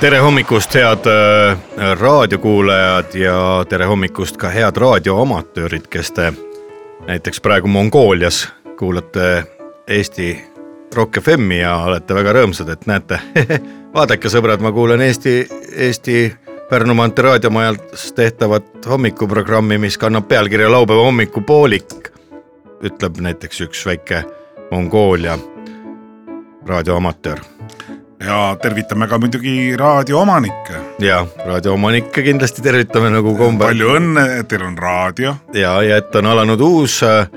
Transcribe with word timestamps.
tere 0.00 0.18
hommikust, 0.18 0.74
head 0.74 1.06
äh, 1.06 1.58
raadiokuulajad 2.00 3.14
ja 3.14 3.64
tere 3.68 3.86
hommikust 3.86 4.36
ka 4.36 4.48
head 4.48 4.76
raadioamatöörid, 4.76 5.86
kes 5.90 6.12
te 6.12 6.32
näiteks 7.06 7.40
praegu 7.40 7.68
Mongoolias 7.68 8.48
kuulate 8.78 9.44
Eesti 9.86 10.44
Rock 10.94 11.20
FM-i 11.20 11.60
ja 11.60 11.76
olete 11.76 12.14
väga 12.14 12.32
rõõmsad, 12.32 12.70
et 12.72 12.86
näete, 12.86 13.20
vaadake 13.96 14.30
sõbrad, 14.30 14.62
ma 14.62 14.72
kuulan 14.72 15.02
Eesti, 15.02 15.46
Eesti 15.76 16.34
Pärnu 16.70 16.94
maantee 16.94 17.24
raadiomajas 17.28 18.12
tehtavat 18.16 18.86
hommikuprogrammi, 18.88 19.78
mis 19.78 19.98
kannab 19.98 20.28
pealkirja 20.28 20.70
laupäeva 20.72 21.04
hommikupoolik, 21.04 22.10
ütleb 22.82 23.20
näiteks 23.20 23.66
üks 23.68 23.86
väike 23.86 24.24
Mongoolia 24.70 25.38
raadioamatöör 26.66 27.53
ja 28.26 28.56
tervitame 28.62 29.08
ka 29.08 29.18
muidugi 29.18 29.76
raadioomanikke. 29.76 30.80
ja 30.98 31.26
raadioomanikke 31.46 32.22
kindlasti 32.22 32.62
tervitame 32.62 33.10
nagu 33.10 33.34
kombel 33.36 33.68
palju 33.68 33.96
õnne, 33.98 34.26
et 34.40 34.48
teil 34.48 34.64
on 34.66 34.78
raadio. 34.78 35.36
ja, 35.52 35.76
ja 35.82 36.00
et 36.02 36.14
on 36.16 36.26
alanud 36.32 36.60
uus 36.60 37.00
äh, 37.02 37.28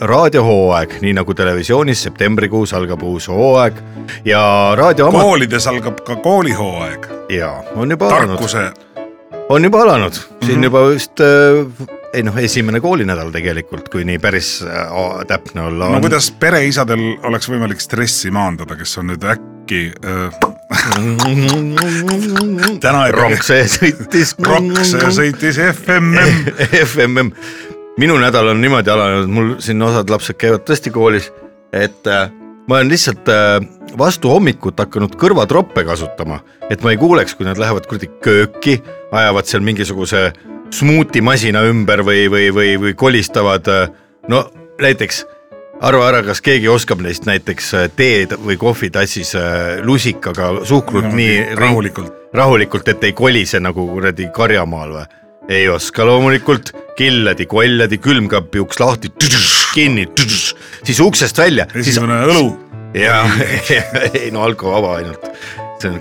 raadiohooaeg, 0.00 0.98
nii 1.04 1.14
nagu 1.20 1.34
televisioonis 1.34 2.02
septembrikuus 2.08 2.74
algab 2.74 3.02
uus 3.02 3.28
hooaeg 3.28 3.80
ja 4.24 4.42
raadiooma- 4.78 5.22
koolides 5.22 5.66
algab 5.66 6.02
ka 6.06 6.16
koolihooaeg. 6.16 7.08
ja 7.28 7.52
on 7.76 7.90
juba 7.90 8.08
alanud, 8.08 8.36
tarkuse, 8.36 8.70
on 9.48 9.64
juba 9.64 9.82
alanud, 9.82 10.12
siin 10.12 10.28
mm. 10.40 10.54
-hmm. 10.54 10.64
juba 10.64 10.88
vist 10.88 11.20
äh, 11.20 11.97
ei 12.14 12.24
noh, 12.24 12.36
esimene 12.40 12.80
koolinädal 12.80 13.32
tegelikult, 13.34 13.90
kui 13.92 14.06
nii 14.08 14.20
päris 14.22 14.58
äh, 14.64 14.92
täpne 15.28 15.66
olla 15.68 15.92
no 15.96 16.04
kuidas 16.04 16.30
pereisadel 16.40 17.10
oleks 17.28 17.50
võimalik 17.50 17.82
stressi 17.84 18.32
maandada, 18.34 18.78
kes 18.78 18.96
on 19.02 19.12
nüüd 19.12 19.28
äkki 19.28 19.90
äh, 20.00 20.38
täna 22.84 23.06
ei 23.06 23.12
rong 23.14 23.38
see 23.44 23.64
sõitis. 23.70 24.34
rokk, 24.44 24.80
see 24.84 25.10
sõitis 25.16 25.58
FMM. 25.72 26.50
FMM, 26.82 27.30
minu 28.00 28.18
nädal 28.20 28.52
on 28.52 28.60
niimoodi 28.62 28.90
alanud, 28.92 29.30
mul 29.32 29.48
siin 29.64 29.82
osad 29.84 30.10
lapsed 30.12 30.36
käivad 30.40 30.62
tõesti 30.68 30.90
koolis, 30.94 31.26
et 31.72 32.02
äh, 32.10 32.28
ma 32.68 32.72
olen 32.78 32.90
lihtsalt 32.92 33.26
äh, 33.32 33.56
vastu 33.98 34.26
hommikut 34.32 34.76
hakanud 34.80 35.12
kõrvatroppe 35.20 35.80
kasutama, 35.88 36.36
et 36.68 36.80
ma 36.84 36.88
ei 36.92 37.00
kuuleks, 37.00 37.32
kui 37.36 37.44
nad 37.48 37.58
lähevad 37.60 37.84
kuradi 37.88 38.08
kööki, 38.24 38.74
ajavad 39.08 39.44
seal 39.48 39.64
mingisuguse 39.64 40.20
smuutimasina 40.74 41.62
ümber 41.68 42.02
või, 42.06 42.28
või, 42.30 42.48
või, 42.54 42.76
või 42.80 42.94
kolistavad 42.98 43.68
äh, 43.72 43.88
no 44.28 44.44
näiteks 44.80 45.24
arva 45.80 46.08
ära, 46.10 46.22
kas 46.26 46.42
keegi 46.44 46.68
oskab 46.70 47.02
neist 47.04 47.28
näiteks 47.28 47.72
äh, 47.74 47.86
teed 47.96 48.34
või 48.42 48.58
kohvitassis 48.60 49.34
äh, 49.38 49.78
lusikaga 49.84 50.64
suhkrut 50.68 51.08
Niimoodi 51.08 51.22
nii 51.22 51.58
rahulikult. 51.60 52.12
rahulikult, 52.34 52.88
et 52.88 53.04
ei 53.04 53.12
kolise 53.16 53.60
nagu 53.60 53.86
kuradi 53.92 54.28
karjamaal 54.34 54.94
või? 54.98 55.08
ei 55.48 55.68
oska 55.72 56.04
loomulikult, 56.04 56.74
killadi, 56.96 57.46
kolladi, 57.48 57.96
külmkapi 58.04 58.60
uks 58.60 58.80
lahti, 58.82 59.08
kinni, 59.72 60.04
siis 60.84 61.00
uksest 61.00 61.38
välja, 61.40 61.64
siis 61.72 61.94
esimene 61.94 62.18
õlu, 62.28 62.50
ja 62.92 63.22
ei 64.20 64.28
no 64.34 64.44
alkovaba 64.44 64.98
ainult, 64.98 65.24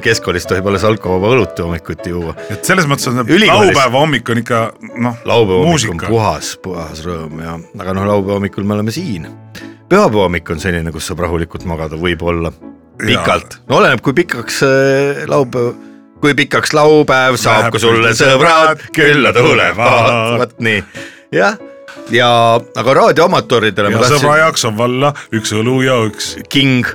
keskkoolis 0.02 0.46
tohib 0.50 0.68
alles 0.72 0.84
alkovaba 0.88 1.32
õlut 1.36 1.60
hommikuti 1.62 2.10
juua. 2.14 2.36
et 2.50 2.66
selles 2.66 2.88
mõttes 2.90 3.08
on 3.12 3.22
Ülikoolis- 3.26 3.74
laupäeva 3.74 4.00
hommik 4.00 4.30
on 4.30 4.42
ikka 4.44 4.62
noh, 4.98 5.18
laupäeva 5.26 5.66
hommik 5.66 5.92
on 5.92 6.02
puhas, 6.08 6.54
puhas 6.64 7.04
rõõm 7.06 7.42
ja, 7.44 7.58
aga 7.80 7.94
noh, 7.98 8.08
laupäeva 8.14 8.40
hommikul 8.40 8.64
me 8.68 8.78
oleme 8.78 8.92
siin. 8.96 9.28
pühapäeva 9.90 10.26
hommik 10.28 10.50
on 10.50 10.60
selline, 10.64 10.92
kus 10.92 11.08
saab 11.08 11.20
rahulikult 11.26 11.66
magada, 11.70 11.96
võib-olla. 11.96 12.52
Pikalt, 12.98 13.60
no 13.70 13.78
oleneb, 13.78 14.02
kui 14.02 14.14
pikaks 14.18 14.64
äh, 14.66 15.24
laupäev, 15.30 15.76
kui 16.22 16.34
pikaks 16.34 16.74
laupäev 16.74 17.38
saab, 17.38 17.70
kui 17.72 17.80
sulle 17.80 18.16
sõbrad 18.18 18.82
külla 18.96 19.30
tulevad, 19.36 20.40
vot 20.42 20.56
nii, 20.66 20.82
jah, 21.38 21.60
ja 22.10 22.30
aga 22.58 22.96
raadioamatooridele 23.02 23.92
ma 23.94 24.02
ja 24.02 24.10
sõbra 24.10 24.18
tahtsin, 24.18 24.42
jaoks 24.42 24.66
on 24.70 24.78
valla 24.80 25.14
üks 25.36 25.54
õlu 25.54 25.78
ja 25.86 26.00
üks 26.08 26.32
king, 26.50 26.90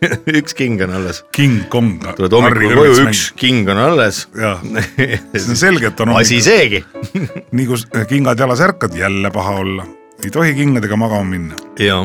üks 0.40 0.54
king 0.56 0.80
on 0.84 0.92
alles, 0.96 1.22
King 1.32 1.66
Kong. 1.72 1.98
tuled 2.16 2.34
hommikul 2.36 2.74
koju, 2.76 2.96
üks 3.06 3.30
king 3.38 3.68
on 3.72 3.80
alles. 3.80 4.26
jah, 4.36 4.60
see 4.62 5.44
on 5.48 5.58
selge, 5.58 5.90
et 5.92 6.02
on 6.04 6.14
asi 6.16 6.40
seegi 6.44 6.82
nii 7.56 7.68
kui 7.68 8.06
kingad 8.10 8.40
jalas 8.40 8.62
ärkad, 8.64 8.96
jälle 8.98 9.30
paha 9.34 9.56
olla. 9.62 9.86
ei 10.24 10.32
tohi 10.32 10.54
kingadega 10.56 10.98
magama 11.00 11.24
minna. 11.30 11.60
ja 11.80 12.02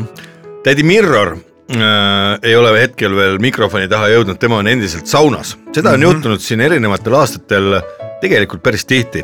tädi 0.63 0.85
Mirror 0.88 1.35
äh, 1.35 1.81
ei 2.44 2.56
ole 2.56 2.74
hetkel 2.79 3.16
veel 3.16 3.41
mikrofoni 3.44 3.90
taha 3.91 4.12
jõudnud, 4.13 4.40
tema 4.40 4.62
on 4.62 4.72
endiselt 4.72 5.12
saunas, 5.12 5.58
seda 5.73 5.91
on 5.91 6.00
mm 6.00 6.00
-hmm. 6.00 6.08
juhtunud 6.08 6.47
siin 6.47 6.62
erinevatel 6.62 7.19
aastatel 7.19 7.81
tegelikult 8.22 8.63
päris 8.63 8.85
tihti. 8.85 9.23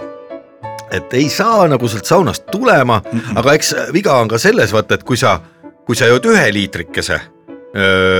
et 0.92 1.14
ei 1.14 1.30
saa 1.30 1.68
nagu 1.68 1.88
sealt 1.88 2.06
saunast 2.06 2.46
tulema 2.52 3.00
mm, 3.00 3.20
-hmm. 3.20 3.40
aga 3.40 3.54
eks 3.54 3.76
viga 3.94 4.20
on 4.20 4.28
ka 4.28 4.38
selles, 4.38 4.74
vaata, 4.74 4.96
et 4.96 5.04
kui 5.04 5.18
sa, 5.18 5.40
kui 5.86 5.96
sa 5.96 6.06
jood 6.06 6.26
ühe 6.26 6.54
liitrikese 6.54 7.14
öö, 7.14 7.37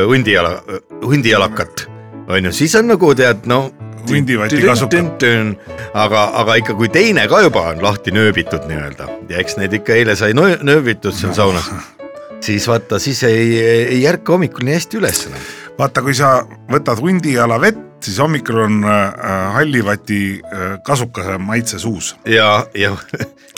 hundijala, 0.08 0.62
hundijalakat, 1.06 1.88
on 2.30 2.46
ju, 2.46 2.52
siis 2.54 2.76
on 2.76 2.88
nagu 2.94 3.14
tead, 3.16 3.46
no 3.50 3.68
Hundivati 4.08 4.62
kasuka. 4.64 4.98
aga, 5.94 6.22
aga 6.40 6.56
ikka, 6.62 6.74
kui 6.80 6.88
teine 6.90 7.26
ka 7.28 7.42
juba 7.44 7.66
on 7.74 7.82
lahti 7.84 8.12
nööbitud 8.16 8.64
nii-öelda 8.70 9.08
ja 9.30 9.42
eks 9.42 9.58
neid 9.60 9.74
ikka 9.74 9.98
eile 10.00 10.16
sai 10.16 10.32
nöö- 10.38 10.62
nööbitud 10.64 11.12
seal 11.16 11.34
saunas, 11.36 11.68
siis 12.40 12.68
vaata, 12.68 13.00
siis 13.04 13.24
ei, 13.28 13.58
ei 13.98 14.06
ärka 14.08 14.32
hommikul 14.38 14.64
nii 14.64 14.78
hästi 14.78 15.02
üles 15.02 15.26
enam. 15.28 15.44
vaata, 15.80 16.02
kui 16.06 16.16
sa 16.16 16.46
võtad 16.72 17.02
hundijala 17.04 17.60
vett, 17.62 17.82
siis 18.06 18.20
hommikul 18.24 18.62
on 18.64 18.80
äh, 18.88 19.12
hallivati 19.58 20.22
äh, 20.40 20.78
kasukase 20.88 21.38
maitse 21.38 21.80
suus. 21.80 22.16
ja, 22.26 22.66
ja 22.76 22.96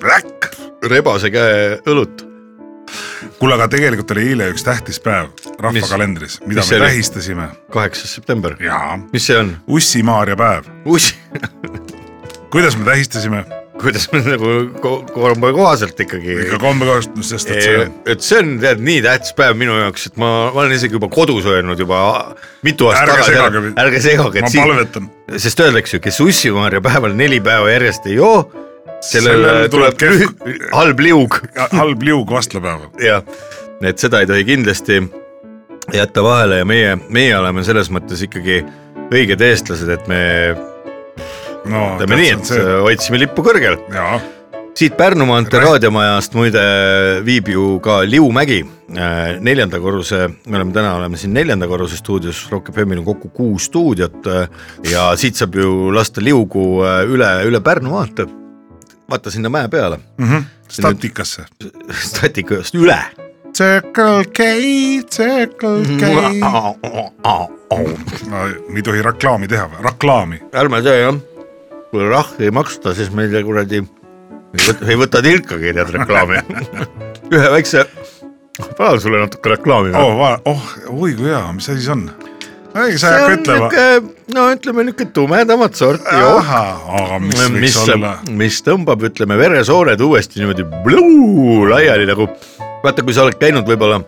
Räkk. 0.02 0.50
rebase 0.90 1.30
käe 1.30 1.78
õlut. 1.86 2.26
kuule, 3.40 3.56
aga 3.56 3.70
tegelikult 3.72 4.12
oli 4.16 4.26
eile 4.32 4.50
üks 4.54 4.66
tähtis 4.68 5.00
päev 5.04 5.30
rahvakalendris, 5.60 6.40
mida 6.46 6.64
mis 6.64 6.74
me 6.74 6.82
tähistasime. 6.86 7.48
kaheksas 7.72 8.18
september, 8.20 8.58
mis 9.14 9.30
see 9.30 9.40
on? 9.40 9.56
Ussi-Maarja 9.68 10.36
päev. 10.40 10.68
uss, 10.86 11.16
kuidas 12.54 12.78
me 12.78 12.86
tähistasime? 12.92 13.46
kuidas 13.80 14.10
me 14.12 14.20
nagu 14.26 14.50
ko- 14.84 15.02
korra 15.14 15.52
kohaselt 15.56 16.00
ikkagi. 16.00 16.36
ikka 16.46 16.60
kombekohast, 16.60 17.16
sest 17.24 17.52
et 17.54 17.64
see 17.64 17.86
et 18.14 18.26
see 18.26 18.42
on 18.42 18.56
tead 18.60 18.82
nii 18.84 19.02
tähtis 19.06 19.36
päev 19.38 19.56
minu 19.60 19.78
jaoks, 19.80 20.10
et 20.12 20.18
ma, 20.20 20.32
ma 20.54 20.66
olen 20.66 20.76
isegi 20.76 21.00
juba 21.00 21.08
kodus 21.14 21.48
öelnud 21.48 21.80
juba 21.80 22.02
mitu 22.68 22.90
aastat 22.92 23.16
Ärge 23.16 23.62
mind. 23.64 23.80
ärge 23.80 24.02
segage, 24.04 24.44
ma 24.44 24.52
palvetan. 24.56 25.12
sest 25.38 25.64
öeldakse 25.64 25.98
ju, 25.98 26.04
kes 26.04 26.20
ussimaarja 26.26 26.84
päeval 26.84 27.16
neli 27.16 27.40
päeva 27.44 27.72
järjest 27.72 28.10
ei 28.12 28.20
joo, 28.20 28.44
sellele 29.02 29.48
Sellel 29.48 29.70
tuleb 29.72 29.98
tuleb 29.98 30.02
kehv- 30.04 30.70
halb 30.76 31.00
liug 31.00 31.40
halb 31.72 32.04
liug 32.04 32.32
vastlapäeval. 32.32 32.92
jah, 33.04 33.24
et 33.84 33.98
seda 33.98 34.24
ei 34.24 34.30
tohi 34.30 34.46
kindlasti 34.48 35.02
jätta 35.94 36.24
vahele 36.24 36.62
ja 36.62 36.66
meie, 36.66 36.96
meie 37.10 37.38
oleme 37.38 37.64
selles 37.66 37.90
mõttes 37.94 38.22
ikkagi 38.26 38.62
õiged 39.10 39.42
eestlased, 39.42 39.90
et 39.90 40.10
me 40.10 40.20
no 41.70 41.86
teeme 42.00 42.20
nii, 42.20 42.34
et 42.36 42.52
äh, 42.56 42.74
hoidsime 42.84 43.22
lippu 43.24 43.44
kõrgel. 43.46 43.80
siit 44.80 44.96
Pärnu 44.98 45.26
maantee 45.28 45.60
raadiomajast 45.60 46.36
muide 46.38 46.62
viib 47.26 47.50
ju 47.52 47.80
ka 47.84 48.00
Liu 48.08 48.30
Mägi, 48.32 48.62
neljanda 49.44 49.80
korruse, 49.82 50.28
me 50.46 50.60
oleme 50.60 50.74
täna 50.76 50.94
oleme 50.96 51.18
siin 51.20 51.34
neljanda 51.36 51.68
korruse 51.68 51.98
stuudios, 52.00 52.46
Rock 52.52 52.72
FM-il 52.72 53.02
on 53.02 53.08
kokku 53.10 53.32
kuus 53.36 53.68
stuudiot 53.70 54.30
äh, 54.30 54.46
ja 54.92 55.10
siit 55.20 55.40
saab 55.40 55.58
ju 55.60 55.92
lasta 55.96 56.24
liugu 56.24 56.84
äh, 56.86 57.02
üle, 57.10 57.34
üle 57.50 57.64
Pärnu 57.66 57.96
maantee. 57.98 58.30
Vaata 59.10 59.32
sinna 59.32 59.50
mäe 59.50 59.68
peale, 59.68 60.00
Mhm. 60.18 60.44
statikasse. 60.70 61.46
statikast 62.12 62.76
üle. 62.76 63.00
Circle 63.58 64.26
K, 64.34 64.44
Circle 65.12 65.82
K. 66.00 66.06
no 68.30 68.44
ei 68.76 68.82
tohi 68.86 69.02
reklaami 69.02 69.48
teha 69.48 69.70
reklaami. 69.84 70.40
ärme 70.54 70.82
tee 70.86 71.00
jah, 71.02 71.18
kui 71.92 72.06
rahvi 72.10 72.46
ei 72.46 72.52
maksta, 72.52 72.94
siis 72.96 73.10
meile 73.12 73.42
kuradi 73.44 73.82
ei 74.88 74.96
võta 74.98 75.22
tilkagi 75.26 75.74
tead 75.74 75.90
reklaami. 75.98 76.44
ühe 77.34 77.50
väikse, 77.56 77.86
panen 78.78 79.02
sulle 79.02 79.20
natuke 79.26 79.50
reklaami. 79.56 79.92
oh, 79.98 80.40
oh, 80.46 80.64
oi 80.94 81.14
kui 81.18 81.28
hea, 81.30 81.42
mis 81.54 81.70
asi 81.70 81.82
see 81.86 81.92
on? 81.98 82.06
ei, 82.76 82.98
sa 83.02 83.12
ei 83.16 83.22
hakka 83.24 83.36
ütlema. 83.38 83.70
no 84.36 84.46
ütleme 84.54 84.86
niisugune 84.88 85.12
tumedamat 85.16 85.76
sorti 85.80 86.22
jook, 86.22 86.54
aga 87.02 87.20
mis 87.24 87.42
võiks 87.42 87.60
mis 87.66 87.78
olla?, 87.84 88.14
mis 88.42 88.62
tõmbab, 88.66 89.04
ütleme 89.10 89.38
veresooned 89.40 90.02
uuesti 90.06 90.42
niimoodi 90.42 90.66
bluu, 90.86 91.66
laiali 91.70 92.08
nagu 92.10 92.30
vaata, 92.84 93.04
kui 93.04 93.16
sa 93.16 93.26
oled 93.26 93.40
käinud 93.42 93.68
võib-olla 93.70 94.02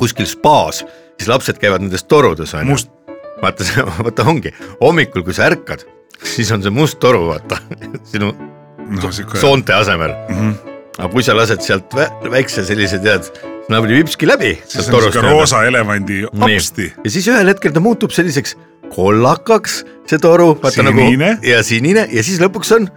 kuskil 0.00 0.26
spaas, 0.28 0.82
siis 1.18 1.30
lapsed 1.30 1.60
käivad 1.62 1.84
nendes 1.84 2.06
torudes 2.08 2.54
onju. 2.56 2.70
must, 2.72 2.90
vaata, 3.42 3.66
vaata 4.00 4.26
ongi 4.30 4.54
hommikul, 4.80 5.26
kui 5.26 5.36
sa 5.36 5.48
ärkad, 5.50 5.84
siis 6.24 6.50
on 6.54 6.64
see 6.64 6.74
must 6.74 7.00
toru, 7.02 7.26
vaata 7.32 7.60
sinu 8.12 8.32
siuke. 9.10 9.38
soonte 9.40 9.76
asemel. 9.76 10.14
Mhm. 10.28 10.54
aga 10.98 11.10
kui 11.10 11.24
sa 11.26 11.36
lased 11.36 11.62
sealt 11.64 11.94
vä 11.94 12.08
väikse 12.30 12.64
sellise 12.66 13.00
tead, 13.02 13.30
nagu 13.72 13.88
vipski 13.88 14.28
läbi. 14.28 14.58
roosa 15.22 15.64
elevandi 15.64 16.24
apsti. 16.40 16.92
ja 17.04 17.10
siis 17.10 17.28
ühel 17.28 17.48
hetkel 17.48 17.72
ta 17.72 17.80
muutub 17.80 18.12
selliseks 18.12 18.56
kollakaks, 18.94 19.84
see 20.06 20.20
toru, 20.22 20.54
vaata 20.62 20.84
nagu 20.86 21.08
ja 21.42 21.62
sinine 21.66 22.08
ja 22.12 22.22
siis 22.22 22.40
lõpuks 22.42 22.74
on 22.76 22.88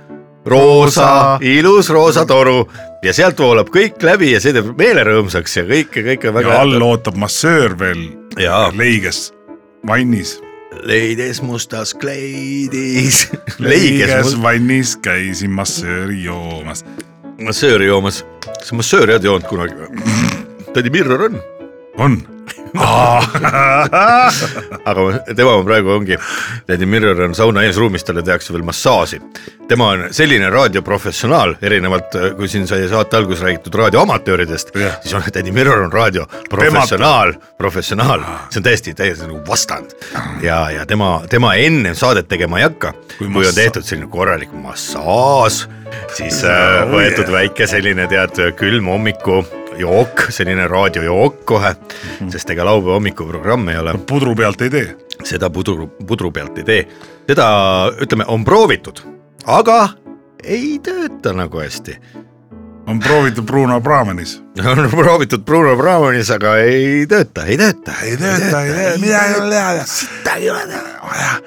roosa, 0.48 1.38
ilus 1.42 1.90
roosa 1.90 2.26
toru 2.26 2.66
ja 3.04 3.14
sealt 3.14 3.40
voolab 3.40 3.72
kõik 3.74 4.04
läbi 4.04 4.34
ja 4.34 4.42
see 4.44 4.56
teeb 4.56 4.74
meele 4.80 5.04
rõõmsaks 5.08 5.60
ja 5.60 5.66
kõike, 5.68 6.04
kõike 6.12 6.34
väga 6.36 6.56
ja 6.56 6.62
all 6.66 6.84
ootab 6.84 7.18
massöör 7.20 7.78
veel 7.80 8.04
Jaa. 8.40 8.70
leiges, 8.76 9.32
vannis. 9.88 10.38
leides 10.88 11.42
mustas 11.42 11.94
kleidis, 11.98 13.28
leiges 13.60 14.36
vannis 14.42 14.96
käisin 15.04 15.56
massööri 15.56 16.24
joomas. 16.28 16.86
massööri 17.42 17.92
joomas, 17.92 18.24
kas 18.60 18.74
massööri 18.76 19.18
oled 19.18 19.32
joonud 19.32 19.50
kunagi 19.50 19.80
või? 19.80 20.36
tädi 20.78 20.90
Mirror 20.94 21.22
on, 21.22 21.40
on. 21.98 22.18
aga 24.90 25.04
tema 25.36 25.56
on 25.58 25.66
praegu 25.66 25.90
ongi, 25.96 26.18
tädi 26.68 26.86
Mirror 26.86 27.24
on 27.26 27.34
sauna 27.36 27.64
eesruumis, 27.66 28.04
talle 28.06 28.22
tehakse 28.24 28.54
veel 28.54 28.66
massaaži. 28.68 29.20
tema 29.68 29.88
on 29.96 30.04
selline 30.14 30.50
raadioprofessionaal, 30.54 31.56
erinevalt 31.62 32.16
äh, 32.16 32.28
kui 32.38 32.48
siin 32.52 32.68
sai 32.70 32.86
saate 32.92 33.18
alguses 33.18 33.42
räägitud 33.44 33.74
raadioamatööridest 33.82 34.76
Jah., 34.76 35.00
siis 35.02 35.16
on 35.18 35.26
tädi 35.34 35.52
Mirror 35.52 35.88
on 35.88 35.94
raadioprofessionaal, 35.94 37.34
professionaal, 37.58 38.22
see 38.50 38.62
on 38.62 38.70
täiesti, 38.70 38.94
täiesti 38.94 39.26
nagu 39.26 39.42
vastand. 39.48 39.98
ja, 40.46 40.70
ja 40.72 40.86
tema, 40.86 41.22
tema 41.30 41.56
enne 41.56 41.96
saadet 41.98 42.28
tegema 42.30 42.62
ei 42.62 42.68
hakka, 42.70 42.94
Kui 43.18 43.32
kui, 43.34 43.48
on 43.48 43.56
tehtud 43.56 43.84
selline 43.88 44.12
korralik 44.14 44.54
massaaž, 44.54 45.66
siis 46.14 46.44
äh, 46.46 46.84
Oh, 46.84 46.92
võetud 46.94 47.26
yeah. 47.26 47.40
väike 47.42 47.68
selline 47.68 48.06
tead 48.12 48.38
külm 48.60 48.86
hommiku 48.92 49.42
jook, 49.80 50.28
selline 50.30 50.68
raadiojook 50.68 51.46
kohe, 51.46 51.76
Mhm. 52.20 52.30
sest 52.30 52.50
ega 52.50 52.66
laupäeva 52.66 52.94
hommikuprogramm 52.98 53.70
ei 53.70 53.78
ole 53.78 53.94
pudru 53.98 54.36
pealt 54.36 54.62
ei 54.62 54.70
tee. 54.70 54.96
seda 55.24 55.50
pudru, 55.50 55.88
pudru 56.08 56.32
pealt 56.32 56.58
ei 56.58 56.64
tee. 56.64 56.88
seda 57.28 57.92
ütleme, 58.02 58.24
on 58.28 58.46
proovitud, 58.46 59.02
aga 59.46 59.90
ei 60.44 60.80
tööta 60.84 61.34
nagu 61.34 61.60
hästi. 61.60 61.98
on 62.88 63.00
proovitud 63.00 63.44
Bruno 63.46 63.82
Brahmanis. 63.82 64.42
on 64.66 64.90
proovitud 64.90 65.44
Bruno 65.46 65.76
Brahmanis, 65.76 66.32
aga 66.32 66.58
ei 66.58 67.06
tööta, 67.06 67.46
ei 67.46 67.58
tööta. 67.58 67.94
ei 68.04 68.18
tööta, 68.18 68.64
ei 68.64 68.74
tee, 68.74 68.98
midagi 68.98 69.34
ei 70.38 70.50
ole 70.50 70.66
teha. 71.18 71.42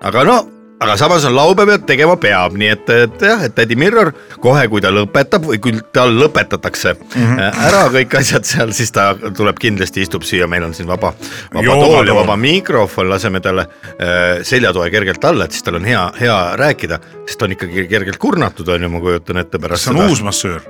aga 0.00 0.24
no, 0.24 0.53
aga 0.84 0.96
samas 1.00 1.24
on 1.28 1.34
laupäev 1.36 1.72
ja 1.72 1.78
tegema 1.86 2.16
peab, 2.20 2.56
nii 2.60 2.70
et, 2.74 2.90
et 3.06 3.24
jah, 3.28 3.44
et 3.46 3.54
tädi 3.56 3.76
Mirror 3.80 4.12
kohe, 4.42 4.66
kui 4.72 4.82
ta 4.84 4.92
lõpetab 4.94 5.46
või 5.48 5.60
kui 5.62 5.74
tal 5.94 6.14
lõpetatakse 6.18 6.94
mm. 6.94 7.14
-hmm. 7.14 7.62
ära 7.68 7.84
kõik 7.94 8.18
asjad 8.20 8.48
seal, 8.48 8.74
siis 8.76 8.92
ta 8.94 9.10
tuleb 9.14 9.58
kindlasti, 9.60 10.04
istub 10.04 10.26
siia, 10.26 10.48
meil 10.50 10.66
on 10.66 10.74
siin 10.76 10.88
vaba, 10.90 11.14
vaba 11.54 11.64
Joogatool. 11.64 11.96
tool 11.96 12.12
ja 12.12 12.18
vaba 12.20 12.36
mikrofon, 12.36 13.10
laseme 13.10 13.40
talle 13.44 13.66
äh, 13.66 14.42
seljatoe 14.42 14.90
kergelt 14.90 15.24
alla, 15.24 15.48
et 15.48 15.56
siis 15.56 15.66
tal 15.66 15.80
on 15.80 15.88
hea, 15.88 16.04
hea 16.20 16.38
rääkida, 16.60 17.00
sest 17.26 17.38
ta 17.40 17.48
on 17.48 17.56
ikkagi 17.56 17.88
kergelt 17.90 18.20
kurnatud, 18.22 18.68
on 18.68 18.82
ju, 18.82 18.92
ma 18.92 19.02
kujutan 19.04 19.42
ette 19.42 19.58
pärast 19.58 19.84
kas 19.84 19.92
see 19.94 20.04
on 20.04 20.10
uus 20.10 20.22
massöör? 20.22 20.62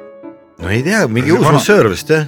no 0.62 0.70
ei 0.70 0.82
tea, 0.86 1.06
mingi 1.08 1.32
uus 1.34 1.44
vana- 1.44 1.58
massöör 1.58 1.90
vist 1.92 2.10
jah, 2.10 2.26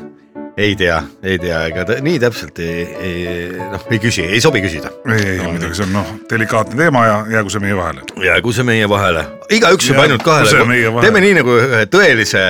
ei 0.56 0.76
tea, 0.76 1.02
ei 1.22 1.38
tea, 1.38 1.58
ega 1.68 1.84
ta 1.84 1.96
nii 2.00 2.16
täpselt 2.20 2.58
ei, 2.64 2.84
ei 2.96 3.48
noh, 3.60 3.82
ei 3.92 3.98
küsi, 4.00 4.24
ei 4.24 4.40
sobi 4.40 4.62
küsida. 4.64 4.88
ei, 5.12 5.34
ei 5.34 5.42
muidugi 5.44 5.76
see 5.76 5.84
on 5.84 5.92
noh, 5.98 6.12
delikaatne 6.30 6.78
teema 6.80 7.04
ja 7.04 7.18
jäägu 7.36 7.52
see 7.52 7.64
meie 7.66 7.76
vahele. 7.76 8.06
jäägu 8.24 8.54
see 8.56 8.64
meie 8.64 8.88
vahele, 8.88 9.26
igaüks 9.52 9.90
Jäägu 9.90 10.06
ainult 10.06 10.24
kahele, 10.24 10.64
teeme 11.04 11.22
nii 11.26 11.36
nagu 11.42 11.58
ühe 11.60 11.84
tõelise, 11.92 12.46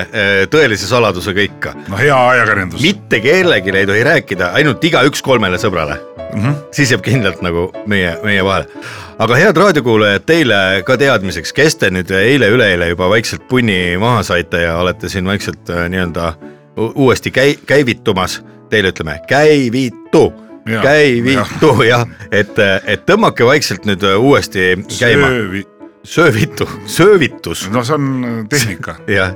tõelise 0.53 0.87
saladusega 0.87 1.43
ikka. 1.49 1.75
no 1.91 1.99
hea 1.99 2.17
ajakirjandus. 2.29 2.81
mitte 2.81 3.19
kellelegi 3.23 3.75
ei 3.75 3.91
tohi 3.91 4.07
rääkida, 4.07 4.53
ainult 4.55 4.87
igaüks 4.87 5.21
kolmele 5.25 5.59
sõbrale 5.59 5.99
mm. 5.99 6.41
-hmm. 6.41 6.59
siis 6.71 6.95
jääb 6.95 7.03
kindlalt 7.03 7.43
nagu 7.43 7.69
meie, 7.91 8.15
meie 8.23 8.43
vahele. 8.43 8.71
aga 9.19 9.35
head 9.35 9.57
raadiokuulajad, 9.57 10.23
teile 10.25 10.83
ka 10.87 10.97
teadmiseks, 10.97 11.51
kes 11.53 11.75
te 11.75 11.91
nüüd 11.91 12.11
eile-üleeile 12.23 12.93
juba 12.95 13.09
vaikselt 13.09 13.47
punni 13.51 13.97
maha 13.99 14.23
saite 14.23 14.63
ja 14.63 14.77
olete 14.79 15.09
siin 15.09 15.27
vaikselt 15.27 15.69
äh, 15.69 15.89
nii-öelda 15.91 16.33
u- 16.39 16.56
uuesti 16.77 17.31
käi-, 17.31 17.57
käivitumas, 17.65 18.41
teile 18.69 18.91
ütleme 18.93 19.19
käivitu 19.27 20.33
Jaa, 20.67 20.83
käivitu 20.83 21.71
jah, 21.87 22.03
et, 22.31 22.57
et 22.85 23.05
tõmmake 23.07 23.45
vaikselt 23.47 23.85
nüüd 23.87 24.03
äh, 24.03 24.17
uuesti 24.19 24.73
käima, 24.99 25.29
söövi, 25.31 25.63
söövitu, 26.03 26.67
söövitus 26.85 27.67
no 27.71 27.83
see 27.87 27.95
on 27.95 28.47
tehnika. 28.51 28.97
jah, 29.17 29.35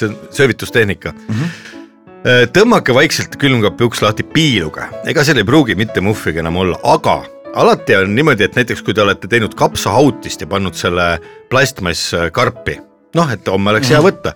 see 0.00 0.08
on 0.08 0.16
söövitustehnika 0.30 1.12
mm. 1.12 1.34
Mhm. 1.34 1.44
-hmm. 1.44 2.54
tõmmake 2.56 2.94
vaikselt 2.96 3.36
külmkapi 3.36 3.84
uks 3.84 4.02
lahti 4.02 4.22
piiluga, 4.22 4.88
ega 5.04 5.24
seal 5.24 5.42
ei 5.42 5.44
pruugi 5.44 5.74
mitte 5.76 6.00
muhvigi 6.00 6.40
enam 6.40 6.56
olla, 6.56 6.80
aga 6.82 7.22
alati 7.54 7.96
on 7.96 8.14
niimoodi, 8.14 8.44
et 8.44 8.56
näiteks 8.56 8.82
kui 8.82 8.94
te 8.94 9.02
olete 9.02 9.28
teinud 9.28 9.54
kapsahautist 9.54 10.40
ja 10.40 10.46
pannud 10.46 10.74
selle 10.74 11.18
plastmasskarpi, 11.50 12.78
noh, 13.14 13.32
et 13.32 13.48
homme 13.48 13.70
oleks 13.70 13.90
Mhm. 13.90 13.94
hea 13.94 14.02
võtta, 14.10 14.32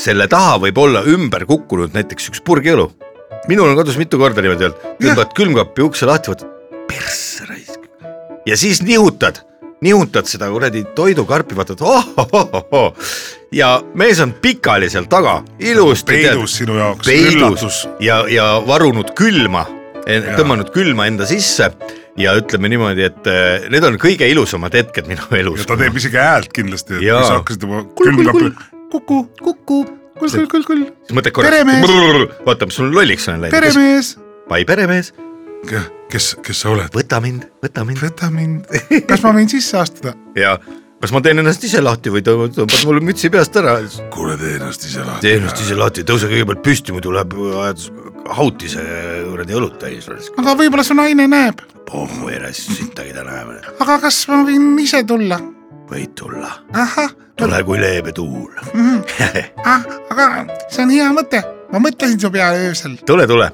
selle 0.00 0.28
taha 0.30 0.56
võib 0.64 0.78
olla 0.80 1.02
ümber 1.08 1.44
kukkunud 1.48 1.94
näiteks 1.96 2.30
üks 2.32 2.42
purg 2.44 2.66
õlu. 2.72 2.88
minul 3.48 3.70
on 3.70 3.76
kodus 3.76 3.98
mitu 4.00 4.18
korda 4.20 4.42
niimoodi 4.44 4.68
olnud, 4.68 4.88
tõmbad 5.00 5.36
külmkapi 5.36 5.84
ukse 5.84 6.08
lahti, 6.08 6.32
vaatad 6.32 6.48
persse 6.88 7.46
raisk. 7.48 7.86
Ja 8.46 8.56
siis 8.56 8.82
nihutad, 8.82 9.42
nihutad 9.84 10.28
seda 10.28 10.48
kuradi 10.52 10.84
toidukarpi, 10.96 11.56
vaatad 11.56 11.84
oh-oh-oh-oh 11.84 12.94
ja 13.52 13.70
mees 13.94 14.20
on 14.22 14.32
pikali 14.42 14.90
seal 14.90 15.08
taga, 15.10 15.40
ilusti 15.58 16.12
peidus 16.12 16.56
sinu 16.60 16.78
jaoks, 16.78 17.10
üllatus. 17.10 17.82
ja, 18.02 18.22
ja 18.30 18.52
varunud 18.66 19.14
külma, 19.18 19.66
Jaa. 20.06 20.36
tõmmanud 20.38 20.70
külma 20.74 21.10
enda 21.10 21.28
sisse. 21.28 21.72
Ja 22.18 22.32
ütleme 22.36 22.68
niimoodi, 22.68 23.04
et 23.06 23.28
eh, 23.30 23.68
need 23.72 23.84
on 23.86 23.94
kõige 24.02 24.26
ilusamad 24.28 24.74
hetked 24.76 25.06
minu 25.08 25.24
elus. 25.38 25.62
Ja 25.62 25.68
ta 25.70 25.76
teeb 25.80 25.94
isegi 25.96 26.18
häält 26.20 26.50
kindlasti, 26.52 26.98
et 26.98 27.06
kui 27.06 27.22
sa 27.22 27.36
hakkasid 27.38 27.64
juba 27.64 27.84
külmkapi, 27.96 28.50
kuku, 28.90 29.22
kuku, 29.40 29.80
kull, 30.18 30.30
kull, 30.34 30.48
kull, 30.50 30.66
kull, 30.66 30.84
siis 31.06 31.16
mõtled 31.16 31.36
korra 31.36 31.62
vaata, 32.46 32.68
mis 32.68 32.78
sul 32.80 32.92
lolliks 32.94 33.28
olen 33.30 33.46
läinud, 33.46 33.56
peremees. 33.56 34.12
pai 34.50 34.64
peremees, 34.68 35.12
kes, 36.10 36.34
kes 36.44 36.64
sa 36.64 36.74
oled? 36.74 36.90
võta 36.94 37.22
mind, 37.24 37.48
võta 37.64 37.86
mind 37.86 38.02
võta 38.02 38.30
mind, 38.34 38.68
kas 39.08 39.24
ma 39.26 39.34
võin 39.36 39.50
sisse 39.52 39.78
astuda? 39.80 40.14
ja 40.44 40.56
kas 41.00 41.14
ma 41.14 41.22
teen 41.24 41.40
ennast 41.40 41.64
ise 41.64 41.80
lahti 41.84 42.12
või 42.12 42.24
tõ- 42.26 42.50
tõmbad 42.52 42.84
mulle 42.88 43.04
mütsi 43.04 43.30
peast 43.32 43.56
ära, 43.56 43.78
kuule, 44.12 44.36
tee 44.40 44.58
ennast 44.58 44.84
ise 44.88 45.04
lahti. 45.04 45.26
tee 45.26 45.38
ennast 45.40 45.62
ise 45.64 45.78
lahti, 45.78 46.04
tõuse 46.08 46.28
kõigepealt 46.32 46.64
püsti, 46.66 46.96
muidu 46.96 47.14
läheb 47.16 47.36
ajad 47.62 47.86
hautise 48.36 48.84
kuradi 49.30 49.56
õlut 49.56 49.78
täis. 49.80 50.10
aga 50.36 50.56
võib-olla 50.58 50.84
su 50.86 50.98
naine 50.98 51.28
näeb, 51.30 51.64
pohhu 51.88 52.28
ei 52.32 52.42
raisk 52.42 52.76
sittagi 52.76 53.16
täna, 53.16 53.40
aga 53.80 53.98
kas 54.04 54.26
ma 54.28 54.42
võin 54.48 54.74
ise 54.82 55.02
tulla? 55.08 55.40
Võid 55.90 56.12
tulla, 56.14 56.50
ahah, 56.72 57.10
tule 57.38 57.62
kui 57.66 57.80
leebe 57.80 58.12
tuul. 58.14 58.52
ah, 59.64 59.82
aga 60.12 60.28
see 60.68 60.84
on 60.84 60.94
hea 60.94 61.08
mõte, 61.16 61.42
ma 61.72 61.82
mõtlesin 61.82 62.20
su 62.22 62.30
peale 62.30 62.70
öösel. 62.70 62.96
tule, 63.06 63.26
tule. 63.30 63.50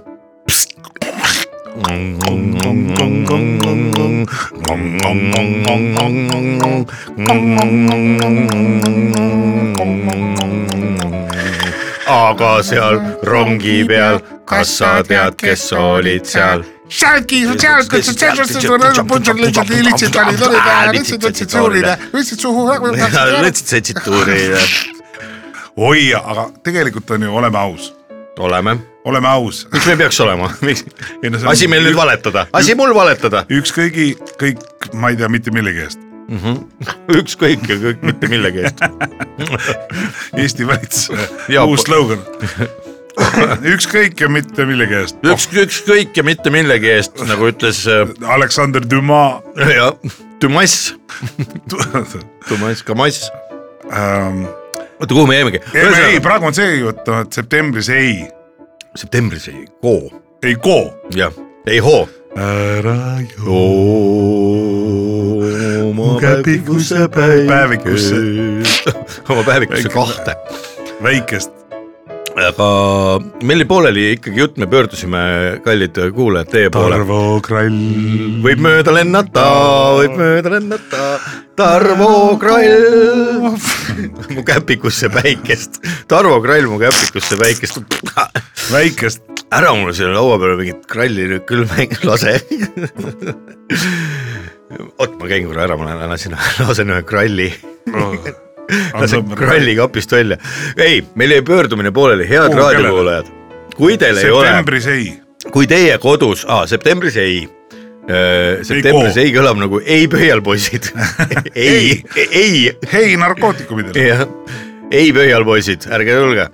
aga 12.07 12.55
seal 12.63 13.01
rongi 13.25 13.83
peal, 13.89 14.21
kas 14.45 14.79
sa 14.79 14.97
tead, 15.09 15.37
kes 15.41 15.71
olid 15.73 16.29
seal? 16.29 16.76
sealt, 16.89 17.33
punšad 19.09 19.41
lihtsalt 19.41 19.71
lihtsalt 19.71 20.19
olid, 20.23 20.43
olid 20.49 20.71
ja 20.71 20.93
lihtsalt 20.95 21.27
võtsid 21.27 21.57
suurile, 21.57 21.97
võtsid 22.13 22.45
suhu. 22.45 22.67
võtsid 22.71 23.75
setsid 23.75 24.03
tuurile. 24.05 24.63
oi, 25.77 26.13
aga 26.15 26.49
tegelikult 26.67 27.11
on 27.17 27.27
ju, 27.27 27.35
oleme 27.43 27.59
aus, 27.59 27.93
oleme, 28.39 28.79
oleme 29.05 29.29
aus. 29.29 29.67
miks 29.73 29.91
me 29.91 29.97
peaks 30.03 30.21
olema, 30.25 30.51
miks, 30.63 30.85
asi 31.47 31.69
meil 31.69 31.87
nüüd 31.89 31.99
valetada, 31.99 32.47
asi 32.57 32.79
mul 32.79 32.95
valetada, 32.95 33.47
üks 33.51 33.75
kõigi, 33.75 34.13
kõik, 34.41 34.63
ma 34.95 35.13
ei 35.13 35.21
tea 35.21 35.31
mitte 35.33 35.55
millegi 35.55 35.87
eest. 35.87 36.03
ükskõik 37.21 37.69
ja 37.71 37.77
kõik 37.79 38.03
mitte 38.07 38.31
millegi 38.31 38.65
eest. 38.67 38.83
Eesti 40.43 40.67
valitsuse 40.67 41.63
uus 41.63 41.87
slogan. 41.87 42.25
ükskõik 43.75 44.21
ja 44.21 44.29
mitte 44.29 44.67
millegi 44.69 44.99
eest. 45.01 45.19
üks, 45.25 45.49
ükskõik 45.57 46.17
ja 46.19 46.25
mitte 46.27 46.53
millegi 46.53 46.91
eest, 46.93 47.23
nagu 47.29 47.49
ütles 47.51 47.83
äh, 47.89 48.05
Aleksander 48.37 48.85
Dumas 48.85 49.43
jah, 49.79 49.97
Dumas, 50.43 50.95
Dumas, 52.49 52.83
Kamass. 52.85 53.31
ähm,. 53.89 54.45
oota, 55.01 55.15
kuhu 55.15 55.27
me 55.27 55.41
jäimegi? 55.41 55.63
ei, 55.75 56.21
praegu 56.21 56.51
on 56.51 56.57
see 56.57 56.77
jutt, 56.83 57.09
et 57.23 57.41
septembris 57.41 57.89
ei, 57.95 58.21
septembris 58.97 59.49
ei 59.53 59.65
koo, 59.81 60.13
ei 60.45 60.57
koo. 60.61 60.93
jah, 61.17 61.33
ei 61.67 61.81
hoo. 61.81 62.05
ära 62.37 63.17
ju. 63.25 63.61
oma 65.89 66.19
käpikusse 66.21 67.09
päevikusse.. 67.17 68.21
oma 69.29 69.43
päevikusse 69.43 69.89
kahte. 69.89 70.37
väikest. 71.03 71.66
Aga 72.37 72.67
meil 73.47 73.61
oli 73.61 73.67
pooleli 73.69 74.05
ikkagi 74.17 74.41
jutt, 74.43 74.59
me 74.61 74.69
pöördusime, 74.69 75.21
kallid 75.65 75.97
kuulajad, 76.15 76.51
teie 76.53 76.71
poole. 76.73 76.99
Tarvo 76.99 77.21
Krall. 77.45 77.79
võib 78.45 78.63
mööda 78.65 78.93
lennata, 78.93 79.47
võib 80.01 80.17
mööda 80.21 80.53
lennata, 80.57 81.07
Tarvo 81.57 82.37
Krall. 82.41 83.57
mu 84.37 84.45
käpikusse 84.47 85.09
päikest, 85.13 85.81
Tarvo 86.11 86.39
Krall 86.45 86.69
mu 86.69 86.81
käpikusse 86.83 87.41
päikest. 87.41 87.81
väikest. 88.75 89.23
ära 89.57 89.73
mulle 89.79 89.95
selle 89.97 90.17
laua 90.17 90.41
peale 90.43 90.57
mingit 90.59 90.87
kralli 90.91 91.29
nüüd 91.31 91.45
küll 91.49 91.65
lase. 92.05 92.41
oot, 94.99 95.15
ma 95.21 95.31
käin 95.31 95.47
korra 95.47 95.69
ära, 95.69 95.79
ma 95.79 95.89
lähen 95.89 96.13
lasen, 96.13 96.37
lasen 96.69 96.93
ühe 96.93 97.07
kralli, 97.07 97.55
lasen 98.95 99.29
kralli 99.37 99.77
kapist 99.77 100.13
välja. 100.13 100.39
ei, 100.77 101.05
meil 101.15 101.37
jäi 101.37 101.43
pöördumine 101.43 101.93
pooleli, 101.93 102.29
head 102.29 102.49
kellele? 102.49 102.63
raadiokuulajad. 102.63 103.33
kui 103.77 103.99
teil 103.99 104.17
ei 104.23 104.31
ole, 104.31 104.47
septembris 104.47 104.87
ei. 104.87 105.13
kui 105.53 105.67
teie 105.67 105.99
kodus 105.99 106.47
ah,, 106.49 106.67
septembris 106.67 107.17
ei. 107.17 107.49
septembris 108.63 109.15
koo. 109.15 109.23
ei 109.25 109.35
kõlab 109.35 109.59
nagu 109.59 109.81
ei 109.85 110.07
pöialpoisid 110.09 110.93
ei, 111.55 112.03
ei, 112.31 112.71
hei 112.93 113.17
narkootikumidele. 113.19 114.07
jah, 114.07 114.27
ei 114.91 115.13
pöialpoisid, 115.13 115.89
ärge 115.91 116.15
tulge, 116.15 116.47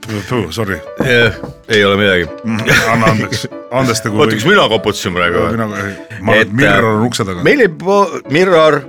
Sorry, 0.51 0.79
ei 1.69 1.85
ole 1.85 1.97
midagi. 2.01 2.29
anna 2.89 3.13
andeks, 3.13 3.47
andestagu. 3.71 4.21
oota, 4.21 4.37
kas 4.39 4.47
mina 4.49 4.65
koputasin 4.73 5.17
praegu 5.17 5.45
või? 5.45 5.53
mina, 5.57 5.69
ma 6.25 6.37
Et,, 6.41 6.53
Mirror 6.53 6.97
on 6.97 7.07
ukse 7.09 7.27
taga. 7.29 7.45
meil 7.45 7.67
ei 7.67 7.71
Mirror, 8.33 8.81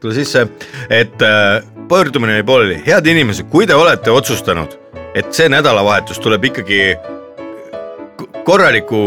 tule 0.00 0.14
sisse, 0.16 0.46
et 0.90 1.22
äh, 1.22 1.60
pöördumine 1.88 2.38
oli 2.38 2.46
pooleli, 2.46 2.80
head 2.86 3.06
inimesed, 3.06 3.48
kui 3.52 3.66
te 3.66 3.74
olete 3.74 4.10
otsustanud, 4.10 4.76
et 5.14 5.32
see 5.34 5.48
nädalavahetus 5.52 6.20
tuleb 6.22 6.44
ikkagi 6.50 6.82
k- 8.16 8.44
korraliku 8.44 9.00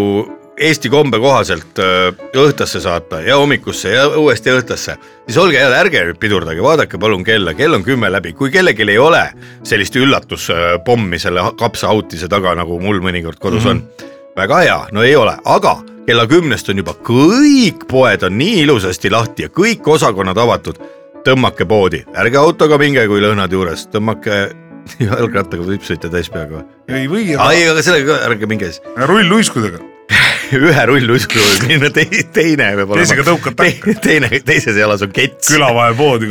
Eesti 0.54 0.90
kombe 0.94 1.18
kohaselt 1.18 1.80
äh, 1.82 2.12
õhtusse 2.38 2.78
saata 2.84 3.24
ja 3.26 3.40
hommikusse 3.42 3.90
ja 3.90 4.04
uuesti 4.08 4.52
õhtusse, 4.54 4.94
siis 5.26 5.38
olge 5.42 5.58
head, 5.58 5.74
ärge 5.74 6.04
nüüd 6.06 6.20
pidurdage, 6.22 6.62
vaadake 6.62 7.00
palun 7.02 7.24
kella, 7.26 7.56
kell 7.58 7.74
on 7.74 7.84
kümme 7.84 8.12
läbi, 8.14 8.36
kui 8.38 8.52
kellelgi 8.54 8.86
ei 8.86 9.00
ole 9.02 9.24
sellist 9.66 9.98
üllatuspommi 9.98 11.20
selle 11.20 11.48
kapsaautise 11.58 12.30
taga, 12.30 12.54
nagu 12.60 12.78
mul 12.80 13.02
mõnikord 13.02 13.42
kodus 13.42 13.66
mm 13.66 13.70
-hmm. 13.72 14.06
on, 14.06 14.12
väga 14.38 14.62
hea, 14.62 14.78
no 14.92 15.02
ei 15.02 15.16
ole, 15.16 15.34
aga 15.46 15.80
kella 16.08 16.26
kümnest 16.28 16.70
on 16.70 16.82
juba 16.82 16.96
kõik 17.08 17.86
poed 17.90 18.26
on 18.28 18.36
nii 18.38 18.64
ilusasti 18.64 19.12
lahti 19.14 19.48
ja 19.48 19.52
kõik 19.54 19.88
osakonnad 19.88 20.38
avatud. 20.38 20.82
tõmmake 21.24 21.64
poodi, 21.64 22.02
ärge 22.20 22.36
autoga 22.36 22.76
minge, 22.76 23.06
kui 23.08 23.22
lõhnad 23.24 23.54
juures, 23.56 23.86
tõmmake 23.94 24.40
jalgrattaga 25.00 25.64
võib 25.64 25.86
sõita 25.88 26.10
täispeaga 26.12 26.58
või? 26.58 26.66
ei 26.92 27.08
või, 27.08 27.24
ai, 27.40 27.62
aga 27.72 27.84
sellega 27.86 28.10
ka 28.10 28.26
ärge 28.28 28.50
minge 28.52 28.72
siis. 28.72 28.82
rulluiskudega. 29.08 29.80
ühe 30.68 30.84
rulluisku 30.90 31.40
võib 31.40 31.64
minna, 31.70 31.90
teine 31.96 32.68
peab 32.76 32.92
olema. 32.92 33.00
Teisega 33.00 33.24
tõukad 33.30 33.56
takka. 33.62 33.96
teine, 34.04 34.30
teises 34.44 34.76
jalas 34.78 35.06
on 35.08 35.16
kets. 35.16 35.54
külavahepoodi. 35.54 36.28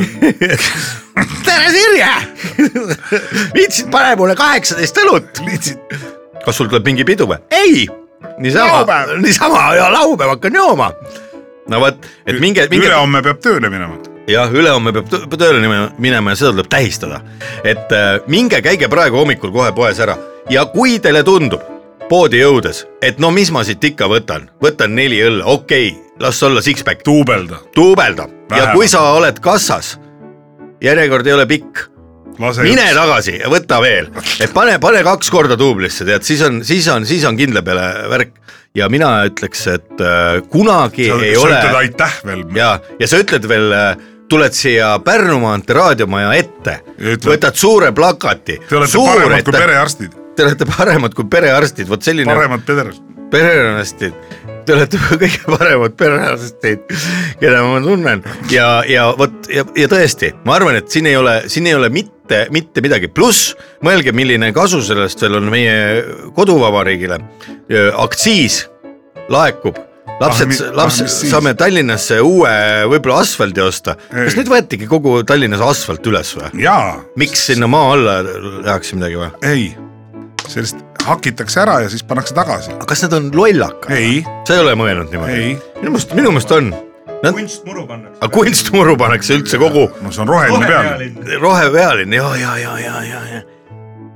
tere, 1.47 1.73
Sirje. 1.73 2.13
viitsid, 3.57 3.89
pane 3.89 4.13
mulle 4.21 4.37
kaheksateist 4.37 5.01
õlut. 5.07 5.43
kas 6.45 6.61
sul 6.61 6.69
tuleb 6.69 6.85
mingi 6.85 7.09
pidu 7.09 7.25
või? 7.33 7.41
ei, 7.49 7.87
niisama. 8.37 8.85
Niisama 9.21 9.75
ja 9.75 9.91
laupäev 9.93 10.35
hakkan 10.35 10.55
jooma. 10.55 10.91
no 11.69 11.79
vot, 11.79 12.05
et 12.25 12.39
minge, 12.39 12.67
minge 12.69 12.87
ülehomme 12.87 13.21
peab 13.23 13.39
tööle 13.43 13.69
minema. 13.69 13.97
jah, 14.27 14.51
ülehomme 14.51 14.93
peab 14.93 15.37
tööle 15.37 15.59
minema- 15.97 16.29
ja 16.29 16.35
seda 16.35 16.51
tuleb 16.51 16.69
tähistada. 16.69 17.21
et 17.63 17.91
äh, 17.91 18.19
minge, 18.27 18.61
käige 18.61 18.87
praegu 18.87 19.17
hommikul 19.17 19.51
kohe 19.51 19.71
poes 19.71 19.99
ära. 19.99 20.17
Ja 20.49 20.65
kui 20.65 20.99
teile 20.99 21.23
tundub 21.23 21.61
poodi 22.09 22.41
jõudes, 22.41 22.83
et 23.01 23.19
no 23.19 23.31
mis 23.31 23.51
ma 23.51 23.63
siit 23.63 23.83
ikka 23.83 24.09
võtan, 24.11 24.49
võtan 24.61 24.95
neli 24.95 25.21
õlle, 25.23 25.43
okei 25.45 25.87
okay,, 25.89 26.01
las 26.19 26.43
olla 26.43 26.61
six-pack, 26.61 27.01
duubelda, 27.05 27.61
duubelda 27.75 28.27
ja 28.53 28.69
kui 28.73 28.87
sa 28.91 29.01
oled 29.15 29.39
kassas, 29.43 29.95
järjekord 30.83 31.27
ei 31.27 31.33
ole 31.33 31.47
pikk, 31.49 31.87
mine 32.39 32.87
tagasi 32.95 33.37
ja 33.39 33.51
võta 33.51 33.81
veel, 33.83 34.09
et 34.41 34.53
pane, 34.55 34.77
pane 34.83 35.03
kaks 35.05 35.29
korda 35.33 35.57
duublisse, 35.59 36.05
tead, 36.07 36.25
siis 36.25 36.41
on, 36.45 36.63
siis 36.67 36.87
on, 36.91 37.05
siis 37.09 37.25
on 37.29 37.37
kindla 37.39 37.61
peale 37.65 38.07
värk 38.11 38.39
ja 38.77 38.89
mina 38.89 39.11
ütleks, 39.29 39.67
et 39.73 40.01
äh, 40.01 40.39
kunagi 40.49 41.11
sa, 41.11 41.19
ei 41.21 41.35
sa 41.35 41.45
ole 41.45 41.59
ütled 41.59 41.79
aitäh 41.83 42.17
veel. 42.25 42.43
ja, 42.57 42.73
ja 42.99 43.09
sa 43.09 43.21
ütled 43.21 43.47
veel, 43.49 43.77
tuled 44.33 44.55
siia 44.57 44.95
Pärnu 45.05 45.37
maantee 45.43 45.77
raadiomaja 45.77 46.33
ette 46.39 46.79
võtad 47.25 47.57
suure 47.59 47.91
plakati. 47.93 48.59
Te 48.69 48.77
olete 48.79 48.97
paremad 48.97 49.43
kui. 49.45 49.57
perearstid, 49.57 50.19
Te 50.35 50.45
olete 50.47 50.65
paremad 50.65 51.13
kui 51.13 51.27
perearstid, 51.29 51.89
vot 51.89 52.01
selline 52.05 52.33
paremad 52.33 52.63
perearstid. 52.65 53.19
perearstid. 53.33 54.15
Te 54.65 54.73
olete 54.73 54.99
kõige 55.21 55.43
paremad 55.45 55.97
perearstid, 55.99 56.87
keda 57.41 57.61
ma 57.67 57.81
tunnen 57.83 58.23
ja, 58.53 58.67
ja 58.89 59.09
vot 59.19 59.51
ja, 59.51 59.65
ja 59.77 59.91
tõesti, 59.91 60.31
ma 60.47 60.57
arvan, 60.57 60.79
et 60.79 60.89
siin 60.93 61.09
ei 61.11 61.17
ole, 61.19 61.41
siin 61.51 61.69
ei 61.69 61.77
ole 61.77 61.91
mitte, 61.93 62.12
mitte 62.53 62.83
midagi, 62.83 63.09
pluss 63.11 63.53
mõelge, 63.83 64.13
milline 64.15 64.51
kasu 64.55 64.81
sellest 64.85 65.21
veel 65.21 65.39
on 65.41 65.49
meie 65.51 66.03
koduvabariigile. 66.35 67.19
aktsiis 67.99 68.63
laekub 69.29 69.77
lapsed 70.21 70.51
Ah, 70.51 70.59
ah,, 70.59 70.69
ah, 70.69 70.77
lapsed 70.77 71.09
siis? 71.09 71.31
saame 71.31 71.53
Tallinnasse 71.57 72.19
uue 72.23 72.53
võib-olla 72.91 73.21
asfaldi 73.23 73.63
osta. 73.63 73.95
kas 74.11 74.37
nüüd 74.37 74.51
võetigi 74.51 74.87
kogu 74.89 75.21
Tallinnas 75.27 75.63
asfalt 75.63 76.05
üles 76.09 76.33
või? 76.37 76.63
miks 77.19 77.47
sinna 77.49 77.69
maa 77.71 77.93
alla 77.95 78.17
tehakse 78.23 78.99
midagi 78.99 79.19
või? 79.19 79.29
ei, 79.49 79.67
sellest 80.47 80.81
hakitakse 81.03 81.63
ära 81.63 81.81
ja 81.83 81.91
siis 81.91 82.05
pannakse 82.07 82.35
tagasi. 82.37 82.75
kas 82.87 83.05
nad 83.07 83.17
on 83.19 83.29
lollakad? 83.35 83.93
ei, 83.95 84.23
sa 84.47 84.57
ei 84.57 84.65
ole 84.65 84.75
mõelnud 84.79 85.13
niimoodi 85.13 85.39
ei,? 85.39 85.53
minu 85.81 85.95
meelest, 85.95 86.17
minu 86.17 86.35
meelest 86.35 86.57
on. 86.59 86.73
Nad, 87.23 87.33
kunstmuru 87.37 87.85
pannakse. 87.87 88.29
kunstmuru 88.35 88.95
pannakse 88.99 89.37
üldse 89.39 89.59
kogu 89.61 89.87
no 90.03 90.11
see 90.11 90.23
on 90.25 90.31
roheline 90.31 90.67
peal. 90.67 91.37
rohepealinn 91.41 92.15
ja, 92.17 92.29
ja, 92.39 92.55
ja, 92.59 92.77
ja, 92.83 92.95
ja, 93.07 93.21
ja. 93.31 93.43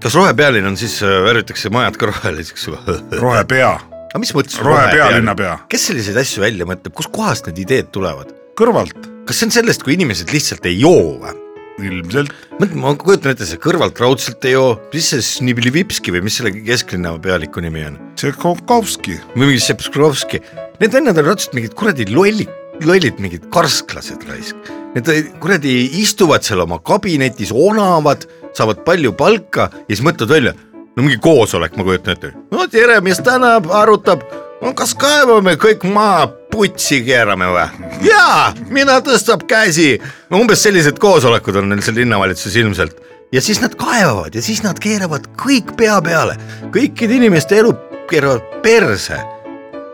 kas 0.04 0.18
rohepealinn 0.20 0.68
on 0.68 0.80
siis, 0.80 1.00
värvitakse 1.02 1.72
majad 1.74 2.00
ka 2.00 2.12
roheliseks 2.12 2.68
või? 2.74 2.98
rohepea, 3.24 3.74
aga 4.12 4.24
mis 4.24 4.36
mõttes 4.36 4.60
rohepea, 4.60 5.12
linnapea, 5.18 5.60
kes 5.72 5.90
selliseid 5.92 6.20
asju 6.20 6.44
välja 6.44 6.68
mõtleb, 6.68 6.96
kustkohast 7.00 7.48
need 7.48 7.64
ideed 7.64 7.94
tulevad? 7.96 8.36
kõrvalt 8.60 9.14
kas 9.28 9.42
see 9.42 9.50
on 9.50 9.56
sellest, 9.62 9.84
kui 9.84 9.98
inimesed 9.98 10.32
lihtsalt 10.32 10.68
ei 10.70 10.80
joo 10.80 11.18
või? 11.24 11.36
ilmselt. 11.78 12.32
ma 12.80 12.94
kujutan 12.98 13.34
ette, 13.34 13.46
see 13.46 13.60
kõrvalt 13.62 14.00
raudselt 14.02 14.46
ei 14.50 14.56
joo, 14.56 14.78
mis 14.94 15.12
see 15.14 15.24
Sniblivipski 15.24 16.14
või 16.16 16.24
mis 16.26 16.40
selle 16.40 16.54
kesklinna 16.56 17.14
pealiku 17.22 17.62
nimi 17.64 17.84
on? 17.86 18.00
Tšekovkovski, 18.18 19.20
või 19.36 19.52
mingi 19.52 19.62
Šepskovski, 19.68 20.42
need 20.82 20.96
vennad 20.96 21.22
on 21.22 21.30
raudselt 21.30 21.54
mingid 21.58 21.76
kuradi 21.78 22.08
lollid, 22.10 22.50
lollid 22.86 23.22
mingid 23.24 23.48
karsklased 23.53 24.25
raisk. 24.29 24.72
Need 24.96 25.34
kuradi 25.41 25.74
istuvad 26.01 26.46
seal 26.46 26.63
oma 26.63 26.79
kabinetis, 26.79 27.51
onavad, 27.53 28.25
saavad 28.57 28.84
palju 28.86 29.13
palka 29.17 29.69
ja 29.86 29.93
siis 29.93 30.05
mõtlevad 30.05 30.34
välja, 30.34 30.53
no 30.98 31.05
mingi 31.05 31.19
koosolek, 31.22 31.77
ma 31.77 31.86
kujutan 31.88 32.15
ette. 32.17 32.34
no 32.51 32.67
tere, 32.72 33.00
mis 33.05 33.19
täna 33.24 33.57
arutab, 33.81 34.24
no 34.62 34.74
kas 34.77 34.96
kaevame 34.98 35.57
kõik 35.62 35.86
maa 35.93 36.25
putsi 36.51 37.03
keerame 37.05 37.51
või? 37.53 37.67
jaa, 38.07 38.53
mina 38.74 39.00
tõstab 39.05 39.46
käsi. 39.50 39.98
no 40.31 40.41
umbes 40.41 40.63
sellised 40.65 41.00
koosolekud 41.00 41.62
on 41.62 41.69
neil 41.69 41.84
seal 41.86 42.00
linnavalitsuses 42.01 42.57
ilmselt 42.63 43.01
ja 43.31 43.41
siis 43.43 43.62
nad 43.62 43.75
kaevavad 43.77 44.36
ja 44.36 44.41
siis 44.41 44.63
nad 44.65 44.79
keeravad 44.79 45.29
kõik 45.38 45.75
pea 45.77 46.00
peale, 46.01 46.38
kõikide 46.74 47.19
inimeste 47.22 47.60
elu 47.62 47.75
keeravad 48.10 48.62
perse 48.63 49.19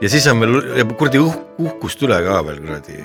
ja 0.04 0.12
siis 0.12 0.28
on 0.32 0.44
veel 0.44 0.84
kuradi 0.98 1.22
uh, 1.22 1.36
uhkust 1.64 2.04
üle 2.04 2.20
ka 2.26 2.42
veel 2.48 2.60
kuradi. 2.64 2.98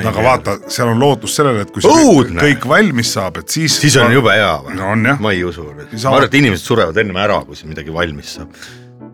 aga 0.00 0.24
vaata, 0.24 0.56
seal 0.70 0.90
on 0.92 1.00
lootus 1.02 1.34
sellele, 1.38 1.64
et 1.66 1.72
kui 1.74 1.84
Õudne. 1.86 2.42
kõik 2.42 2.66
valmis 2.70 3.14
saab, 3.16 3.40
et 3.42 3.56
siis. 3.56 3.78
siis 3.82 3.96
on 4.00 4.12
jube 4.14 4.34
hea 4.34 4.52
või? 4.66 4.76
no 4.78 4.92
on 4.94 5.08
ma 5.22 5.34
ei 5.34 5.42
usu, 5.46 5.66
ma 5.70 5.88
arvan, 6.12 6.28
et 6.28 6.38
inimesed 6.42 6.66
surevad 6.66 7.00
ennem 7.02 7.18
ära, 7.22 7.40
kui 7.46 7.58
siin 7.58 7.72
midagi 7.72 7.94
valmis 7.94 8.36
saab. 8.38 8.62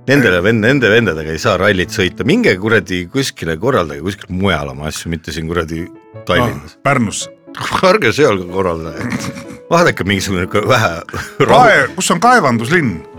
Nendele 0.07 0.38
vend-, 0.38 0.62
nende 0.62 0.91
vendadega 0.91 1.33
ei 1.35 1.41
saa 1.43 1.57
rallit 1.59 1.91
sõita, 1.91 2.26
minge 2.29 2.53
kuradi 2.62 3.05
kuskile 3.11 3.57
korraldage 3.59 4.05
kuskil 4.07 4.31
mujal 4.38 4.71
oma 4.71 4.87
asju, 4.91 5.11
mitte 5.11 5.35
siin 5.35 5.49
kuradi 5.50 5.83
Tallinnas. 6.29 6.79
Pärnusse, 6.87 7.33
ärge 7.91 8.15
seal 8.15 8.38
korraldage. 8.53 9.09
vaadake 9.71 10.07
mingisugune 10.07 10.47
vähe 10.71 10.95
kus 11.97 12.12
on 12.15 12.23
kaevanduslinn? 12.23 13.15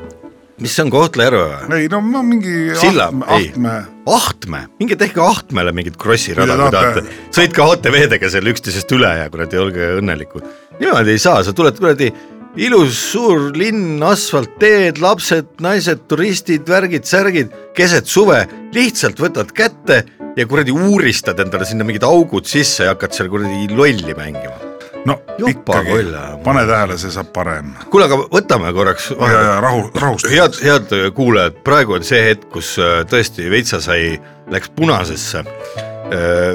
Mis 0.63 0.77
on 0.81 0.89
Kohtla-Järve 0.93 1.41
või? 1.43 1.81
ei 1.81 1.89
no 1.91 1.99
ma 2.03 2.23
mingi 2.25 2.71
Silla, 2.79 3.09
Ahtme, 3.25 3.75
Ahtme, 4.09 4.63
minge 4.81 4.97
tehke 4.99 5.21
Ahtmele 5.23 5.73
mingit 5.75 5.99
Krossi 6.01 6.33
rada, 6.37 6.55
Kui 6.55 6.63
kui 6.63 6.71
te 6.71 6.77
tahate 6.77 7.03
tahate-, 7.03 7.35
sõitke 7.37 7.67
ATV-dega 7.67 8.31
seal 8.33 8.49
üksteisest 8.53 8.95
üle 8.97 9.11
ja 9.21 9.29
kuradi 9.33 9.61
olge 9.61 9.91
õnnelikud. 9.99 10.47
niimoodi 10.79 11.13
ei 11.13 11.21
saa, 11.21 11.43
sa 11.45 11.53
tuled 11.57 11.77
kuradi 11.77 12.11
ilus 12.57 12.97
suur 13.11 13.51
linn, 13.57 14.01
asfaltteed, 14.01 15.01
lapsed, 15.03 15.57
naised, 15.61 16.07
turistid, 16.09 16.65
värgid, 16.69 17.05
särgid, 17.05 17.53
keset 17.77 18.09
suve 18.09 18.41
lihtsalt 18.73 19.21
võtad 19.21 19.53
kätte 19.53 20.03
ja 20.37 20.45
kuradi 20.49 20.73
uuristad 20.73 21.37
endale 21.43 21.69
sinna 21.69 21.85
mingid 21.85 22.05
augud 22.07 22.49
sisse 22.49 22.87
ja 22.87 22.95
hakkad 22.95 23.13
seal 23.13 23.29
kuradi 23.33 23.69
lolli 23.73 24.17
mängima. 24.17 24.66
No 25.07 25.17
Jopa 25.37 25.81
ikkagi. 25.81 26.13
pane 26.43 26.63
tähele, 26.69 26.97
see 27.01 27.13
saab 27.13 27.31
parem. 27.35 27.73
kuule, 27.91 28.07
aga 28.07 28.19
võtame 28.33 28.71
korraks 28.75 29.09
ja, 29.15 29.41
ja 29.49 29.57
rahu, 29.63 29.87
rahustada. 29.95 30.33
head, 30.35 30.61
head 30.63 30.95
kuulajad, 31.17 31.59
praegu 31.67 31.97
on 31.97 32.07
see 32.07 32.21
hetk, 32.29 32.49
kus 32.53 32.75
äh, 32.81 33.01
tõesti 33.09 33.49
veitsa 33.53 33.81
sai, 33.83 34.17
läks 34.51 34.71
punasesse, 34.75 35.43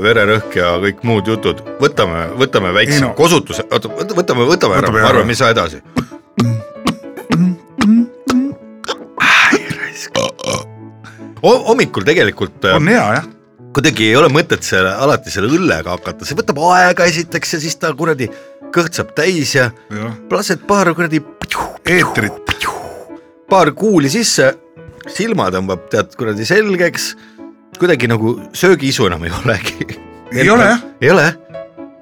vererõhk 0.03 0.55
ja 0.57 0.71
kõik 0.81 1.03
muud 1.05 1.29
jutud, 1.29 1.59
võtame, 1.81 2.25
võtame 2.41 2.73
väikse 2.73 3.03
no. 3.05 3.13
kosutuse, 3.19 3.67
oota, 3.69 3.91
võtame, 4.17 4.49
võtame 4.49 4.81
ära, 4.81 4.95
arvan, 5.11 5.29
mis 5.29 5.43
sa 5.43 5.53
edasi. 5.53 5.83
hommikul 11.43 12.05
tegelikult 12.07 12.65
äh, 12.65 12.77
on 12.77 12.89
hea 12.89 13.05
jah, 13.17 13.29
kuidagi 13.75 14.11
ei 14.11 14.17
ole 14.17 14.29
mõtet 14.33 14.65
selle 14.67 14.93
alati 15.05 15.33
selle 15.33 15.51
õllega 15.53 15.97
hakata, 15.97 16.27
see 16.29 16.39
võtab 16.39 16.61
aega 16.73 17.07
esiteks 17.09 17.57
ja 17.57 17.61
siis 17.63 17.77
ta 17.81 17.93
kuradi 17.97 18.29
kõht 18.73 18.97
saab 18.97 19.13
täis 19.17 19.55
ja 19.57 19.71
jah, 19.93 20.17
lased 20.33 20.65
paar 20.69 20.93
kuradi 20.97 21.23
eetrit, 21.89 22.53
paar 23.51 23.73
kuuli 23.77 24.11
sisse, 24.13 24.53
silma 25.13 25.51
tõmbab 25.53 25.89
tead 25.93 26.15
kuradi 26.19 26.47
selgeks, 26.49 27.13
kuidagi 27.79 28.11
nagu 28.11 28.39
söögiisu 28.57 29.09
enam 29.11 29.25
ei 29.29 29.35
olegi. 29.43 29.89
ei 30.33 30.51
ole 30.51 30.69
jah, 30.75 30.85
ei 31.01 31.15
ole. 31.15 31.31
Jah? 31.31 31.41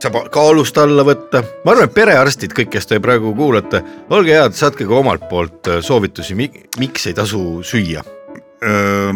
saab 0.00 0.30
kaalust 0.32 0.78
alla 0.80 1.04
võtta, 1.04 1.42
ma 1.64 1.74
arvan, 1.74 1.90
et 1.90 1.92
perearstid, 1.92 2.54
kõik, 2.56 2.70
kes 2.72 2.88
te 2.88 2.96
praegu 3.04 3.34
kuulate, 3.36 3.82
olge 4.16 4.32
head, 4.32 4.56
saatke 4.56 4.86
ka 4.88 4.96
omalt 4.96 5.26
poolt 5.28 5.68
äh, 5.68 5.82
soovitusi, 5.84 6.36
miks 6.80 7.04
ei 7.10 7.16
tasu 7.16 7.60
süüa. 7.66 8.04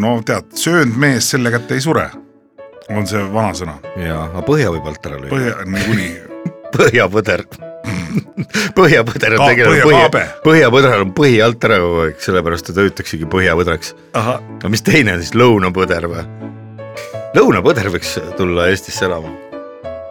no 0.01 0.15
tead, 0.25 0.55
söönud 0.57 0.97
mees 0.97 1.27
selle 1.35 1.51
kätte 1.53 1.77
ei 1.77 1.83
sure, 1.85 2.07
on 2.93 3.07
see 3.09 3.23
vanasõna, 3.33 3.79
ja, 4.01 4.25
aga 4.29 4.43
põhja 4.47 4.73
võib 4.75 4.89
alt 4.91 5.07
ära 5.09 5.21
lüüa. 5.21 5.31
põhja 5.33 5.69
niikuinii, 5.69 6.11
põhjapõder. 6.77 7.45
põhjapõder 8.79 9.37
on 9.37 9.41
Ka- 9.43 9.49
tegelikult 9.51 9.89
põhja, 10.13 10.27
põhjapõder 10.45 11.01
on 11.05 11.15
põhi 11.17 11.39
alt 11.45 11.65
ära 11.69 11.79
kogu 11.83 12.03
aeg, 12.05 12.19
sellepärast 12.23 12.69
teda 12.71 12.85
hüütaksegi 12.87 13.29
põhjapõdraks. 13.31 13.95
aga 14.19 14.71
mis 14.73 14.85
teine 14.87 15.17
on 15.17 15.25
siis, 15.25 15.35
lõunapõder 15.39 16.07
või? 16.11 16.27
lõunapõder 17.35 17.91
võiks 17.95 18.15
tulla 18.39 18.69
Eestisse 18.71 19.09
elama. 19.09 19.33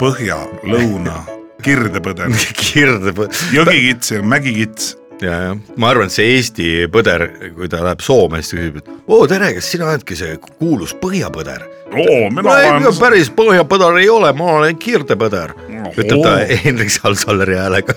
põhja, 0.02 0.42
lõuna, 0.68 1.22
kirdepõder, 1.64 2.34
kirdepõder. 2.66 3.46
jõgikits 3.56 4.12
ja 4.18 4.24
mägikits, 4.26 4.90
ja, 5.24 5.38
jah, 5.48 5.62
ma 5.80 5.94
arvan, 5.94 6.12
et 6.12 6.16
see 6.18 6.34
Eesti 6.36 6.68
põder, 6.92 7.30
kui 7.56 7.70
ta 7.72 7.84
läheb 7.86 8.04
Soome, 8.04 8.42
siis 8.44 8.52
ta 8.52 8.60
küsib, 8.60 8.82
et 8.84 8.92
oo 9.08 9.24
tere, 9.32 9.54
kas 9.56 9.72
sina 9.72 9.88
oledki 9.92 10.18
see 10.20 10.36
kuulus 10.60 10.96
põhjapõder? 11.00 11.64
oo, 11.94 12.30
mina 12.34 12.44
no 12.46 12.54
olen, 12.54 13.00
päris 13.00 13.30
põhjapõder 13.34 14.00
ei 14.02 14.10
ole, 14.12 14.32
ma 14.38 14.52
olen 14.60 14.78
kirdepõder, 14.82 15.54
ütleb 15.94 16.24
ta 16.24 16.36
Hendrik 16.66 16.94
Sal-Salleri 16.94 17.58
häälega. 17.60 17.96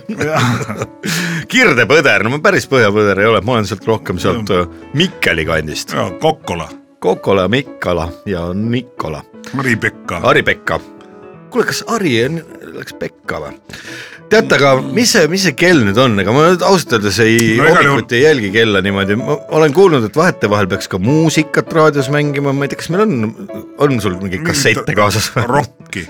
kirdepõder, 1.53 2.27
no 2.27 2.37
ma 2.37 2.41
päris 2.45 2.69
põhjapõder 2.71 3.23
ei 3.23 3.31
ole, 3.31 3.43
ma 3.47 3.57
olen 3.57 3.69
sealt 3.69 3.87
rohkem 3.89 4.21
sealt 4.23 4.53
äh, 4.55 4.67
Mikkeli 4.97 5.47
kandist. 5.49 5.95
Kokkola, 6.21 6.69
Kokola, 7.03 7.49
Mikkala 7.53 8.11
ja 8.29 8.49
Nikola, 8.55 9.23
Mari-Pekka, 9.55 10.21
Ari-Pekka. 10.33 10.81
kuule, 11.51 11.67
kas 11.69 11.85
Ari 11.93 12.19
läks 12.77 12.97
pekka 13.01 13.41
või? 13.43 13.57
teate, 14.31 14.59
aga 14.59 14.75
mis 14.83 15.13
see, 15.15 15.27
mis 15.31 15.47
see 15.47 15.57
kell 15.59 15.83
nüüd 15.87 15.99
on, 16.03 16.19
ega 16.23 16.35
ma 16.35 16.47
nüüd 16.51 16.65
ausalt 16.67 16.97
öeldes 16.99 17.21
ei 17.25 17.57
No 17.61 17.69
hommikuti 17.71 18.19
ei 18.21 18.27
jälgi 18.27 18.53
kella 18.55 18.83
niimoodi, 18.85 19.19
ma 19.21 19.39
olen 19.59 19.75
kuulnud, 19.77 20.07
et 20.09 20.19
vahetevahel 20.19 20.69
peaks 20.71 20.91
ka 20.93 21.01
muusikat 21.03 21.73
raadios 21.77 22.11
mängima, 22.13 22.55
ma 22.57 22.67
ei 22.67 22.73
tea, 22.73 22.83
kas 22.83 22.93
meil 22.95 23.07
on, 23.07 23.35
on 23.83 24.01
sul 24.03 24.19
mingeid 24.23 24.47
kassette 24.47 24.97
kaasas 24.97 25.31
või? 25.35 25.47
Rokki, 25.57 26.07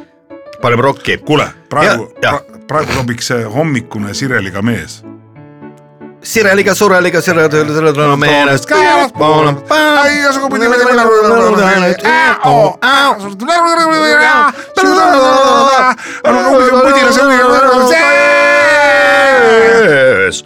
paneme 0.63 0.89
rokki. 0.89 1.19
kuule, 1.27 1.49
praegu 1.73 2.11
praegu 2.67 2.97
sobiks 2.97 3.31
see 3.31 3.45
hommikune 3.51 4.15
Sireliga 4.17 4.63
mees. 4.65 5.01
Sireliga, 6.27 6.75
sureliga, 6.75 7.21
sireliga, 7.23 7.61
sireliga, 7.71 8.17
meelest. 8.19 8.67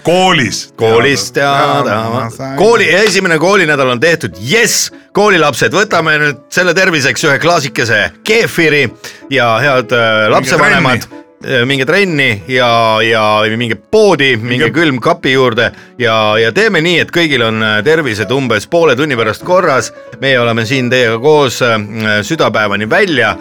koolis. 0.03 0.73
koolist 0.77 1.35
teada, 1.35 2.29
kooli, 2.57 2.95
esimene 2.95 3.39
koolinädal 3.39 3.89
on 3.89 4.01
tehtud, 4.01 4.37
jess, 4.41 4.91
koolilapsed, 5.17 5.73
võtame 5.73 6.19
nüüd 6.21 6.43
selle 6.53 6.75
terviseks 6.77 7.25
ühe 7.25 7.39
klaasikese 7.41 8.03
keefiri 8.27 8.83
ja 9.33 9.55
head 9.65 9.97
äh, 9.97 10.27
lapsevanemad, 10.35 11.09
minge 11.65 11.87
trenni 11.89 12.43
ja, 12.53 12.99
ja 13.01 13.23
minge 13.57 13.79
poodi, 13.91 14.35
minge 14.37 14.69
külmkapi 14.77 15.33
juurde 15.33 15.71
ja, 15.99 16.17
ja 16.39 16.51
teeme 16.53 16.83
nii, 16.85 16.99
et 17.01 17.13
kõigil 17.15 17.45
on 17.47 17.63
äh, 17.65 17.79
tervised 17.85 18.31
umbes 18.37 18.67
poole 18.69 18.97
tunni 18.97 19.17
pärast 19.17 19.45
korras. 19.47 19.93
meie 20.21 20.41
oleme 20.41 20.67
siin 20.69 20.91
teiega 20.91 21.17
koos 21.19 21.63
äh, 21.63 21.79
südapäevani 22.23 22.91
välja. 22.91 23.37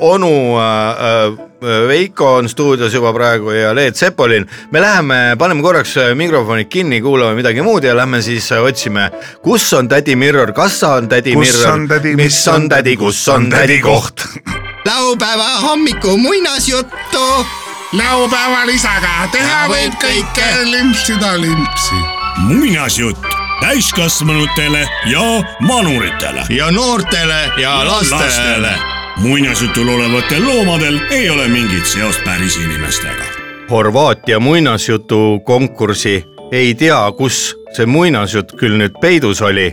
onu 0.00 0.58
äh, 0.58 0.98
äh, 0.98 1.48
Veiko 1.88 2.34
on 2.34 2.48
stuudios 2.48 2.94
juba 2.94 3.12
praegu 3.12 3.50
ja 3.50 3.74
Leet 3.74 3.96
Sepolin. 3.96 4.46
me 4.70 4.80
läheme, 4.80 5.36
paneme 5.38 5.62
korraks 5.62 5.96
äh, 5.96 6.14
mikrofonid 6.14 6.68
kinni, 6.68 7.00
kuulame 7.00 7.34
midagi 7.34 7.62
muud 7.62 7.84
ja 7.84 7.96
lähme 7.96 8.22
siis 8.22 8.52
äh, 8.52 8.64
otsime, 8.64 9.10
kus 9.42 9.72
on 9.72 9.88
tädi 9.88 10.16
Mirror, 10.16 10.52
kas 10.52 10.82
on 10.82 11.08
tädi 11.08 11.34
Kus 11.34 11.52
Mirror 11.52 12.16
mis 12.16 12.48
on 12.48 12.68
tädi, 12.68 12.96
kus 12.96 13.28
on 13.28 13.50
tädi 13.50 13.80
koht? 13.84 14.24
laupäeva 14.84 15.48
hommiku 15.48 16.18
muinasjuttu. 16.18 17.46
laupäeval 17.92 18.68
isaga 18.68 19.28
teha 19.32 19.68
võib 19.68 19.94
kõike, 20.02 20.46
limpsida 20.70 21.40
limpsi. 21.40 21.94
muinasjutt 22.38 23.18
täiskasvanutele 23.60 24.88
ja 25.06 25.42
manuritele. 25.60 26.44
ja 26.48 26.70
noortele 26.70 27.52
ja 27.56 27.84
lastele. 27.84 28.74
muinasjutul 29.16 29.88
olevatel 29.88 30.44
loomadel 30.44 31.00
ei 31.10 31.30
ole 31.30 31.48
mingit 31.48 31.86
seost 31.86 32.24
päris 32.24 32.56
inimestega. 32.56 33.24
Horvaatia 33.70 34.40
muinasjutu 34.40 35.40
konkursi 35.44 36.24
ei 36.52 36.74
tea, 36.74 37.12
kus 37.16 37.56
see 37.72 37.86
muinasjutt 37.86 38.52
küll 38.52 38.78
nüüd 38.80 39.00
peidus 39.00 39.42
oli. 39.42 39.72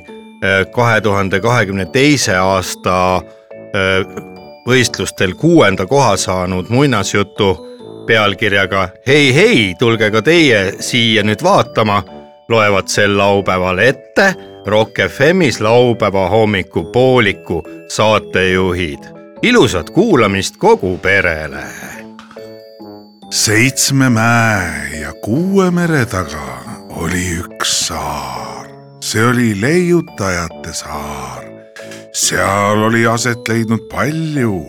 kahe 0.75 1.01
tuhande 1.01 1.39
kahekümne 1.39 1.85
teise 1.85 2.35
aasta 2.37 3.21
võistlustel 4.67 5.33
kuuenda 5.35 5.85
koha 5.85 6.17
saanud 6.17 6.69
muinasjutu 6.69 7.67
pealkirjaga 8.07 8.89
Hei, 9.07 9.35
hei, 9.35 9.75
tulge 9.79 10.11
ka 10.11 10.21
teie 10.21 10.73
siia 10.79 11.23
nüüd 11.23 11.43
vaatama, 11.43 12.03
loevad 12.49 12.87
sel 12.87 13.17
laupäeval 13.17 13.79
ette 13.79 14.33
Rock 14.65 14.99
FM-is 15.09 15.61
laupäeva 15.61 16.29
hommikupooliku 16.29 17.63
saatejuhid. 17.87 18.99
ilusat 19.41 19.89
kuulamist 19.89 20.57
kogu 20.57 20.97
perele 20.97 21.63
seitsme 23.29 24.09
mäe 24.09 24.99
ja 25.01 25.13
kuue 25.13 25.71
mere 25.71 26.05
taga 26.05 26.59
oli 26.89 27.25
üks 27.43 27.73
saar, 27.87 28.67
see 29.03 29.23
oli 29.23 29.51
leiutajate 29.61 30.73
saar. 30.73 31.56
Seal 32.13 32.83
oli 32.87 33.07
aset 33.07 33.47
leidnud 33.47 33.87
palju, 33.91 34.61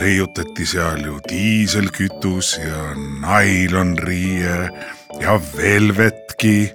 leiutati 0.00 0.66
seal 0.66 1.02
ju 1.06 1.18
diiselkütus 1.30 2.58
ja 2.62 2.92
nailonriie 3.22 4.58
ja 5.20 5.40
velvetki 5.56 6.70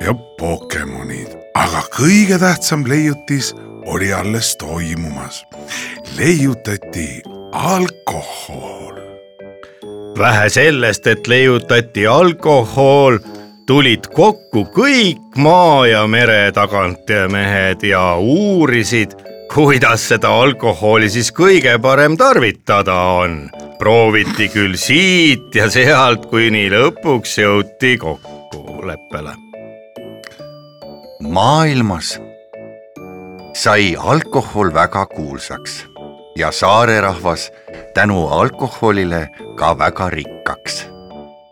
ja 0.00 0.14
Pokemonid, 0.38 1.34
aga 1.54 1.82
kõige 1.96 2.38
tähtsam 2.40 2.86
leiutis 2.88 3.52
oli 3.86 4.12
alles 4.12 4.56
toimumas. 4.56 5.44
leiutati 6.16 7.22
alkohol. 7.52 8.96
Vähe 10.18 10.48
sellest, 10.48 11.06
et 11.06 11.26
leiutati 11.26 12.06
alkohol, 12.06 13.18
tulid 13.70 14.08
kokku 14.10 14.64
kõik 14.74 15.36
maa 15.38 15.84
ja 15.86 16.00
mere 16.10 16.50
tagant 16.50 17.10
mehed 17.30 17.84
ja 17.86 18.16
uurisid, 18.18 19.12
kuidas 19.52 20.08
seda 20.10 20.32
alkoholi 20.42 21.06
siis 21.06 21.30
kõige 21.30 21.76
parem 21.78 22.16
tarvitada 22.18 22.96
on? 23.22 23.44
prooviti 23.78 24.50
küll 24.50 24.74
siit 24.74 25.54
ja 25.54 25.70
sealt, 25.70 26.26
kuni 26.32 26.66
lõpuks 26.72 27.38
jõuti 27.38 27.94
kokkuleppele. 28.02 29.36
maailmas 31.30 32.16
sai 33.54 33.94
alkohol 33.94 34.74
väga 34.74 35.06
kuulsaks 35.14 35.84
ja 36.36 36.50
saarerahvas 36.50 37.52
tänu 37.94 38.26
alkoholile 38.26 39.28
ka 39.56 39.78
väga 39.78 40.10
rikkaks. 40.10 40.88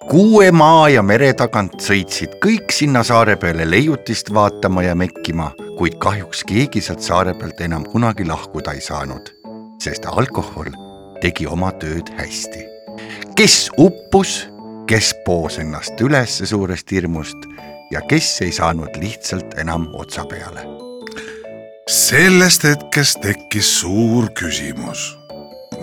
Kuue 0.08 0.50
maa 0.52 0.88
ja 0.88 1.02
mere 1.02 1.32
tagant 1.36 1.74
sõitsid 1.84 2.38
kõik 2.42 2.72
sinna 2.72 3.02
saare 3.04 3.36
peale 3.40 3.66
leiutist 3.68 4.32
vaatama 4.34 4.82
ja 4.86 4.94
mekkima, 4.96 5.50
kuid 5.78 5.98
kahjuks 6.00 6.44
keegi 6.48 6.80
sealt 6.84 7.04
saare 7.04 7.34
pealt 7.38 7.60
enam 7.60 7.84
kunagi 7.84 8.24
lahkuda 8.28 8.72
ei 8.76 8.80
saanud, 8.84 9.28
sest 9.82 10.08
alkohol 10.08 10.72
tegi 11.20 11.46
oma 11.46 11.72
tööd 11.82 12.08
hästi. 12.16 12.64
kes 13.36 13.68
uppus, 13.78 14.48
kes 14.86 15.14
poos 15.26 15.58
ennast 15.58 16.00
ülesse 16.00 16.46
suurest 16.46 16.90
hirmust 16.90 17.46
ja 17.92 18.00
kes 18.00 18.40
ei 18.42 18.52
saanud 18.52 18.96
lihtsalt 19.02 19.58
enam 19.60 19.88
otsa 19.94 20.24
peale 20.24 20.64
sellest 21.88 22.64
hetkest 22.64 23.22
tekkis 23.22 23.68
suur 23.80 24.28
küsimus. 24.36 25.17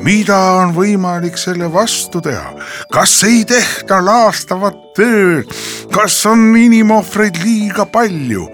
Mida 0.05 0.37
on 0.61 0.73
võimalik 0.75 1.37
selle 1.41 1.67
vastu 1.73 2.21
teha, 2.23 2.53
kas 2.93 3.17
ei 3.27 3.43
tehta 3.49 3.99
laastavat 4.05 4.77
tööd, 4.97 5.49
kas 5.93 6.17
on 6.29 6.51
inimohvreid 6.59 7.41
liiga 7.43 7.87
palju? 7.89 8.47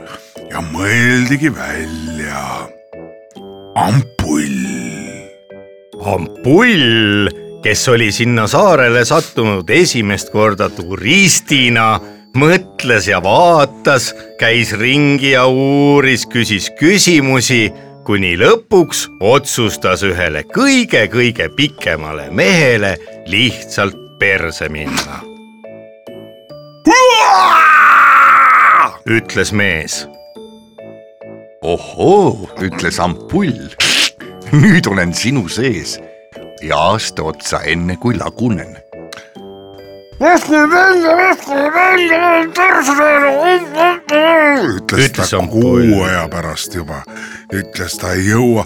Ja 0.52 0.64
mõeldigi 0.72 1.52
välja. 1.56 2.46
Ampull. 3.82 4.58
ampull, 6.02 7.30
kes 7.64 7.84
oli 7.94 8.10
sinna 8.12 8.48
saarele 8.52 9.06
sattunud 9.08 9.70
esimest 9.72 10.32
korda 10.34 10.68
turistina 10.74 11.94
mõtles 12.38 13.08
ja 13.10 13.22
vaatas, 13.24 14.12
käis 14.40 14.74
ringi 14.78 15.34
ja 15.36 15.46
uuris, 15.48 16.26
küsis 16.32 16.70
küsimusi, 16.80 17.70
kuni 18.06 18.34
lõpuks 18.40 19.06
otsustas 19.22 20.02
ühele 20.06 20.42
kõige-kõige 20.50 21.50
pikemale 21.56 22.30
mehele 22.32 22.96
lihtsalt 23.30 23.98
perse 24.20 24.70
minna. 24.70 25.22
ütles 29.06 29.52
mees. 29.52 30.08
ohoo, 31.62 32.50
ütles 32.62 33.00
ampull. 33.00 33.70
nüüd 34.52 34.88
olen 34.88 35.14
sinu 35.14 35.48
sees 35.50 36.00
ja 36.62 36.78
aasta 36.78 37.24
otsa 37.24 37.62
enne 37.66 37.98
kui 37.98 38.18
lagunen 38.18 38.81
ütles 44.78 45.10
Ütles 45.10 45.32
ta 45.32 45.40
kuu 45.50 46.04
aja 46.06 46.28
pärast 46.30 46.76
juba, 46.78 47.02
ütles 47.50 47.98
ta 47.98 48.14
ei 48.14 48.28
jõua. 48.30 48.66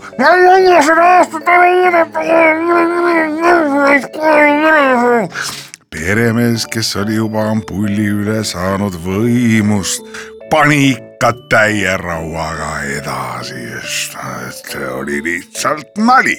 peremees, 5.96 6.68
kes 6.68 6.96
oli 7.00 7.16
juba 7.16 7.48
ampulli 7.54 8.10
üle 8.12 8.44
saanud 8.44 9.00
võimust, 9.06 10.04
pani 10.52 10.92
ikka 10.92 11.32
täie 11.50 11.96
rauaga 12.04 12.76
edasi, 13.00 13.64
sest 13.88 14.76
see 14.76 14.88
oli 15.00 15.24
lihtsalt 15.24 16.04
nali 16.04 16.36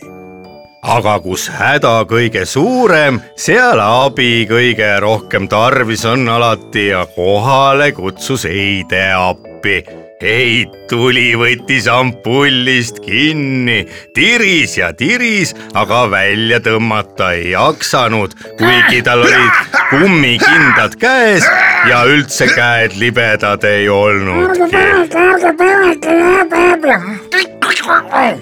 aga 0.86 1.18
kus 1.22 1.48
häda 1.50 2.04
kõige 2.10 2.44
suurem, 2.46 3.18
seal 3.38 3.80
abi 3.82 4.46
kõige 4.48 4.88
rohkem 5.02 5.48
tarvis 5.50 6.04
on 6.06 6.28
alati 6.30 6.88
ja 6.92 7.06
kohale 7.16 7.92
kutsus 7.96 8.46
Heide 8.46 9.08
appi. 9.18 9.82
Heit 10.16 10.72
tuli, 10.88 11.34
võttis 11.36 11.84
ampullist 11.92 13.02
kinni, 13.04 13.82
tiris 14.16 14.78
ja 14.78 14.88
tiris, 14.96 15.52
aga 15.76 16.06
välja 16.08 16.56
tõmmata 16.64 17.34
ei 17.36 17.50
jaksanud, 17.50 18.32
kuigi 18.56 19.02
tal 19.04 19.26
olid 19.26 19.76
kummikindad 19.90 20.96
käes 21.02 21.44
ja 21.90 22.00
üldse 22.08 22.48
käed 22.54 22.96
libedad 22.96 23.68
ei 23.68 23.90
olnudki. 23.92 24.72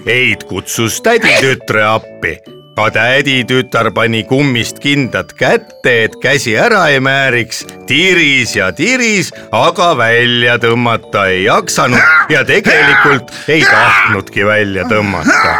Heit 0.05 0.43
kutsus 0.43 1.01
täditütre 1.01 1.83
appi. 1.83 2.37
ka 2.75 2.89
täditütar 2.91 3.91
pani 3.95 4.23
kummist 4.23 4.79
kindad 4.83 5.31
kätte, 5.39 5.91
et 6.03 6.15
käsi 6.21 6.57
ära 6.59 6.87
ei 6.91 6.99
määriks, 6.99 7.63
tiris 7.87 8.55
ja 8.55 8.71
tiris, 8.75 9.31
aga 9.51 9.93
välja 9.97 10.57
tõmmata 10.59 11.27
ei 11.31 11.45
jaksanud 11.45 12.29
ja 12.29 12.43
tegelikult 12.43 13.31
ei 13.47 13.63
tahtnudki 13.63 14.45
välja 14.45 14.83
tõmmata. 14.91 15.55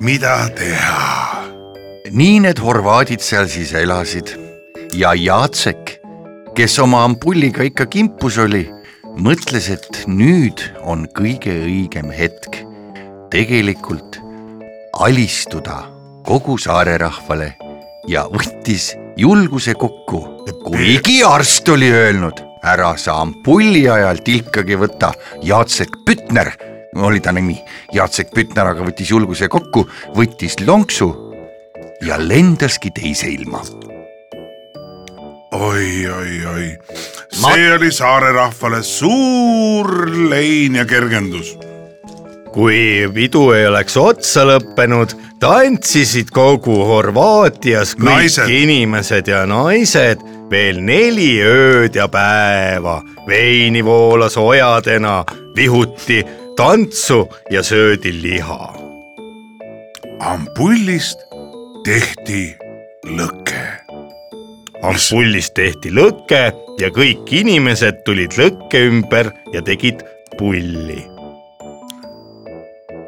mida 0.00 0.48
teha? 0.58 1.44
nii 2.10 2.40
need 2.40 2.58
horvaadid 2.58 3.22
seal 3.22 3.46
siis 3.46 3.74
elasid 3.74 4.34
ja 4.98 5.14
Jacek, 5.14 5.98
kes 6.54 6.78
oma 6.82 7.04
ampulliga 7.04 7.62
ikka 7.62 7.86
kimpus 7.86 8.38
oli, 8.42 8.64
mõtles, 9.18 9.70
et 9.70 10.04
nüüd 10.08 10.62
on 10.82 11.06
kõige 11.14 11.52
õigem 11.66 12.10
hetk 12.14 12.67
tegelikult 13.30 14.18
alistuda 15.00 15.82
kogu 16.26 16.56
saarerahvale 16.60 17.52
ja 18.08 18.24
võttis 18.32 18.90
julguse 19.20 19.74
kokku, 19.76 20.20
kuigi 20.64 21.20
arst 21.26 21.68
oli 21.68 21.90
öelnud, 21.92 22.40
ära 22.64 22.94
sa 23.00 23.18
ampulli 23.22 23.84
ajal 23.90 24.22
tilkagi 24.24 24.78
võta, 24.80 25.12
Jacek 25.44 26.00
Pütner. 26.06 26.54
Oli 26.98 27.20
ta 27.20 27.34
nimi, 27.36 27.58
Jacek 27.94 28.32
Pütner 28.34 28.72
aga 28.72 28.86
võttis 28.86 29.12
julguse 29.12 29.48
kokku, 29.52 29.84
võttis 30.16 30.56
lonksu 30.64 31.10
ja 32.06 32.16
lendaski 32.18 32.90
teise 32.96 33.28
ilma. 33.30 33.60
Oi, 35.58 36.04
oi, 36.12 36.34
oi, 36.48 36.66
see 37.32 37.70
oli 37.72 37.88
saare 37.92 38.32
rahvale 38.36 38.82
suur 38.84 40.08
lein 40.28 40.76
ja 40.76 40.84
kergendus 40.88 41.54
kui 42.52 43.06
pidu 43.14 43.50
ei 43.54 43.66
oleks 43.66 43.96
otsa 43.96 44.44
lõppenud, 44.48 45.14
tantsisid 45.40 46.32
kogu 46.34 46.80
Horvaatias 46.88 47.94
kõik 47.98 48.08
Naised. 48.08 48.50
inimesed 48.50 49.28
ja 49.28 49.44
naised 49.46 50.22
veel 50.50 50.80
neli 50.80 51.38
ööd 51.44 51.94
ja 51.94 52.08
päeva. 52.08 53.02
veini 53.26 53.84
voolas 53.84 54.36
ojadena, 54.36 55.24
vihuti 55.56 56.24
tantsu 56.56 57.28
ja 57.50 57.62
söödi 57.62 58.12
liha. 58.22 58.74
ampullist 60.20 61.18
tehti 61.84 62.56
lõke. 63.04 63.62
ampullist 64.82 65.54
tehti 65.54 65.90
lõke 65.90 66.52
ja 66.80 66.90
kõik 66.90 67.28
inimesed 67.30 68.02
tulid 68.04 68.32
lõkke 68.38 68.88
ümber 68.88 69.32
ja 69.52 69.62
tegid 69.62 70.02
pulli. 70.38 71.17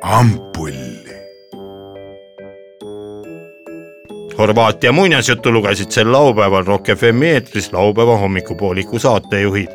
Ampulli. 0.02 1.20
Horvaatia 4.38 4.92
muinasjuttu 4.92 5.52
lugesid 5.52 5.90
sel 5.90 6.12
laupäeval 6.12 6.64
Rock 6.64 6.86
FM 6.86 7.22
eetris 7.22 7.72
laupäeva 7.72 8.16
hommikupooliku 8.16 8.98
saatejuhid. 8.98 9.68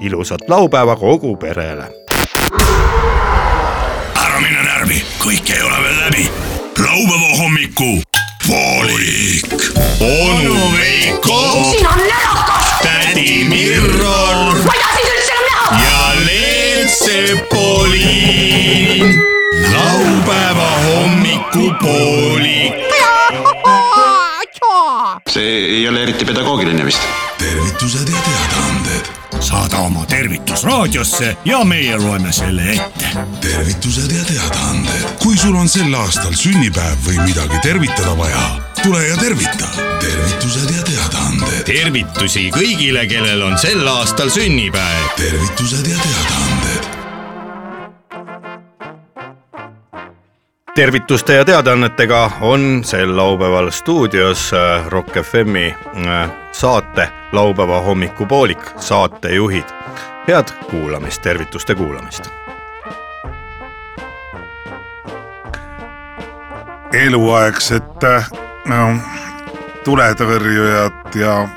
ilusat 0.00 0.40
laupäeva 0.48 0.96
kogu 0.96 1.36
perele. 1.36 1.84
ära 4.24 4.40
mine 4.40 4.62
närvi, 4.62 5.04
kõik 5.18 5.50
ei 5.56 5.62
ole 5.62 5.82
veel 5.82 5.98
läbi. 6.00 6.30
laupäeva 6.78 7.36
hommiku 7.38 8.02
poolik. 8.46 9.54
onu 10.00 10.72
Veiko, 10.78 11.64
siin 11.70 11.86
on 11.86 11.98
närakas, 11.98 12.80
tädi 12.82 13.44
Mirror 13.48 14.64
ma 14.64 14.72
ei 14.74 14.80
taha 14.80 14.96
sind 14.96 15.08
üldse 15.14 15.32
enam 15.32 15.46
näha. 15.46 15.84
ja 15.84 16.26
Leelsepoliin. 17.06 19.22
laupäeva 19.72 20.70
hommikupoolik. 20.84 22.74
see 25.30 25.64
ei 25.64 25.88
ole 25.88 26.02
eriti 26.02 26.24
pedagoogiline 26.24 26.84
vist 26.84 27.02
tervitused 27.38 28.08
ja 28.08 28.16
teadaanded. 28.16 29.06
saada 29.40 29.78
oma 29.78 30.06
tervitus 30.06 30.64
raadiosse 30.64 31.36
ja 31.44 31.64
meie 31.64 31.96
loeme 31.96 32.32
selle 32.32 32.70
ette. 32.70 33.06
tervitused 33.40 34.10
ja 34.10 34.24
teadaanded. 34.24 35.16
kui 35.22 35.38
sul 35.38 35.54
on 35.54 35.68
sel 35.68 35.94
aastal 35.94 36.34
sünnipäev 36.34 36.98
või 37.06 37.24
midagi 37.24 37.58
tervitada 37.62 38.18
vaja, 38.18 38.60
tule 38.82 39.08
ja 39.08 39.16
tervita. 39.16 39.66
tervitused 40.00 40.76
ja 40.76 40.82
teadaanded. 40.82 41.64
tervitusi 41.64 42.50
kõigile, 42.50 43.06
kellel 43.06 43.42
on 43.42 43.58
sel 43.58 43.88
aastal 43.88 44.30
sünnipäev. 44.30 45.08
tervitused 45.16 45.86
ja 45.86 45.98
teadaanded. 45.98 46.55
Tervituste 50.76 51.34
ja 51.34 51.44
teadaannetega 51.44 52.30
on 52.40 52.84
sel 52.84 53.16
laupäeval 53.16 53.70
stuudios 53.70 54.52
äh, 54.52 54.86
Rock 54.86 55.08
FM-i 55.22 55.74
äh, 56.06 56.30
saate 56.52 57.08
laupäeva 57.32 57.80
hommikupoolik 57.80 58.70
saatejuhid. 58.76 59.64
head 60.28 60.44
kuulamist, 60.70 61.22
tervituste 61.22 61.74
kuulamist. 61.74 62.30
eluaegset 66.92 68.04
no, 68.64 68.96
tuletõrjujat 69.84 71.14
ja 71.14 71.48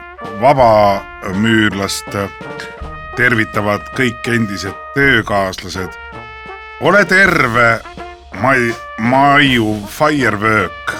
vabamüürlast 0.41 2.15
tervitavad 3.17 3.81
kõik 3.99 4.31
endised 4.31 4.75
töökaaslased. 4.95 5.91
ole 6.81 7.05
terve, 7.05 7.79
Mai, 8.33 8.75
Maiu 8.99 9.77
Firework. 9.87 10.93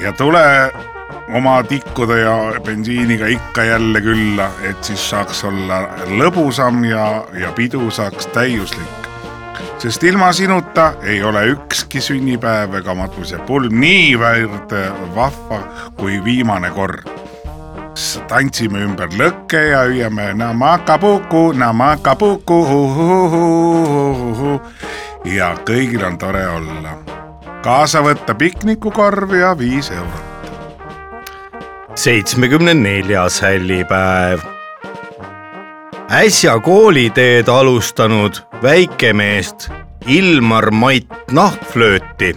Ja 0.00 0.12
tule 0.12 0.72
oma 1.34 1.62
tikkude 1.62 2.20
ja 2.20 2.60
bensiiniga 2.64 3.26
ikka 3.26 3.64
jälle 3.64 4.00
külla, 4.00 4.50
et 4.62 4.84
siis 4.84 5.10
saaks 5.10 5.44
olla 5.44 5.80
lõbusam 6.18 6.84
ja, 6.84 7.24
ja 7.40 7.52
pidu 7.52 7.90
saaks 7.90 8.26
täiuslik. 8.26 9.06
sest 9.78 10.04
ilma 10.04 10.32
sinuta 10.32 10.92
ei 11.02 11.22
ole 11.22 11.46
ükski 11.46 12.00
sünnipäev 12.00 12.74
ega 12.74 12.94
matusepulm 12.94 13.80
niivõrd 13.80 14.72
vahva 15.14 15.60
kui 15.96 16.24
viimane 16.24 16.70
kord. 16.70 17.06
Tantsime 18.28 18.80
ümber 18.84 19.08
lõkke 19.08 19.60
ja 19.70 19.84
hüüame 19.88 20.34
namakapuku, 20.34 21.52
namakapuku, 21.52 22.58
ja 25.26 25.54
kõigil 25.66 26.04
on 26.06 26.18
tore 26.18 26.46
olla. 26.48 26.94
kaasa 27.62 28.02
võtta 28.02 28.34
piknikukorv 28.34 29.34
ja 29.34 29.58
viis 29.58 29.90
eurot. 29.90 30.26
seitsmekümne 31.94 32.74
neljas 32.74 33.40
hällipäev. 33.42 34.40
äsja 36.10 36.58
kooliteed 36.60 37.48
alustanud 37.48 38.42
väikemeest 38.62 39.70
Ilmar 40.06 40.70
Mait 40.70 41.08
Nahkflööti 41.32 42.36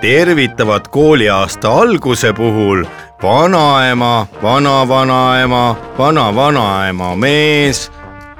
tervitavad 0.00 0.88
kooliaasta 0.88 1.72
alguse 1.72 2.32
puhul 2.32 2.84
vanaema, 3.22 4.26
vanavanaema, 4.42 5.76
vanavanaema 5.98 7.16
mees, 7.16 7.92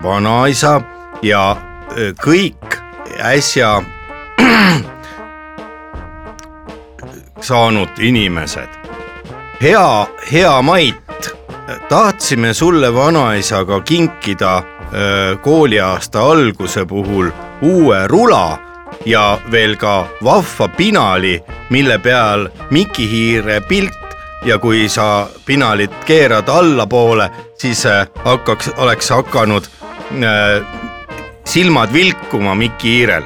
vanaisa 0.03 0.81
ja 1.23 1.57
kõik 2.25 2.86
äsja 3.21 3.83
saanud 7.41 7.89
inimesed. 7.99 8.69
hea, 9.63 10.07
hea 10.33 10.63
Mait, 10.63 11.35
tahtsime 11.89 12.55
sulle 12.55 12.95
vanaisaga 12.95 13.81
kinkida 13.81 14.63
kooliaasta 15.41 16.21
alguse 16.21 16.85
puhul 16.85 17.31
uue 17.63 18.07
rula 18.09 18.59
ja 19.05 19.39
veel 19.51 19.77
ka 19.77 20.07
vahva 20.25 20.69
pinali, 20.69 21.43
mille 21.71 21.99
peal 21.99 22.49
Miki 22.71 23.11
Hiire 23.11 23.61
pilt 23.61 24.07
ja 24.45 24.59
kui 24.59 24.89
sa 24.89 25.29
pinalit 25.47 26.05
keerad 26.05 26.49
allapoole, 26.49 27.31
siis 27.59 27.87
äh, 27.87 28.07
hakkaks, 28.25 28.71
oleks 28.77 29.11
hakanud 29.11 29.65
äh, 30.23 30.86
silmad 31.47 31.93
vilkuma 31.93 32.55
Mikki 32.55 32.89
Hiirel. 32.89 33.25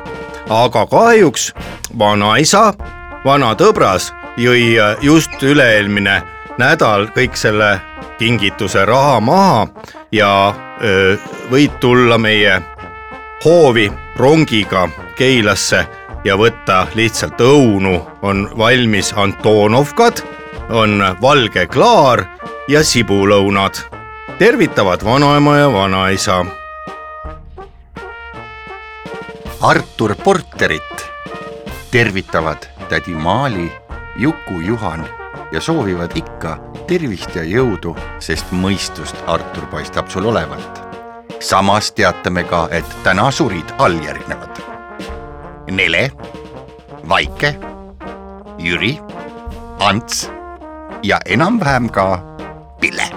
aga 0.50 0.86
kahjuks 0.86 1.52
vanaisa, 1.98 2.74
vana 3.24 3.54
tõbras 3.54 4.12
jõi 4.36 4.76
äh, 4.78 4.96
just 5.02 5.42
üle-eelmine 5.42 6.20
nädal 6.58 7.08
kõik 7.16 7.36
selle 7.36 7.80
kingituse 8.18 8.84
raha 8.84 9.20
maha 9.20 9.66
ja 10.12 10.54
öö, 10.82 11.16
võid 11.50 11.78
tulla 11.80 12.18
meie 12.18 12.60
hoovi 13.44 13.88
rongiga 14.16 14.88
Keilasse 15.16 15.86
ja 16.24 16.36
võtta 16.36 16.86
lihtsalt 16.94 17.40
õunu, 17.40 17.96
on 18.22 18.48
valmis 18.58 19.12
Antonovkad 19.16 20.20
on 20.70 21.02
valge 21.22 21.66
klaar 21.66 22.24
ja 22.68 22.84
sibulõunad. 22.84 23.74
tervitavad 24.38 25.04
vanaema 25.04 25.56
ja 25.56 25.72
vanaisa. 25.72 26.59
Artur 29.60 30.14
Porterit 30.24 31.10
tervitavad 31.90 32.56
tädi 32.88 33.14
Maali, 33.14 33.72
Juku-Juhan 34.16 35.04
ja 35.52 35.60
soovivad 35.60 36.16
ikka 36.16 36.54
tervist 36.88 37.36
ja 37.36 37.42
jõudu, 37.44 37.92
sest 38.24 38.54
mõistust 38.56 39.20
Artur 39.26 39.66
paistab 39.68 40.08
sul 40.08 40.24
olevat. 40.32 40.80
samas 41.40 41.92
teatame 41.92 42.44
ka, 42.44 42.68
et 42.70 42.96
täna 43.04 43.30
surid 43.30 43.74
alljärgnevad. 43.78 44.62
Nele, 45.70 46.10
Vaike, 47.08 47.54
Jüri, 48.58 48.98
Ants 49.80 50.30
ja 51.02 51.20
enam-vähem 51.26 51.90
ka 51.90 52.24
Pille. 52.80 53.10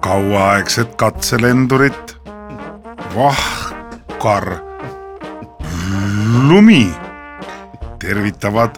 kauaaegset 0.00 0.94
katselendurit, 0.94 2.16
Vahkar, 4.22 4.62
Lumi 6.46 6.94
tervitavad 7.98 8.76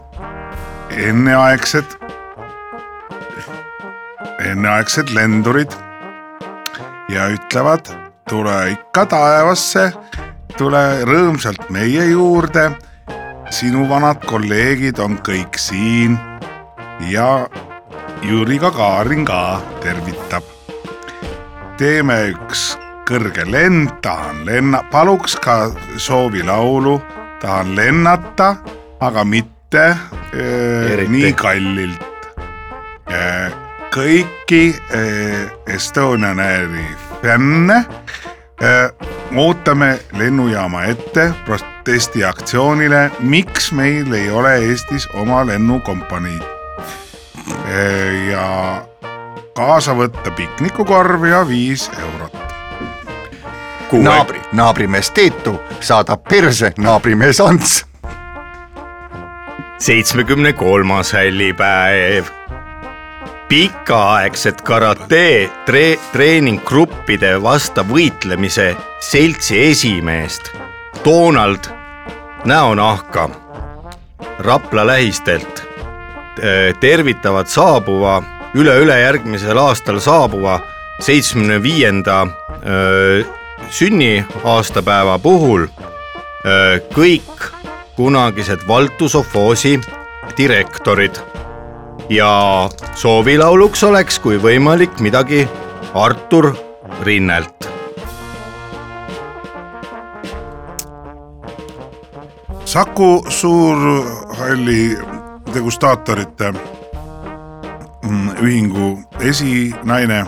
enneaegsed, 0.88 1.96
enneaegsed 4.40 5.12
lendurid 5.12 5.74
ja 7.12 7.26
ütlevad, 7.34 7.90
tule 8.30 8.54
ikka 8.72 9.04
taevasse, 9.12 9.90
tule 10.56 10.80
rõõmsalt 11.10 11.68
meie 11.68 12.06
juurde. 12.08 12.70
sinu 13.50 13.84
vanad 13.88 14.24
kolleegid 14.24 14.98
on 14.98 15.18
kõik 15.18 15.58
siin 15.60 16.16
ja 17.10 17.46
Jüri 18.22 18.58
Gagarin 18.58 19.24
ka 19.24 19.60
tervitab. 19.82 20.42
teeme 21.76 22.32
üks 22.32 22.83
kõrge 23.08 23.44
lend, 23.50 23.90
tahan 24.02 24.44
lenna, 24.46 24.82
paluks 24.92 25.36
ka 25.36 25.70
soovilaulu, 26.00 26.98
tahan 27.42 27.74
lennata, 27.76 28.54
aga 29.04 29.24
mitte 29.24 29.84
äh, 29.92 31.04
nii 31.08 31.32
kallilt 31.36 32.00
äh,. 33.10 33.52
kõiki 33.94 34.72
äh, 34.74 35.52
Estonian 35.70 36.40
Airi 36.40 36.86
fänne 37.22 37.84
ootame 39.34 39.98
lennujaama 40.12 40.84
ette 40.90 41.28
protestiaktsioonile, 41.44 43.10
miks 43.20 43.72
meil 43.72 44.12
ei 44.14 44.30
ole 44.30 44.54
Eestis 44.68 45.08
oma 45.14 45.42
lennukompaniid 45.46 46.42
ja 48.30 48.46
kaasa 49.56 49.94
võtta 49.98 50.30
piknikukorv 50.30 51.28
ja 51.28 51.44
viis 51.48 51.90
eurot. 51.98 52.43
Naabri, 54.02 54.40
naabrimees 54.52 55.10
Teetu 55.10 55.60
saadab 55.80 56.22
perse 56.28 56.72
naabrimees 56.78 57.40
Ants. 57.40 57.86
seitsmekümne 59.78 60.52
kolmas 60.52 61.12
hällipäev. 61.12 62.24
pikaaegset 63.48 64.60
karate 64.60 65.50
tre 65.66 65.98
treeninggruppide 66.12 67.42
vasta 67.42 67.82
võitlemise 67.82 68.76
seltsi 69.00 69.66
esimeest 69.70 70.50
Donald 71.04 71.70
Näonahka 72.44 73.28
Rapla 74.38 74.86
lähistelt 74.86 75.64
Äh, 76.34 76.74
tervitavad 76.80 77.46
saabuva, 77.46 78.16
üle-ülejärgmisel 78.58 79.58
aastal 79.58 80.00
saabuva 80.02 80.56
seitsmekümne 80.98 81.60
viienda 81.62 82.26
äh, 83.64 83.70
sünniaastapäeva 83.70 85.18
puhul 85.18 85.66
kõik 86.92 87.46
kunagised 87.96 88.68
Valtu 88.68 89.08
sovhoosi 89.08 89.80
direktorid 90.36 91.16
ja 92.08 92.68
soovilauluks 92.94 93.84
oleks, 93.84 94.18
kui 94.18 94.36
võimalik, 94.42 95.00
midagi 95.00 95.48
Artur 95.94 96.52
Rinnelt. 97.02 97.68
Saku 102.64 103.24
Suurhalli 103.28 104.98
degustaatorite 105.54 106.52
mm, 108.02 108.30
ühingu 108.42 108.98
esinaine 109.20 110.24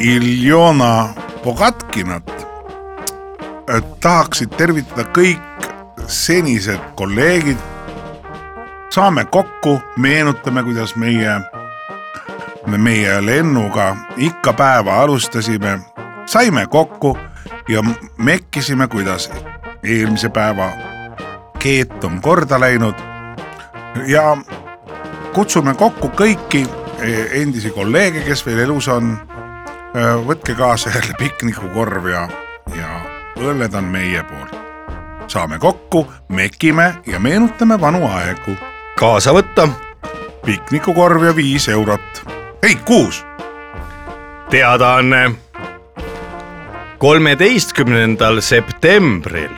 Iljona 0.00 1.08
Pogatkinat 1.44 2.30
tahaksid 4.00 4.52
tervitada 4.56 5.04
kõik 5.14 5.68
senised 6.06 6.80
kolleegid. 6.94 7.58
Saame 8.90 9.24
kokku, 9.24 9.78
meenutame, 9.96 10.62
kuidas 10.66 10.96
meie, 10.96 11.38
me 12.66 12.78
meie 12.78 13.20
lennuga 13.22 13.96
ikka 14.16 14.52
päeva 14.52 14.98
alustasime, 15.02 15.78
saime 16.26 16.66
kokku 16.66 17.16
ja 17.68 17.84
mekkisime, 18.18 18.88
kuidas 18.88 19.30
eelmise 19.82 20.28
päeva 20.28 20.72
keet 21.58 22.04
on 22.04 22.20
korda 22.20 22.60
läinud. 22.60 22.94
Ja 24.06 24.36
kutsume 25.34 25.74
kokku 25.74 26.10
kõiki 26.16 26.66
endisi 27.32 27.70
kolleege, 27.70 28.24
kes 28.26 28.46
veel 28.46 28.64
elus 28.66 28.88
on. 28.88 29.14
Võtke 30.26 30.54
kaasa 30.54 30.90
jälle 30.90 31.14
piknikukorv 31.18 32.06
ja, 32.06 32.28
ja 32.76 33.00
õlled 33.36 33.74
on 33.74 33.84
meie 33.84 34.22
poolt. 34.22 34.56
saame 35.26 35.58
kokku, 35.58 36.06
mekime 36.28 36.94
ja 37.06 37.20
meenutame 37.20 37.80
vanu 37.80 38.06
aegu. 38.06 38.56
kaasa 38.98 39.32
võtta 39.32 39.68
piknikukorv 40.46 41.24
ja 41.24 41.36
viis 41.36 41.68
eurot, 41.68 42.22
ei 42.62 42.74
kuus. 42.84 43.24
teadaanne. 44.50 45.30
kolmeteistkümnendal 46.98 48.40
septembril 48.40 49.50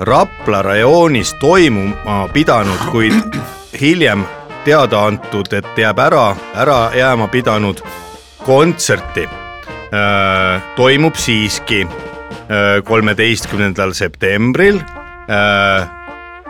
Rapla 0.00 0.62
rajoonis 0.62 1.34
toimuma 1.34 2.28
pidanud, 2.32 2.90
kuid 2.90 3.14
hiljem 3.80 4.24
teada 4.64 5.06
antud, 5.06 5.52
et 5.52 5.78
jääb 5.78 5.98
ära, 5.98 6.36
ära 6.54 6.90
jääma 6.94 7.28
pidanud 7.28 7.80
kontserti 8.44 9.24
äh, 9.24 9.43
toimub 10.76 11.14
siiski 11.14 11.84
äh, 11.84 12.80
kolmeteistkümnendal 12.84 13.92
septembril 13.94 14.80
äh, 15.30 15.88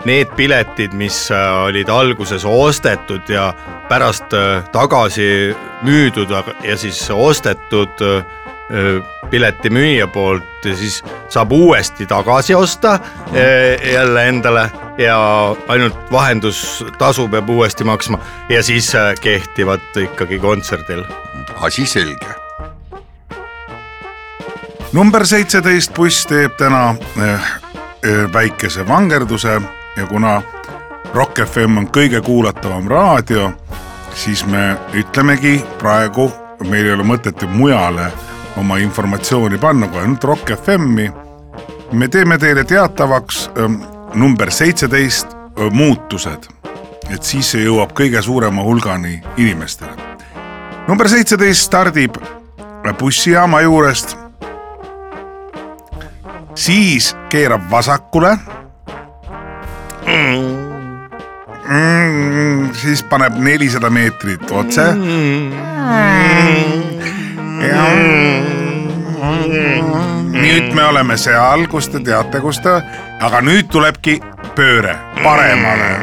need 0.05 0.29
piletid, 0.37 0.93
mis 0.93 1.31
äh, 1.31 1.65
olid 1.65 1.89
alguses 1.89 2.45
ostetud 2.45 3.29
ja 3.29 3.53
pärast 3.89 4.33
äh, 4.33 4.65
tagasi 4.73 5.55
müüdud 5.83 6.33
ja 6.63 6.77
siis 6.77 7.11
ostetud 7.11 8.03
äh, 8.03 8.25
piletimüüja 9.31 10.07
poolt 10.07 10.65
ja 10.65 10.77
siis 10.77 11.03
saab 11.29 11.53
uuesti 11.53 12.07
tagasi 12.07 12.55
osta 12.55 12.95
äh, 12.95 13.93
jälle 13.93 14.29
endale 14.29 14.71
ja 14.99 15.19
ainult 15.69 16.13
vahendustasu 16.13 17.29
peab 17.29 17.51
uuesti 17.51 17.85
maksma 17.85 18.19
ja 18.49 18.63
siis 18.63 18.95
äh, 18.95 19.15
kehtivad 19.21 19.97
ikkagi 19.97 20.39
kontserdil. 20.39 21.05
asi 21.61 21.87
selge. 21.87 22.44
Number 24.95 25.27
seitseteist 25.27 25.91
buss 25.95 26.23
teeb 26.31 26.55
täna 26.59 26.95
eh, 27.19 27.49
eh, 28.03 28.33
väikese 28.33 28.87
vangerduse 28.89 29.61
ja 29.97 30.07
kuna 30.07 30.43
Rock 31.15 31.41
FM 31.47 31.79
on 31.79 31.89
kõige 31.95 32.21
kuulatavam 32.23 32.87
raadio, 32.91 33.51
siis 34.15 34.45
me 34.47 34.77
ütlemegi 34.95 35.57
praegu, 35.79 36.29
meil 36.67 36.87
ei 36.87 36.95
ole 36.95 37.07
mõtet 37.07 37.43
ju 37.43 37.51
mujale 37.51 38.09
oma 38.59 38.79
informatsiooni 38.83 39.59
panna 39.59 39.91
kui 39.91 40.03
ainult 40.03 40.25
Rock 40.25 40.55
FM-i. 40.57 41.11
me 41.93 42.09
teeme 42.09 42.39
teile 42.39 42.65
teatavaks 42.65 43.51
ähm, 43.59 43.83
number 44.15 44.51
seitseteist 44.51 45.35
äh, 45.35 45.71
muutused, 45.71 46.51
et 47.11 47.23
siis 47.23 47.51
see 47.51 47.67
jõuab 47.67 47.95
kõige 47.99 48.23
suurema 48.23 48.63
hulgani 48.63 49.23
inimestele. 49.37 49.95
number 50.89 51.09
seitseteist 51.09 51.67
stardib 51.67 52.19
bussijaama 52.99 53.61
juurest 53.61 54.24
siis 56.55 57.17
keerab 57.29 57.71
vasakule. 57.71 58.39
Mm,. 60.07 60.75
siis 62.73 63.03
paneb 63.03 63.35
nelisada 63.39 63.91
meetrit 63.91 64.51
otse. 64.51 64.83
Ja. 67.71 67.85
Nüüd 70.35 70.75
me 70.75 70.85
oleme 70.85 71.17
seal, 71.17 71.67
kus 71.73 71.89
te 71.89 72.01
teate, 72.05 72.41
kus 72.41 72.61
ta, 72.61 72.83
aga 73.25 73.41
nüüd 73.41 73.71
tulebki 73.73 74.21
pööre 74.57 74.97
paremale. 75.23 75.95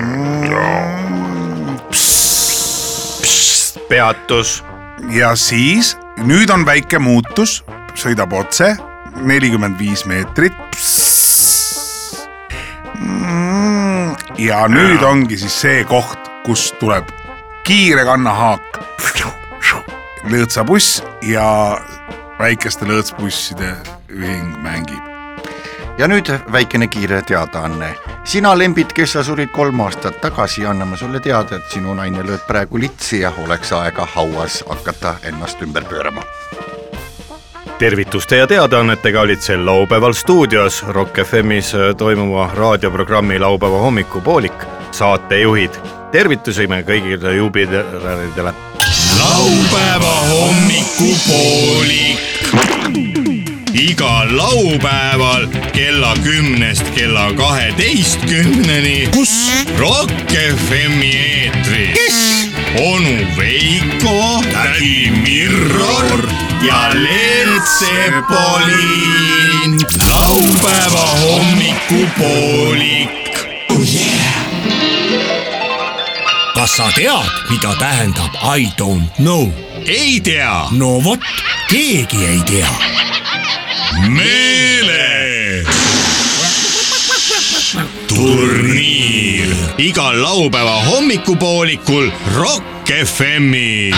peatus, 3.91 4.63
ja 5.11 5.35
siis 5.35 5.97
nüüd 6.23 6.49
on 6.49 6.63
väike 6.65 6.99
muutus, 6.99 7.59
sõidab 7.99 8.31
otse 8.31 8.77
nelikümmend 9.15 9.79
viis 9.79 10.05
meetrit. 10.05 10.53
ja 14.37 14.67
nüüd 14.67 15.03
ongi 15.03 15.37
siis 15.37 15.61
see 15.61 15.83
koht, 15.83 16.31
kus 16.45 16.71
tuleb 16.79 17.09
kiire 17.67 18.05
kannahaak, 18.05 18.81
lõõtsabuss 20.29 21.01
ja 21.25 21.45
väikeste 22.39 22.85
lõõtsbusside 22.85 23.71
ühing 24.09 24.57
mängib. 24.63 25.01
ja 25.97 26.07
nüüd 26.07 26.29
väikene 26.51 26.87
kiire 26.87 27.21
teadaanne. 27.21 27.95
sina, 28.23 28.57
Lembit, 28.57 28.93
kes 28.93 29.11
sa 29.13 29.23
surid 29.23 29.51
kolm 29.51 29.79
aastat 29.79 30.21
tagasi, 30.21 30.65
anname 30.65 30.97
sulle 30.97 31.19
teada, 31.19 31.55
et 31.55 31.69
sinu 31.73 31.93
naine 31.93 32.23
lööb 32.23 32.45
praegu 32.47 32.77
litsi 32.77 33.21
ja 33.21 33.33
oleks 33.43 33.71
aega 33.71 34.05
hauas 34.15 34.63
hakata 34.69 35.15
ennast 35.23 35.61
ümber 35.61 35.83
pöörama. 35.83 36.21
Tervituste 37.81 38.37
ja 38.37 38.47
teadaannetega 38.47 39.21
olid 39.21 39.41
sel 39.41 39.65
laupäeval 39.65 40.13
stuudios 40.13 40.83
Rock 40.87 41.17
FM-is 41.23 41.71
toimuva 41.97 42.51
raadioprogrammi 42.53 43.39
laupäeva 43.39 43.77
hommikupoolik 43.77 44.53
saatejuhid. 44.91 45.71
tervitusime 46.11 46.83
kõigile 46.85 47.33
juubilaridele. 47.35 48.53
laupäeva 49.17 50.13
hommikupoolik. 50.29 52.19
igal 53.73 54.37
laupäeval 54.37 55.47
kella 55.73 56.13
kümnest 56.23 56.85
kella 56.95 57.33
kaheteistkümneni. 57.33 59.09
kus? 59.11 59.51
Rock 59.79 60.31
FM-i 60.57 61.17
eetris. 61.17 61.89
kes? 61.97 62.47
onu 62.85 63.17
Veiko, 63.37 64.43
tädi 64.53 65.11
Mirror 65.23 66.50
ja 66.61 66.89
Leelt 66.93 67.63
Sepolin. 67.79 69.79
laupäeva 70.09 71.07
hommikupoolik. 71.21 73.09
kas 76.55 76.77
sa 76.77 76.91
tead, 76.95 77.31
mida 77.49 77.75
tähendab 77.75 78.33
I 78.57 78.69
don't 78.81 79.09
know? 79.15 79.49
ei 79.85 80.21
tea, 80.21 80.67
no 80.71 81.03
vot, 81.03 81.19
keegi 81.69 82.25
ei 82.25 82.41
tea. 82.45 82.69
meele. 84.07 85.65
turniir 88.07 89.55
igal 89.77 90.21
laupäeva 90.21 90.83
hommikupoolikul 90.83 92.11
Rock 92.35 92.65
FM-il. 93.05 93.95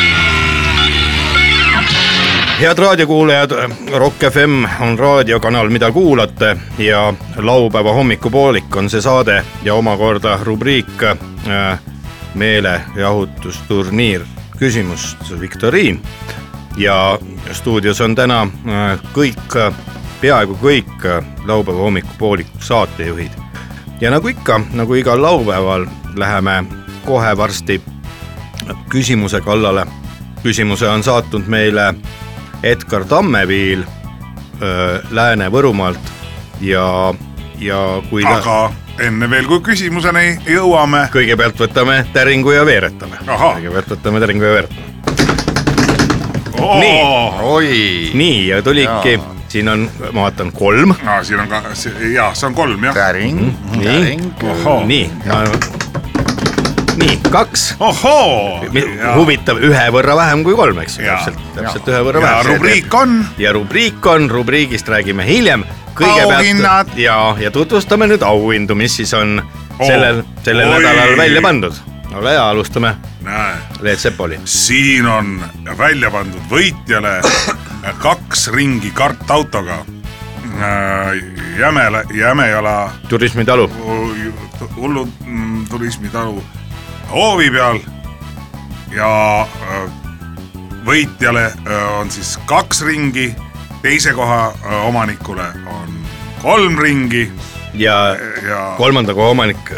Head 2.60 2.78
raadiokuulajad, 2.78 3.52
Rock 3.94 4.16
FM 4.32 4.82
on 4.82 5.00
raadiokanal, 5.00 5.70
mida 5.70 5.92
kuulate 5.92 6.58
ja 6.78 7.14
laupäeva 7.38 7.94
hommikupoolik 7.94 8.76
on 8.76 8.90
see 8.90 9.02
saade 9.02 9.46
ja 9.64 9.74
omakorda 9.74 10.40
rubriik 10.44 11.04
äh, 11.04 11.80
meelejahutusturniir, 12.36 14.22
küsimus, 14.58 15.18
viktoriin. 15.40 16.02
ja 16.78 17.20
stuudios 17.52 18.02
on 18.02 18.16
täna 18.16 18.42
äh, 18.42 19.00
kõik, 19.14 19.74
peaaegu 20.22 20.58
kõik 20.62 21.06
äh, 21.06 21.26
laupäeva 21.46 21.80
hommikupooliku 21.80 22.60
saatejuhid. 22.60 23.32
ja 24.02 24.12
nagu 24.12 24.28
ikka, 24.28 24.62
nagu 24.74 24.94
igal 24.94 25.22
laupäeval, 25.22 25.88
läheme 26.16 26.64
kohe 27.06 27.38
varsti 27.38 27.82
küsimuse 28.90 29.42
kallale. 29.42 29.86
küsimuse 30.44 30.88
on 30.88 31.04
saatnud 31.04 31.48
meile 31.48 31.94
Edgar 32.64 33.06
Tammepiil 33.06 33.84
öö, 34.62 35.00
Lääne-Võrumaalt 35.12 36.12
ja, 36.62 37.14
ja 37.60 37.82
kui 38.10 38.24
ta 38.24 38.38
aga 38.38 38.58
enne 39.04 39.30
veel, 39.30 39.48
kui 39.50 39.60
küsimuseni 39.66 40.38
jõuame, 40.48 41.08
kõigepealt 41.14 41.60
võtame 41.60 42.04
täringu 42.14 42.54
ja 42.54 42.66
veeretame. 42.66 43.20
Kõigepealt 43.26 43.94
võtame 43.96 44.24
täringu 44.24 44.48
ja 44.48 44.56
veeretame. 44.58 44.92
nii, 46.64 47.00
oi, 47.44 47.70
nii 48.16 48.48
ja 48.48 48.62
tulidki 48.64 49.20
siin 49.54 49.70
on, 49.70 49.90
ma 50.12 50.22
vaatan 50.22 50.52
kolm, 50.56 50.96
siin 51.22 51.44
on 51.44 51.52
ka, 51.52 51.62
jaa, 52.14 52.32
see 52.34 52.48
on 52.48 52.56
kolm 52.58 52.90
jah. 52.90 52.96
täring, 52.98 53.42
nii. 53.76 53.86
täring. 53.86 54.44
Ohoo. 54.44 54.86
nii, 54.90 55.12
nii 56.98 57.20
kaks, 57.32 57.64
huvitav, 59.16 59.62
ühe 59.64 59.86
võrra 59.94 60.18
vähem 60.20 60.44
kui 60.46 60.56
kolm, 60.58 60.82
eks 60.84 61.00
ju, 61.00 61.06
täpselt, 61.08 61.40
täpselt 61.56 61.88
ühe 61.90 62.02
võrra 62.06 62.22
ja 62.22 62.28
vähem. 62.28 62.52
rubriik 62.54 62.98
on 62.98 63.16
ja 63.42 63.54
rubriik 63.56 64.06
on, 64.10 64.30
rubriigist 64.32 64.90
räägime 64.92 65.26
hiljem 65.28 65.66
kõigepealt 65.98 66.98
ja, 66.98 67.18
ja 67.40 67.52
tutvustame 67.54 68.08
nüüd 68.10 68.26
auhindu, 68.26 68.76
mis 68.76 68.96
siis 69.02 69.14
on 69.18 69.40
Oo. 69.42 69.88
sellel, 69.88 70.24
sellel 70.46 70.70
Oi. 70.70 70.78
nädalal 70.84 71.18
välja 71.18 71.42
pandud. 71.42 71.82
ole 72.14 72.36
hea, 72.36 72.50
alustame 72.50 72.96
näe, 73.26 73.56
Leet 73.82 74.00
Sepoli. 74.00 74.40
siin 74.46 75.06
on 75.06 75.42
välja 75.78 76.12
pandud 76.12 76.50
võitjale 76.50 77.22
kaks 78.06 78.48
ringi 78.54 78.92
kartautoga. 78.92 79.86
Jäme, 81.58 81.82
Jämejala 82.14 82.92
turismitalu. 83.10 83.70
hullu 84.76 85.08
mm, 85.26 85.66
turismitalu 85.70 86.44
hoovi 87.14 87.50
peal 87.54 87.80
ja 88.96 89.10
äh, 89.42 89.84
võitjale 90.86 91.46
äh, 91.46 91.88
on 92.00 92.12
siis 92.12 92.36
kaks 92.50 92.82
ringi, 92.88 93.32
teise 93.82 94.14
koha 94.18 94.46
äh, 94.50 94.86
omanikule 94.88 95.46
on 95.70 95.98
kolm 96.42 96.78
ringi 96.82 97.28
ja 97.74 98.16
ja 98.48 98.60
kolmanda 98.78 99.14
koha 99.18 99.32
omanik 99.34 99.70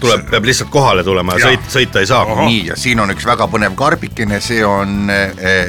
tuleb, 0.00 0.24
peab 0.30 0.44
lihtsalt 0.48 0.70
kohale 0.70 1.04
tulema 1.04 1.36
ja 1.36 1.44
Jaa. 1.44 1.52
sõit, 1.52 1.68
sõita 1.70 2.02
ei 2.02 2.08
saa. 2.10 2.24
Nii 2.44 2.64
ja 2.70 2.76
siin 2.78 3.00
on 3.00 3.10
üks 3.14 3.26
väga 3.26 3.46
põnev 3.50 3.76
karbikene, 3.78 4.40
see 4.42 4.64
on, 4.66 5.06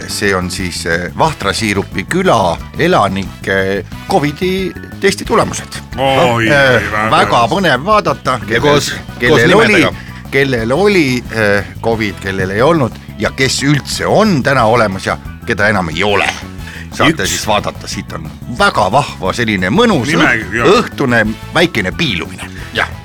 see 0.10 0.34
on 0.36 0.50
siis 0.52 0.82
Vahtrasiirupi 1.18 2.08
küla 2.10 2.58
elanike 2.82 3.86
Covidi 4.10 4.72
testi 5.02 5.26
tulemused. 5.26 5.80
Oi, 5.98 6.50
oi, 6.50 6.82
väga 7.14 7.46
põnev 7.52 7.86
vaadata, 7.86 8.40
Ja 8.50 8.62
koos- 8.62 8.94
kellel 9.20 9.52
koos 9.52 9.70
nimedega., 9.70 10.07
kellel 10.32 10.72
oli 10.72 11.24
eh, 11.32 11.66
Covid, 11.82 12.16
kellel 12.22 12.50
ei 12.50 12.62
olnud 12.62 12.92
ja 13.20 13.32
kes 13.32 13.64
üldse 13.64 14.06
on 14.08 14.44
täna 14.44 14.64
olemas 14.66 15.06
ja 15.06 15.18
keda 15.46 15.68
enam 15.70 15.90
ei 15.90 16.04
ole. 16.04 16.28
saate 16.94 17.24
Üks- 17.24 17.28
siis 17.28 17.48
vaadata, 17.48 17.88
siit 17.88 18.14
on 18.14 18.30
väga 18.60 18.92
vahva 18.92 19.34
selline 19.34 19.70
mõnus 19.70 20.10
jah. 20.12 20.34
õhtune 20.66 21.26
väikene 21.54 21.92
piilumine, 21.92 22.48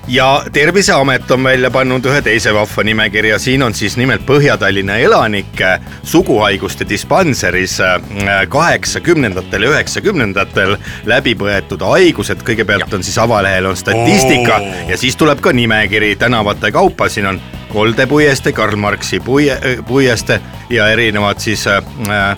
ja 0.06 0.44
Terviseamet 0.52 1.30
on 1.30 1.44
välja 1.44 1.70
pannud 1.70 2.06
ühe 2.06 2.22
teise 2.22 2.54
vahva 2.54 2.82
nimekirja, 2.82 3.38
siin 3.38 3.62
on 3.62 3.74
siis 3.74 3.96
nimelt 3.96 4.26
Põhja-Tallinna 4.26 4.96
elanike 4.98 5.78
suguhaiguste 6.02 6.86
dispanseris 6.88 7.78
äh, 7.80 8.00
kaheksakümnendatel 8.48 9.62
ja 9.62 9.72
üheksakümnendatel 9.76 10.76
läbi 11.06 11.34
põetud 11.38 11.84
haigused, 11.86 12.42
kõigepealt 12.46 12.94
on 12.94 13.06
siis 13.06 13.18
avalehel 13.18 13.70
on 13.70 13.76
statistika 13.76 14.58
Oo. 14.58 14.88
ja 14.88 14.98
siis 14.98 15.16
tuleb 15.16 15.40
ka 15.40 15.52
nimekiri. 15.52 16.16
Tänavate 16.16 16.72
kaupa, 16.72 17.08
siin 17.08 17.26
on 17.26 17.40
Kolde 17.72 18.06
puiestee, 18.06 18.52
Karl 18.52 18.76
Marxi 18.76 19.20
puie, 19.20 19.56
puiestee 19.88 20.40
ja 20.70 20.88
erinevad 20.92 21.40
siis 21.40 21.66
äh, 21.66 21.78
äh, 22.10 22.36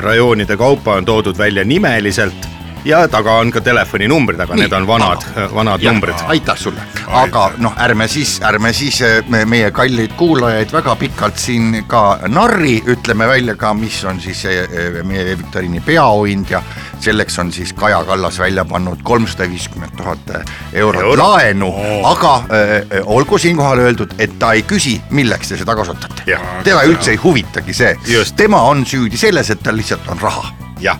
rajoonide 0.00 0.56
kaupa 0.56 0.94
on 0.94 1.04
toodud 1.04 1.38
välja 1.38 1.64
nimeliselt 1.64 2.51
ja 2.84 3.08
taga 3.08 3.32
on 3.40 3.50
ka 3.52 3.60
telefoninumbrid, 3.60 4.40
aga 4.40 4.54
Nii, 4.54 4.64
need 4.64 4.72
on 4.76 4.86
vanad, 4.86 5.24
vanad 5.54 5.82
Jah, 5.82 5.92
numbrid. 5.92 6.14
aitäh 6.26 6.58
sulle, 6.58 6.82
aga 7.08 7.50
noh, 7.62 7.74
ärme 7.78 8.08
siis, 8.08 8.38
ärme 8.44 8.72
siis 8.72 9.00
eh, 9.02 9.18
me, 9.28 9.44
meie 9.44 9.70
kalleid 9.74 10.16
kuulajaid 10.18 10.72
väga 10.72 10.96
pikalt 11.00 11.38
siin 11.38 11.84
ka 11.90 12.18
narri, 12.28 12.80
ütleme 12.86 13.28
välja 13.28 13.56
ka, 13.56 13.74
mis 13.74 14.02
on 14.08 14.20
siis 14.20 14.44
eh, 14.50 14.64
eh, 14.66 15.00
meie 15.06 15.36
viktoriini 15.38 15.82
peaauhind 15.86 16.50
ja 16.50 16.62
selleks 17.02 17.38
on 17.38 17.52
siis 17.52 17.72
Kaja 17.72 18.02
Kallas 18.04 18.38
välja 18.38 18.64
pannud 18.64 19.02
kolmsada 19.02 19.48
viiskümmend 19.50 19.96
tuhat 19.96 20.34
eurot 20.72 21.02
Euro. 21.02 21.16
laenu, 21.18 21.72
aga 22.06 22.34
äh, 22.36 23.00
olgu 23.04 23.38
siinkohal 23.38 23.78
öeldud, 23.86 24.14
et 24.18 24.38
ta 24.38 24.52
ei 24.52 24.62
küsi, 24.62 24.98
milleks 25.10 25.52
te 25.52 25.60
seda 25.60 25.76
kasutate 25.78 26.22
teda 26.64 26.82
üldse 26.86 27.14
ei 27.14 27.18
huvitagi 27.20 27.74
see. 27.74 27.96
Tema 28.36 28.62
on 28.70 28.86
süüdi 28.86 29.18
selles, 29.18 29.50
et 29.50 29.62
tal 29.62 29.76
lihtsalt 29.76 30.06
on 30.10 30.20
raha. 30.20 30.52
Jah, 30.82 30.98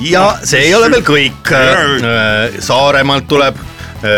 ja 0.00 0.24
see 0.44 0.66
ei 0.68 0.74
ole 0.74 0.90
veel 0.92 1.04
kõik. 1.06 1.52
Saaremaalt 2.64 3.28
tuleb, 3.28 3.58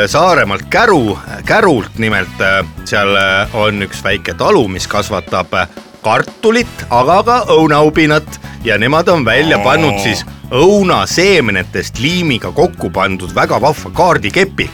Saaremaalt 0.07 0.67
Käru, 0.71 1.19
Kärult 1.47 1.99
nimelt, 2.03 2.41
seal 2.89 3.13
äh, 3.17 3.55
on 3.55 3.85
üks 3.87 4.01
väike 4.03 4.35
talu, 4.35 4.65
mis 4.69 4.89
kasvatab 4.91 5.55
äh, 5.55 5.69
kartulit, 6.03 6.87
aga 6.91 7.21
ka 7.27 7.37
õunaubinat. 7.55 8.41
Ja 8.67 8.79
nemad 8.83 9.09
on 9.09 9.25
välja 9.25 9.61
pannud 9.63 10.01
siis 10.03 10.25
õunaseemnetest 10.51 12.01
liimiga 12.03 12.51
kokku 12.55 12.91
pandud 12.91 13.31
väga 13.35 13.61
vahva 13.63 13.93
kaardikepi 13.95 14.67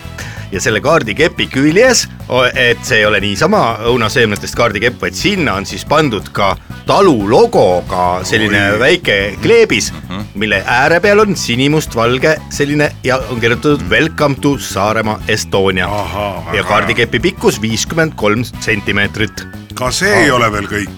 ja 0.53 0.61
selle 0.61 0.80
kaardikepi 0.84 1.46
küljes, 1.53 2.07
et 2.55 2.82
see 2.84 3.00
ei 3.00 3.07
ole 3.09 3.20
niisama 3.24 3.62
õunaseemnetest 3.88 4.57
kaardikepp, 4.59 5.00
vaid 5.03 5.16
sinna 5.16 5.57
on 5.61 5.66
siis 5.68 5.84
pandud 5.88 6.28
ka 6.34 6.53
talu 6.86 7.14
logoga 7.30 8.22
selline 8.26 8.62
Oi. 8.72 8.78
Väike 8.82 9.16
kleebis, 9.42 9.92
mille 10.34 10.62
ääre 10.66 11.00
peal 11.00 11.22
on 11.24 11.36
sinimustvalge 11.38 12.36
selline 12.53 12.90
ja 13.07 13.20
on 13.30 13.40
kirjutatud 13.40 13.86
Welcome 13.90 14.40
to 14.42 14.57
Saaremaa 14.59 15.20
Estonia 15.28 15.88
väga 15.88 16.57
ja 16.57 16.64
kaardikepi 16.68 17.20
pikkus 17.30 17.61
viiskümmend 17.62 18.16
kolm 18.16 18.44
sentimeetrit. 18.61 19.46
Ka 19.85 19.91
see 19.95 20.14
ei 20.24 20.30
ole 20.30 20.49
veel 20.53 20.66
kõik. 20.70 20.91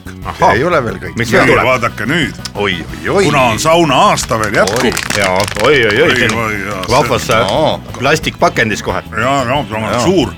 ei 0.54 0.64
ole 0.64 0.80
veel 0.84 0.96
kõik. 1.02 1.16
Mis 1.18 1.32
veel 1.32 1.46
tuleb? 1.46 1.64
vaadake 1.66 2.06
nüüd, 2.06 2.38
oi, 2.54 2.78
oi, 2.80 3.08
oi. 3.08 3.24
kuna 3.24 3.42
on 3.54 3.58
sauna 3.60 3.94
aasta 4.10 4.38
veel 4.38 4.54
jätkub 4.54 5.18
ja 5.18 5.30
oi-oi-oi, 5.62 6.02
Oi, 6.02 6.28
oi, 6.44 6.60
jaa, 6.66 6.78
on 6.80 6.90
vahvas 6.90 7.26
see- 7.26 7.44
no. 7.50 7.80
plastikpakendis 7.98 8.82
kohe. 8.82 9.02
ja, 9.10 9.34
ja 9.44 9.64
see 9.68 9.76
on 9.76 9.82
Jaa. 9.82 10.00
suur. 10.00 10.32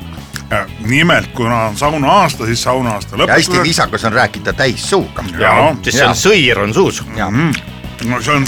nimelt, 0.87 1.27
kuna 1.35 1.63
on 1.65 1.77
sauna 1.77 2.11
aasta, 2.13 2.47
siis 2.47 2.63
sauna 2.63 2.91
aasta 2.91 3.17
ja 3.17 3.27
hästi 3.33 3.63
viisakas 3.63 4.05
on 4.05 4.13
rääkida 4.13 4.53
täissuuga. 4.53 5.25
Jaa. 5.39 5.77
siis 5.83 5.97
see 5.99 6.07
on 6.07 6.15
sõir 6.15 6.59
on 6.63 6.75
suus. 6.75 7.05
no 8.05 8.23
see 8.23 8.35
on, 8.35 8.47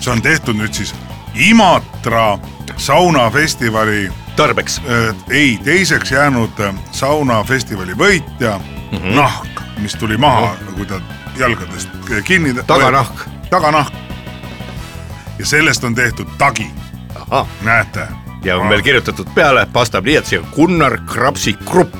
see 0.00 0.12
on 0.12 0.22
tehtud 0.22 0.56
nüüd 0.56 0.72
siis 0.72 0.94
Imatra 1.34 2.38
saunafestivali 2.76 4.12
tarbeks. 4.36 4.78
äh, 4.78 5.14
ei, 5.30 5.58
teiseks 5.64 6.12
jäänud 6.12 6.60
äh, 6.60 6.74
saunafestivali 6.90 7.92
võitja 7.92 8.58
mm. 8.58 8.98
-hmm. 8.98 9.14
nahk, 9.14 9.60
mis 9.78 9.94
tuli 9.94 10.16
maha, 10.16 10.56
kui 10.76 10.86
ta 10.86 11.00
jalgadest 11.38 11.88
kinni. 12.24 12.54
Taganahk. 12.66 13.28
taganahk. 13.50 13.94
ja 15.38 15.46
sellest 15.46 15.84
on 15.84 15.94
tehtud 15.94 16.26
tagi, 16.38 16.70
näete. 17.62 18.08
ja 18.44 18.56
on 18.56 18.68
veel 18.68 18.82
kirjutatud 18.82 19.26
peale 19.34 19.66
pastapliiatsiga 19.72 20.42
Gunnar 20.54 20.98
Krapsi 20.98 21.56
Grupp. 21.64 21.94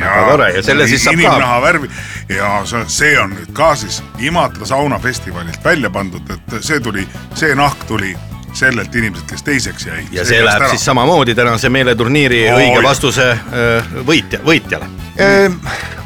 väga 0.00 0.26
tore 0.30 0.50
ja 0.50 0.62
selle 0.62 0.86
siis 0.88 1.04
saab 1.04 1.16
ka 1.16 1.20
inimnaha 1.20 1.62
värvi 1.62 1.90
ja 2.28 2.62
see, 2.64 2.84
see 2.86 3.20
on 3.20 3.30
nüüd 3.30 3.52
ka 3.52 3.74
siis 3.76 4.02
Imatra 4.18 4.66
saunafestivalilt 4.66 5.64
välja 5.64 5.90
pandud, 5.90 6.30
et 6.30 6.60
see 6.60 6.80
tuli, 6.80 7.08
see 7.34 7.54
nahk 7.54 7.84
tuli 7.88 8.16
sellelt 8.54 8.94
inimeselt, 8.94 9.28
kes 9.30 9.42
teiseks 9.42 9.86
jäi. 9.86 10.04
ja 10.12 10.24
see 10.24 10.44
läheb 10.44 10.66
siis 10.70 10.84
samamoodi 10.84 11.34
tänase 11.34 11.68
meeleturniiri 11.68 12.42
Oo, 12.50 12.58
õige 12.58 12.76
jah. 12.76 12.84
vastuse 12.84 13.26
öö, 13.52 13.82
võitja, 14.06 14.40
võitjale. 14.44 14.88
Ehm, 15.18 15.58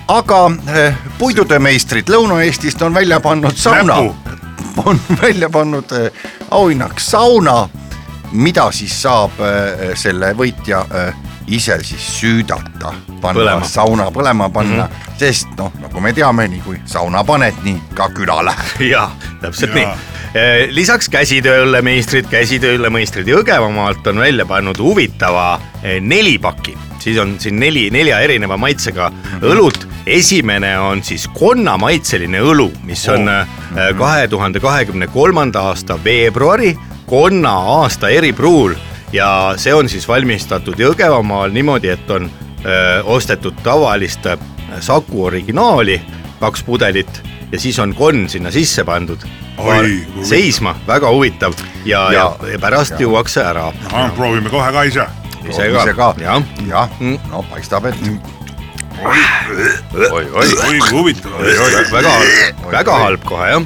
aga 0.09 0.41
eh, 0.75 0.95
puidutöömeistrid 1.19 2.11
Lõuna-Eestist 2.11 2.83
on 2.83 2.95
välja 2.95 3.21
pannud 3.21 3.57
sauna 3.57 3.97
on 4.87 5.01
välja 5.23 5.51
pannud 5.51 5.93
eh, 5.93 6.11
auhinnaks 6.51 7.11
sauna, 7.11 7.69
mida 8.33 8.71
siis 8.73 8.97
saab 9.03 9.39
selle 9.95 10.33
võitja 10.37 10.87
ise 11.49 11.79
siis 11.85 12.05
süüdata, 12.21 12.95
panna 13.21 13.41
Põlema. 13.41 13.69
sauna 13.69 14.09
põlema 14.15 14.49
panna 14.53 14.87
mm, 14.87 14.93
-hmm. 14.93 15.19
sest 15.19 15.49
noh, 15.59 15.73
nagu 15.81 16.01
me 16.01 16.13
teame, 16.13 16.49
nii 16.49 16.61
kui 16.65 16.79
sauna 16.85 17.25
paned, 17.25 17.55
nii 17.65 17.81
ka 17.95 18.09
küla 18.09 18.45
läheb. 18.45 18.81
ja 18.95 19.11
täpselt 19.41 19.77
Jaa. 19.77 19.97
nii. 20.35 20.75
lisaks 20.75 21.09
käsitööõllemeistrid, 21.09 22.27
käsitööõllemeistrid 22.31 23.29
Jõgevamaalt 23.29 24.07
on 24.07 24.19
välja 24.19 24.47
pannud 24.47 24.79
huvitava 24.79 25.61
nelipaki, 26.01 26.77
siis 26.99 27.19
on 27.19 27.37
siin 27.39 27.61
neli, 27.61 27.91
nelja 27.91 28.21
erineva 28.21 28.57
maitsega 28.57 29.13
õlut. 29.43 29.87
esimene 30.07 30.79
on 30.79 31.03
siis 31.03 31.29
konnamaitseline 31.29 32.41
õlu, 32.41 32.71
mis 32.85 33.09
on 33.09 33.31
kahe 33.99 34.29
tuhande 34.29 34.61
kahekümne 34.61 35.07
kolmanda 35.07 35.61
aasta 35.61 35.99
veebruari 36.05 36.77
konna 37.07 37.53
aasta 37.53 38.09
eripruul 38.09 38.75
ja 39.15 39.29
see 39.61 39.75
on 39.75 39.87
siis 39.89 40.09
valmistatud 40.11 40.79
Jõgevamaal 40.83 41.53
niimoodi, 41.55 41.89
et 41.95 42.11
on 42.11 42.27
öö, 42.67 43.03
ostetud 43.15 43.55
tavalist 43.63 44.27
öö, 44.27 44.37
Saku 44.83 45.25
originaali, 45.29 46.01
kaks 46.41 46.63
pudelit 46.67 47.21
ja 47.53 47.61
siis 47.63 47.79
on 47.79 47.93
konn 47.95 48.25
sinna 48.29 48.51
sisse 48.51 48.83
pandud. 48.85 49.23
Oi, 49.59 50.01
seisma, 50.27 50.73
väga 50.87 51.11
huvitav 51.15 51.53
ja, 51.87 52.01
ja, 52.13 52.19
Ja- 52.43 52.49
ja 52.53 52.59
pärast 52.59 52.99
juuakse 53.01 53.45
ära. 53.47 53.69
proovime 54.17 54.51
kohe 54.51 54.73
ka 54.73 54.83
ise. 54.83 55.07
ise 55.49 55.69
ka 55.73 55.85
ka, 55.95 56.15
jah. 56.19 56.43
jah 56.69 56.89
Mm., 57.01 57.19
no 57.31 57.45
paistab, 57.51 57.85
et 57.87 57.95
oi, 60.11 60.25
oi, 60.33 60.47
oi 60.69 60.79
kui 60.79 60.91
huvitav. 60.91 61.33
väga 61.93 62.11
halb, 62.11 62.67
väga 62.73 62.99
halb 62.99 63.25
kohe 63.25 63.49
jah. 63.51 63.63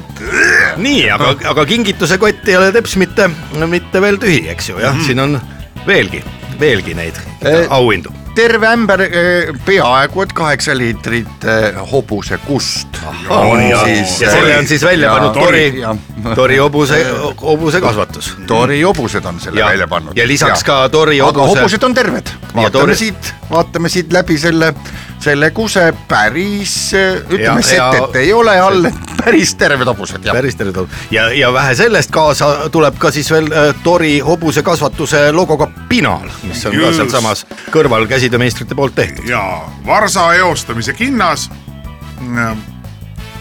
nii, 0.77 1.09
aga, 1.11 1.33
aga 1.49 1.65
kingituse 1.65 2.17
kott 2.39 2.47
ei 2.49 2.55
ole 2.57 2.71
teps 2.71 2.95
mitte, 2.99 3.29
mitte 3.67 4.01
veel 4.01 4.17
tühi, 4.21 4.45
eks 4.53 4.69
ju, 4.69 4.77
jah 4.79 4.93
mm, 4.93 4.99
-hmm. 5.01 5.05
siin 5.05 5.19
on 5.19 5.41
veelgi, 5.87 6.23
veelgi 6.59 6.93
neid 6.95 7.15
Eh, 7.41 7.67
auhindu. 7.69 8.11
terve 8.35 8.67
ämber 8.67 9.01
eh, 9.01 9.49
peaaegu 9.65 10.21
et 10.21 10.33
kaheksa 10.33 10.77
liitrit 10.77 11.43
eh, 11.43 11.75
hobusekust. 11.91 12.87
ja- 13.29 13.87
ja 13.89 14.31
selle 14.31 14.57
on 14.57 14.67
siis 14.67 14.83
välja 14.83 15.09
pannud 15.11 15.35
Tori- 15.35 16.35
Tori 16.35 16.57
hobuse, 16.57 17.05
hobuse 17.41 17.81
kasvatus. 17.81 18.33
Tori 18.47 18.81
hobused 18.81 19.25
on 19.25 19.39
selle 19.39 19.59
Ja- 19.59 19.65
välja 19.67 19.87
pannud. 19.87 20.17
ja 20.17 20.27
lisaks 20.27 20.63
ka 20.63 20.89
Tori 20.89 21.21
aga 21.21 21.31
hobuse- 21.31 21.59
hobused 21.59 21.83
on 21.83 21.93
terved, 21.93 22.27
vaatame 22.55 22.69
Tori- 22.85 22.95
siit, 22.95 23.33
vaatame 23.51 23.89
siit 23.89 24.13
läbi 24.13 24.37
selle, 24.37 24.73
selle 25.19 25.51
kuse 25.51 25.93
päris, 26.07 26.91
ütleme 27.29 27.43
Ja- 27.43 27.75
ja- 27.75 27.91
setet 27.91 28.15
ei 28.15 28.33
ole 28.33 28.59
all, 28.59 28.87
päris 29.19 29.55
terved 29.55 29.87
hobused 29.87 30.23
päris 30.31 30.55
tere 30.55 30.71
tuleb 30.71 30.89
ja, 31.11 31.27
ja 31.33 31.53
vähe 31.53 31.75
sellest 31.75 32.11
kaasa 32.11 32.69
tuleb 32.71 32.97
ka 32.97 33.11
siis 33.11 33.31
veel 33.31 33.51
äh, 33.51 33.75
Tori 33.83 34.19
hobuse 34.19 34.63
kasvatuse 34.63 35.31
logoga 35.31 35.67
pinaal, 35.89 36.29
mis 36.43 36.65
on 36.65 36.71
ka 36.71 36.85
Just. 36.85 36.97
sealsamas 36.97 37.45
kõrval 37.71 38.07
käsitöömeistrite 38.07 38.75
poolt 38.75 38.95
tehtud. 38.95 39.27
ja 39.29 39.61
varsa 39.85 40.33
eostamise 40.33 40.93
kinnas. 40.93 41.49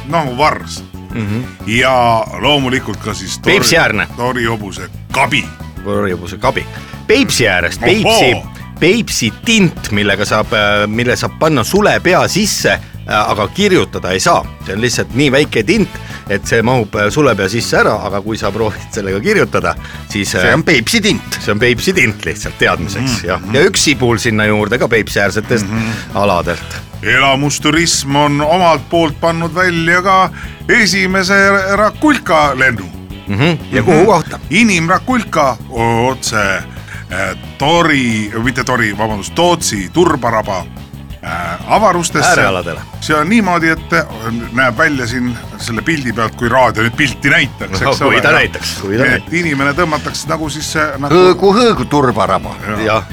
noh, 0.08 0.36
vars 0.38 0.84
mm. 1.14 1.26
-hmm. 1.26 1.42
ja 1.66 2.24
loomulikult 2.40 2.96
ka 2.96 3.14
siis 3.14 3.38
tori, 3.38 3.60
tori 4.16 4.44
hobuse 4.44 4.90
kabi. 5.12 5.44
Tori 5.84 6.12
hobuse 6.12 6.38
kabi. 6.38 6.66
Peipsi 7.06 7.48
äärest! 7.48 7.80
Peipsi, 7.80 8.36
Peipsi 8.78 9.32
tint, 9.44 9.90
millega 9.92 10.24
saab, 10.24 10.52
mille 10.86 11.16
saab 11.16 11.38
panna 11.40 11.64
sule 11.64 11.96
pea 12.00 12.20
sisse, 12.28 12.78
aga 13.08 13.48
kirjutada 13.54 14.12
ei 14.14 14.20
saa, 14.20 14.44
see 14.66 14.76
on 14.76 14.82
lihtsalt 14.84 15.14
nii 15.16 15.32
väike 15.32 15.62
tint, 15.66 15.98
et 16.30 16.44
see 16.48 16.60
mahub 16.66 16.94
äh, 16.98 17.08
sulepea 17.12 17.48
sisse 17.50 17.78
ära, 17.80 17.94
aga 18.08 18.20
kui 18.24 18.38
sa 18.40 18.50
proovid 18.54 18.90
sellega 18.96 19.20
kirjutada, 19.24 19.74
siis 20.10 20.34
see 20.34 20.52
on 20.54 20.64
Peipsi 20.66 21.00
tint. 21.04 21.40
see 21.40 21.54
on 21.54 21.62
Peipsi 21.62 21.94
tint 21.96 22.24
lihtsalt 22.28 22.58
teadmiseks 22.60 23.10
mm 23.10 23.16
-hmm. 23.16 23.26
jah, 23.28 23.48
ja 23.52 23.64
üks 23.70 23.84
sibul 23.88 24.18
sinna 24.18 24.46
juurde 24.46 24.78
ka 24.78 24.88
Peipsi-äärsetest 24.88 25.66
mm 25.66 25.78
-hmm. 25.78 26.18
aladelt. 26.18 26.80
elamusturism 27.02 28.16
on 28.16 28.40
omalt 28.40 28.90
poolt 28.90 29.20
pannud 29.20 29.54
välja 29.54 30.02
ka 30.02 30.30
esimese 30.68 31.34
Rakulka 31.76 32.58
lennu. 32.58 32.84
Mm 33.28 33.38
-hmm. 33.38 33.58
ja 33.72 33.82
kuhu 33.82 34.04
kohta? 34.04 34.38
inimrakulka 34.50 35.56
otse 35.70 36.36
äh, 36.36 36.77
Tori, 37.58 38.30
mitte 38.44 38.64
Tori, 38.64 38.92
vabandust, 38.98 39.34
Tootsi 39.34 39.88
turbaraba 39.92 40.58
äh, 41.24 41.72
avarustesse. 41.72 42.30
Äärealadele. 42.30 42.80
see 43.00 43.16
on 43.16 43.28
niimoodi, 43.28 43.68
et 43.68 43.92
äh, 43.92 44.06
näeb 44.52 44.76
välja 44.78 45.06
siin 45.06 45.30
selle 45.58 45.82
pildi 45.82 46.12
pealt, 46.12 46.34
kui 46.36 46.48
raadio 46.48 46.82
nüüd 46.84 46.96
pilti 46.96 47.30
näitaks, 47.32 47.80
No 47.80 47.90
eks 47.90 47.98
kui 48.04 48.14
ole. 48.14 48.20
ta 48.22 48.32
näitaks, 48.32 48.74
kui 48.82 48.98
ta 48.98 49.06
et 49.16 49.32
inimene 49.32 49.72
tõmmatakse 49.78 50.28
nagu 50.28 50.50
siis 50.50 50.68
äh, 50.76 50.92
nagu, 51.00 51.14
hõõgu, 51.14 51.52
hõõgu 51.56 51.84
turbaraba. 51.88 52.54
jah, 52.84 53.04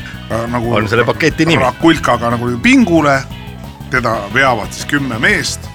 nagu 0.52 0.74
on 0.76 0.90
selle 0.90 1.06
paketi 1.06 1.46
nimi. 1.46 1.64
Rakulkaga 1.64 2.30
nagu 2.36 2.52
pingule, 2.62 3.22
teda 3.94 4.18
veavad 4.34 4.74
siis 4.74 4.86
kümme 4.92 5.20
meest 5.20 5.70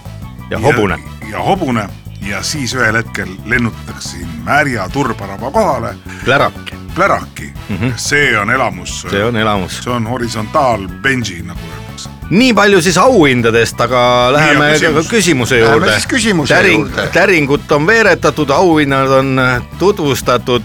ja 0.51 0.59
hobune. 0.59 0.99
ja 1.31 1.39
hobune 1.47 1.89
ja 2.27 2.43
siis 2.43 2.75
ühel 2.77 2.97
hetkel 2.99 3.29
lennutatakse 3.47 4.09
siin 4.19 4.29
Märja 4.45 4.89
turbaraba 4.93 5.51
kohale, 5.51 5.95
Pläraki, 6.25 6.75
pläraki 6.95 7.53
mm, 7.69 7.77
-hmm. 7.77 7.93
see 7.97 8.39
on 8.39 8.51
elamus, 8.51 9.01
see 9.11 9.25
on 9.25 9.37
elamus. 9.37 9.81
see 9.85 9.93
on 9.93 10.07
horisontaalbenži, 10.07 11.43
nagu 11.43 11.61
öeldakse. 11.61 12.09
nii 12.31 12.55
palju 12.55 12.83
siis 12.83 12.99
auhindadest, 12.99 13.81
aga 13.81 14.33
läheme 14.33 14.73
ka 14.73 14.73
küsimus. 14.73 15.09
küsimuse 15.09 15.55
Läheme 15.55 15.73
juurde 15.73 15.93
siis. 15.93 16.07
küsimuse 16.07 16.55
täring 16.55 16.87
juurde., 16.87 17.09
täringut 17.13 17.73
on 17.73 17.87
veeretatud, 17.87 18.51
auhinnad 18.51 19.09
on 19.09 19.39
äh, 19.39 19.63
tutvustatud. 19.79 20.63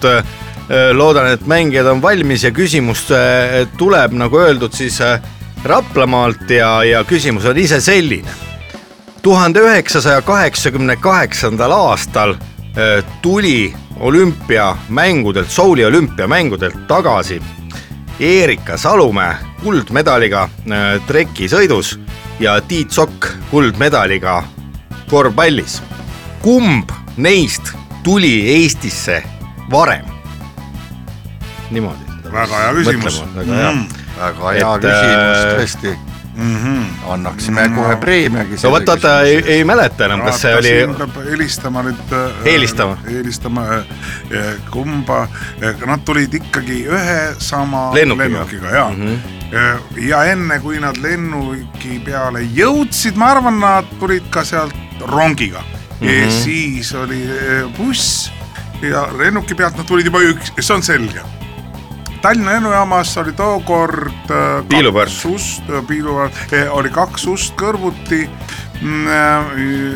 loodan, 0.94 1.28
et 1.28 1.46
mängijad 1.46 1.86
on 1.86 2.02
valmis 2.02 2.44
ja 2.44 2.52
küsimus 2.52 3.12
äh, 3.12 3.68
tuleb, 3.78 4.12
nagu 4.12 4.40
öeldud, 4.40 4.74
siis 4.74 5.02
äh, 5.02 5.22
Raplamaalt 5.66 6.50
ja, 6.50 6.84
ja 6.84 7.04
küsimus 7.04 7.46
on 7.46 7.58
ise 7.58 7.82
selline. 7.82 8.30
tuhande 9.22 9.60
üheksasaja 9.60 10.22
kaheksakümne 10.22 10.96
kaheksandal 10.96 11.72
aastal 11.72 12.36
äh, 12.36 13.04
tuli 13.22 13.74
olümpiamängudelt, 14.00 15.50
Souli 15.50 15.86
olümpiamängudelt 15.86 16.88
tagasi 16.88 17.42
Erika 18.20 18.78
Salumäe 18.78 19.36
kuldmedaliga 19.64 20.44
äh, 20.44 21.02
trekisõidus 21.08 22.00
ja 22.40 22.62
Tiit 22.62 22.92
Sokk 22.92 23.28
kuldmedaliga 23.52 24.44
korvpallis. 25.10 25.82
kumb 26.42 26.90
neist 27.18 27.74
tuli 28.04 28.50
Eestisse 28.56 29.24
varem? 29.72 30.06
niimoodi. 31.72 32.00
Väga 32.32 32.58
hea 32.58 32.74
küsimus. 32.74 33.24
väga 33.36 33.54
hea 33.54 33.72
Mm. 33.72 33.86
väga 34.20 34.52
hea 34.52 34.76
Et, 34.76 34.82
küsimus 34.82 35.38
äh, 35.38 35.56
tõesti. 35.60 36.15
Mm 36.36 36.58
-hmm. 36.58 37.14
annaksime 37.14 37.70
kohe 37.76 37.96
preemiagi. 37.96 38.56
no 38.64 38.72
vot, 38.72 38.88
vaata 38.88 39.22
ei, 39.22 39.44
ei 39.48 39.64
mäleta 39.64 40.06
enam, 40.06 40.22
kas 40.22 40.42
see 40.42 40.56
oli 40.56 40.74
helistama 41.32 41.84
nüüd. 41.84 42.16
Eelistama. 42.46 42.98
helistama, 43.12 43.66
kumba, 44.72 45.28
nad 45.86 46.00
tulid 46.06 46.34
ikkagi 46.34 46.86
ühe 46.88 47.36
sama 47.38 47.94
Lennukiga. 47.94 48.24
lennukiga 48.24 48.68
ja 48.68 48.90
mm. 48.90 49.06
-hmm. 49.06 50.08
ja 50.08 50.24
enne, 50.24 50.60
kui 50.60 50.80
nad 50.80 50.98
lennuki 50.98 52.02
peale 52.06 52.40
jõudsid, 52.40 53.16
ma 53.16 53.32
arvan, 53.32 53.60
nad 53.60 53.86
tulid 54.00 54.24
ka 54.30 54.44
sealt 54.44 54.76
rongiga 55.02 55.60
mm. 55.60 56.08
-hmm. 56.08 56.12
ja 56.12 56.26
Mhm. 56.26 56.44
siis 56.44 56.94
oli 56.96 57.30
buss 57.78 58.32
ja 58.82 59.08
lennuki 59.18 59.56
pealt 59.56 59.78
nad 59.78 59.86
tulid 59.86 60.06
juba 60.06 60.20
üks, 60.20 60.52
see 60.60 60.76
on 60.76 60.84
selge 60.84 61.22
Tallinna 62.26 62.52
lennujaamas 62.52 63.18
oli 63.22 63.34
tookord 63.38 64.32
äh, 64.34 64.94
kaks 64.96 65.18
ust, 65.30 65.68
piilupõrd, 65.86 66.40
oli 66.74 66.90
kaks 66.90 67.28
ust 67.30 67.54
kõrvuti. 67.60 68.24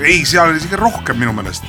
ei, 0.06 0.20
seal 0.30 0.52
oli 0.52 0.60
isegi 0.62 0.78
rohkem 0.78 1.18
minu 1.18 1.34
meelest, 1.34 1.66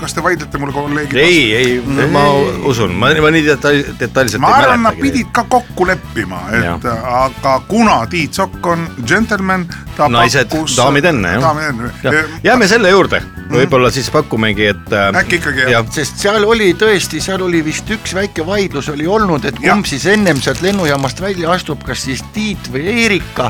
kas 0.00 0.12
te 0.14 0.22
vaidlete 0.22 0.60
mulle 0.60 0.76
kolleegid? 0.76 1.16
ei, 1.16 1.54
ei, 1.56 2.04
ma 2.12 2.26
usun, 2.68 2.92
ma, 3.00 3.14
ma 3.16 3.32
nii 3.32 3.46
detail- 3.48 3.88
detailselt 3.98 4.44
ma 4.44 4.52
ei 4.52 4.66
arvan, 4.66 4.84
nad 4.90 5.00
pidid 5.00 5.32
ka 5.32 5.46
kokku 5.48 5.88
leppima, 5.88 6.42
et 6.52 6.84
Jah. 6.84 7.08
aga 7.24 7.56
kuna 7.68 8.02
Tiit 8.06 8.36
Sokk 8.36 8.66
on 8.76 8.84
džentelmen, 9.00 9.64
ta 9.96 10.08
naised, 10.12 10.50
daamid 10.76 11.04
enne 11.12 11.34
jah 11.38 12.14
jääme 12.44 12.68
selle 12.68 12.90
juurde, 12.90 13.20
võib-olla 13.50 13.90
siis 13.92 14.08
pakumegi, 14.12 14.66
et. 14.72 14.92
Äkki 15.20 15.36
ikkagi, 15.40 15.60
jah. 15.64 15.70
jah, 15.76 15.86
sest 15.94 16.18
seal 16.22 16.44
oli 16.48 16.72
tõesti, 16.78 17.20
seal 17.22 17.42
oli 17.44 17.60
vist 17.64 17.88
üks 17.94 18.14
väike 18.16 18.44
vaidlus 18.46 18.88
oli 18.92 19.06
olnud, 19.06 19.44
et 19.50 19.58
kumb 19.60 19.86
siis 19.88 20.06
ennem 20.10 20.40
sealt 20.42 20.62
lennujaamast 20.64 21.20
välja 21.22 21.52
astub, 21.54 21.82
kas 21.86 22.02
siis 22.08 22.22
Tiit 22.34 22.70
või 22.72 22.86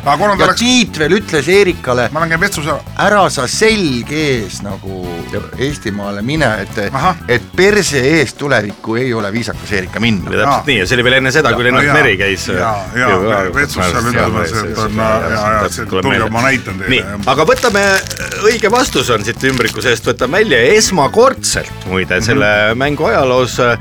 ta 0.04 0.16
ja 0.40 0.50
läks- 0.50 0.58
Tiit 0.60 0.98
veel 0.98 1.16
ütles 1.20 1.48
Eerikale, 1.48 2.08
ma 2.12 2.26
käin 2.28 2.40
vetsus 2.40 2.66
ära. 2.66 2.80
ära 3.06 3.22
sa 3.30 3.46
selg 3.50 4.10
ees 4.12 4.60
nagu 4.62 5.02
Eestimaale 5.58 6.22
mine, 6.22 6.46
et 6.62 6.76
et 7.28 7.42
perse 7.56 7.98
ees 8.00 8.34
tulevikku 8.38 8.96
ei 9.00 9.12
ole 9.14 9.30
viisakas 9.32 9.72
Eerika 9.72 10.00
minna. 10.00 10.30
täpselt 10.30 10.66
nii 10.66 10.78
ja 10.78 10.86
see 10.86 10.96
oli 10.98 11.04
veel 11.04 11.18
enne 11.20 11.32
seda, 11.32 11.52
kui 11.54 11.64
Lennart. 11.64 11.92
Meri 11.94 12.16
käis. 12.18 12.48
äh, 12.48 12.56
ja, 12.58 13.08
ja 13.08 13.54
vetsus 13.54 13.82
seal 13.82 14.10
ütlemas, 14.10 14.52
et 14.64 14.78
on 14.78 14.94
ja, 14.96 15.10
ja 15.62 15.68
see- 15.68 15.86
tulge, 15.86 16.30
ma 16.34 16.42
näitan 16.44 16.78
nii 16.82 17.00
teile., 17.00 17.18
aga 17.30 17.46
võtame, 17.48 17.82
õige 18.44 18.70
vastus 18.72 19.10
on 19.14 19.24
siit 19.26 19.42
ümbriku 19.50 19.82
seest, 19.84 20.06
võtame 20.08 20.40
välja 20.40 20.58
esmakordselt 20.74 21.86
muide 21.90 22.18
selle 22.24 22.48
mängu 22.78 23.06
ajaloos 23.08 23.58
äh, 23.62 23.76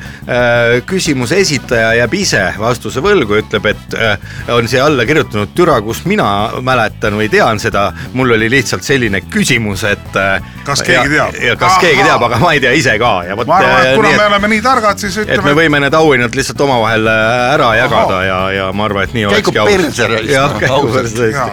küsimuse 0.89 1.39
esitaja 1.41 1.93
jääb 1.97 2.13
ise 2.17 2.43
vastuse 2.59 3.01
võlgu, 3.03 3.39
ütleb, 3.41 3.69
et 3.73 3.97
äh, 3.97 4.29
on 4.53 4.67
siia 4.69 4.85
alla 4.85 5.05
kirjutanud 5.09 5.53
türa, 5.57 5.79
kus 5.85 6.03
mina 6.09 6.27
mäletan 6.61 7.17
või 7.17 7.29
tean 7.33 7.61
seda, 7.63 7.87
mul 8.13 8.35
oli 8.37 8.49
lihtsalt 8.53 8.85
selline 8.85 9.23
küsimus, 9.33 9.85
et 9.89 10.19
äh, 10.19 10.53
Kas 10.63 10.83
keegi 10.85 11.15
teab? 11.15 11.35
ja 11.43 11.55
kas 11.59 11.73
Aha. 11.73 11.81
keegi 11.83 12.03
teab, 12.05 12.23
aga 12.29 12.39
ma 12.39 12.53
ei 12.55 12.61
tea 12.63 12.71
ise 12.77 12.93
ka 13.01 13.11
ja 13.27 13.35
vot 13.39 13.49
ma 13.49 13.57
arvan, 13.59 13.73
äh, 13.73 13.87
et 13.89 13.97
kuna 13.97 14.11
nii, 14.11 14.19
me 14.19 14.27
oleme 14.29 14.51
nii 14.53 14.63
targad, 14.63 15.01
siis 15.01 15.17
et 15.17 15.27
me 15.27 15.35
ütleme, 15.39 15.55
võime 15.59 15.81
need 15.83 15.97
auhinnad 15.97 16.37
lihtsalt 16.37 16.63
omavahel 16.67 17.09
äh, 17.11 17.31
ära 17.55 17.71
jagada 17.81 18.21
ja, 18.27 18.39
ja 18.57 18.69
ma 18.75 18.87
arvan, 18.87 19.09
et 19.09 19.17
nii 19.17 19.25
Käigu 19.33 19.53
olekski 19.53 19.63
aus. 19.63 19.73
perse 19.73 20.09
raisk, 20.13 20.31
jah 20.31 20.55
käigu 20.61 20.93
perse 20.93 21.31
ja 21.33 21.47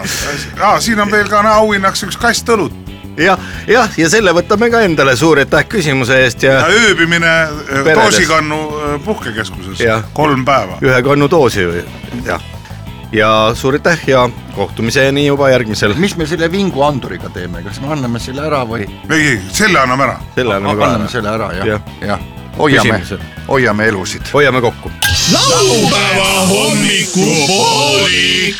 siin 0.91 0.99
on 0.99 1.07
veel 1.11 1.29
ka 1.31 1.39
auhinnaks 1.55 2.03
üks 2.03 2.17
kast 2.19 2.49
õlut 2.51 2.73
jah, 3.19 3.39
jah, 3.67 3.89
ja 3.97 4.09
selle 4.11 4.33
võtame 4.35 4.69
ka 4.73 4.81
endale, 4.83 5.15
suur 5.19 5.39
aitäh 5.39 5.63
küsimuse 5.71 6.17
eest 6.25 6.43
ja 6.43 6.51
ja 6.59 6.65
ööbimine 6.67 7.31
äh, 7.31 7.47
Peredes. 7.69 8.01
Toosikannu 8.01 8.57
äh, 8.57 8.61
puhkekeskuses 9.05 9.79
kolm 10.17 10.45
päeva. 10.47 10.77
ühe 10.83 11.01
kannu 11.05 11.27
doosi, 11.31 11.61
jah. 12.27 12.41
ja 13.15 13.29
suur 13.55 13.73
aitäh 13.79 13.99
ja 14.11 14.29
kohtumiseni 14.55 15.25
juba 15.29 15.49
järgmisel, 15.53 15.93
mis 15.95 16.17
me 16.19 16.25
selle 16.27 16.51
vinguanduriga 16.51 17.29
teeme, 17.31 17.63
kas 17.63 17.79
me 17.83 17.87
anname 17.95 18.19
selle 18.19 18.41
ära 18.49 18.61
või 18.67 18.81
ei, 18.83 18.89
ei, 19.15 19.39
selle 19.55 19.79
anname 19.79 20.03
ära. 20.09 20.17
selle 20.35 20.53
anname 20.59 20.75
ka 20.75 20.83
anname 20.89 21.07
ära, 21.07 21.11
selle 21.15 21.29
ära 21.37 21.47
jah 21.61 21.67
Jah., 21.71 21.81
jah, 22.03 22.19
hoiame 22.59 22.99
Küsimused., 22.99 23.21
hoiame 23.47 23.83
elusid. 23.93 24.25
hoiame 24.33 24.59
kokku. 24.67 24.87
laupäeva 25.31 26.31
hommikupoolik. 26.51 28.59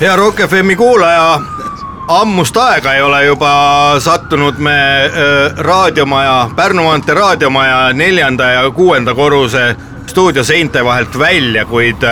Hea 0.00 0.16
Rock 0.16 0.40
FM-i 0.48 0.76
kuulaja, 0.76 1.40
ammust 2.08 2.56
aega 2.56 2.94
ei 2.94 3.02
ole 3.02 3.24
juba 3.24 3.50
sattunud 4.02 4.58
me 4.58 4.76
raadiomaja, 5.56 6.50
Pärnu 6.56 6.82
maantee 6.82 7.14
raadiomaja 7.14 7.92
neljanda 7.92 8.50
ja 8.50 8.70
kuuenda 8.70 9.14
korruse 9.14 9.76
stuudioseinte 10.06 10.84
vahelt 10.84 11.18
välja, 11.18 11.64
kuid 11.64 12.02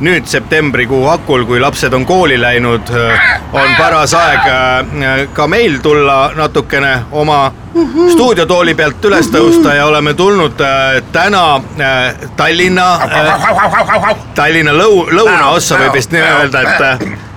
nüüd 0.00 0.26
septembrikuu 0.26 1.02
hakul, 1.08 1.44
kui 1.44 1.60
lapsed 1.60 1.92
on 1.92 2.06
kooli 2.08 2.38
läinud, 2.40 2.88
on 3.52 3.74
paras 3.78 4.14
aeg 4.16 4.46
äh, 4.48 5.24
ka 5.36 5.46
meil 5.46 5.78
tulla 5.84 6.30
natukene 6.36 6.94
oma 7.12 7.50
stuudiotooli 8.10 8.74
pealt 8.74 9.04
üles 9.04 9.28
tõusta 9.30 9.74
ja 9.76 9.86
oleme 9.86 10.14
tulnud 10.14 10.60
äh, 10.64 11.00
täna 11.12 11.44
äh, 11.56 12.28
Tallinna 12.36 12.88
äh, 13.06 14.14
Tallinna 14.34 14.72
lõu-, 14.74 15.08
lõunaossa 15.14 15.78
võib 15.84 15.98
vist 16.00 16.14
nii 16.14 16.22
öelda, 16.24 16.62
et 16.62 16.86
äh, 16.88 17.29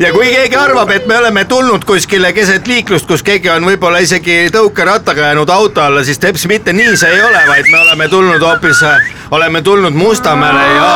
ja 0.00 0.12
kui 0.12 0.28
keegi 0.30 0.56
arvab, 0.56 0.90
et 0.94 1.06
me 1.06 1.16
oleme 1.18 1.44
tulnud 1.44 1.84
kuskile 1.84 2.32
keset 2.32 2.66
liiklust, 2.66 3.06
kus 3.08 3.22
keegi 3.26 3.50
on 3.50 3.66
võib-olla 3.66 3.98
isegi 4.04 4.36
tõukerattaga 4.54 5.30
jäänud 5.30 5.50
auto 5.50 5.82
alla, 5.82 6.04
siis 6.04 6.20
teps 6.22 6.46
mitte 6.50 6.72
nii 6.72 6.96
see 6.96 7.16
ei 7.16 7.22
ole, 7.22 7.42
vaid 7.48 7.70
me 7.70 7.78
oleme 7.80 8.08
tulnud 8.08 8.42
hoopis, 8.42 8.84
oleme 9.30 9.62
tulnud 9.62 9.94
Mustamäele 9.98 10.66
ja 10.74 10.90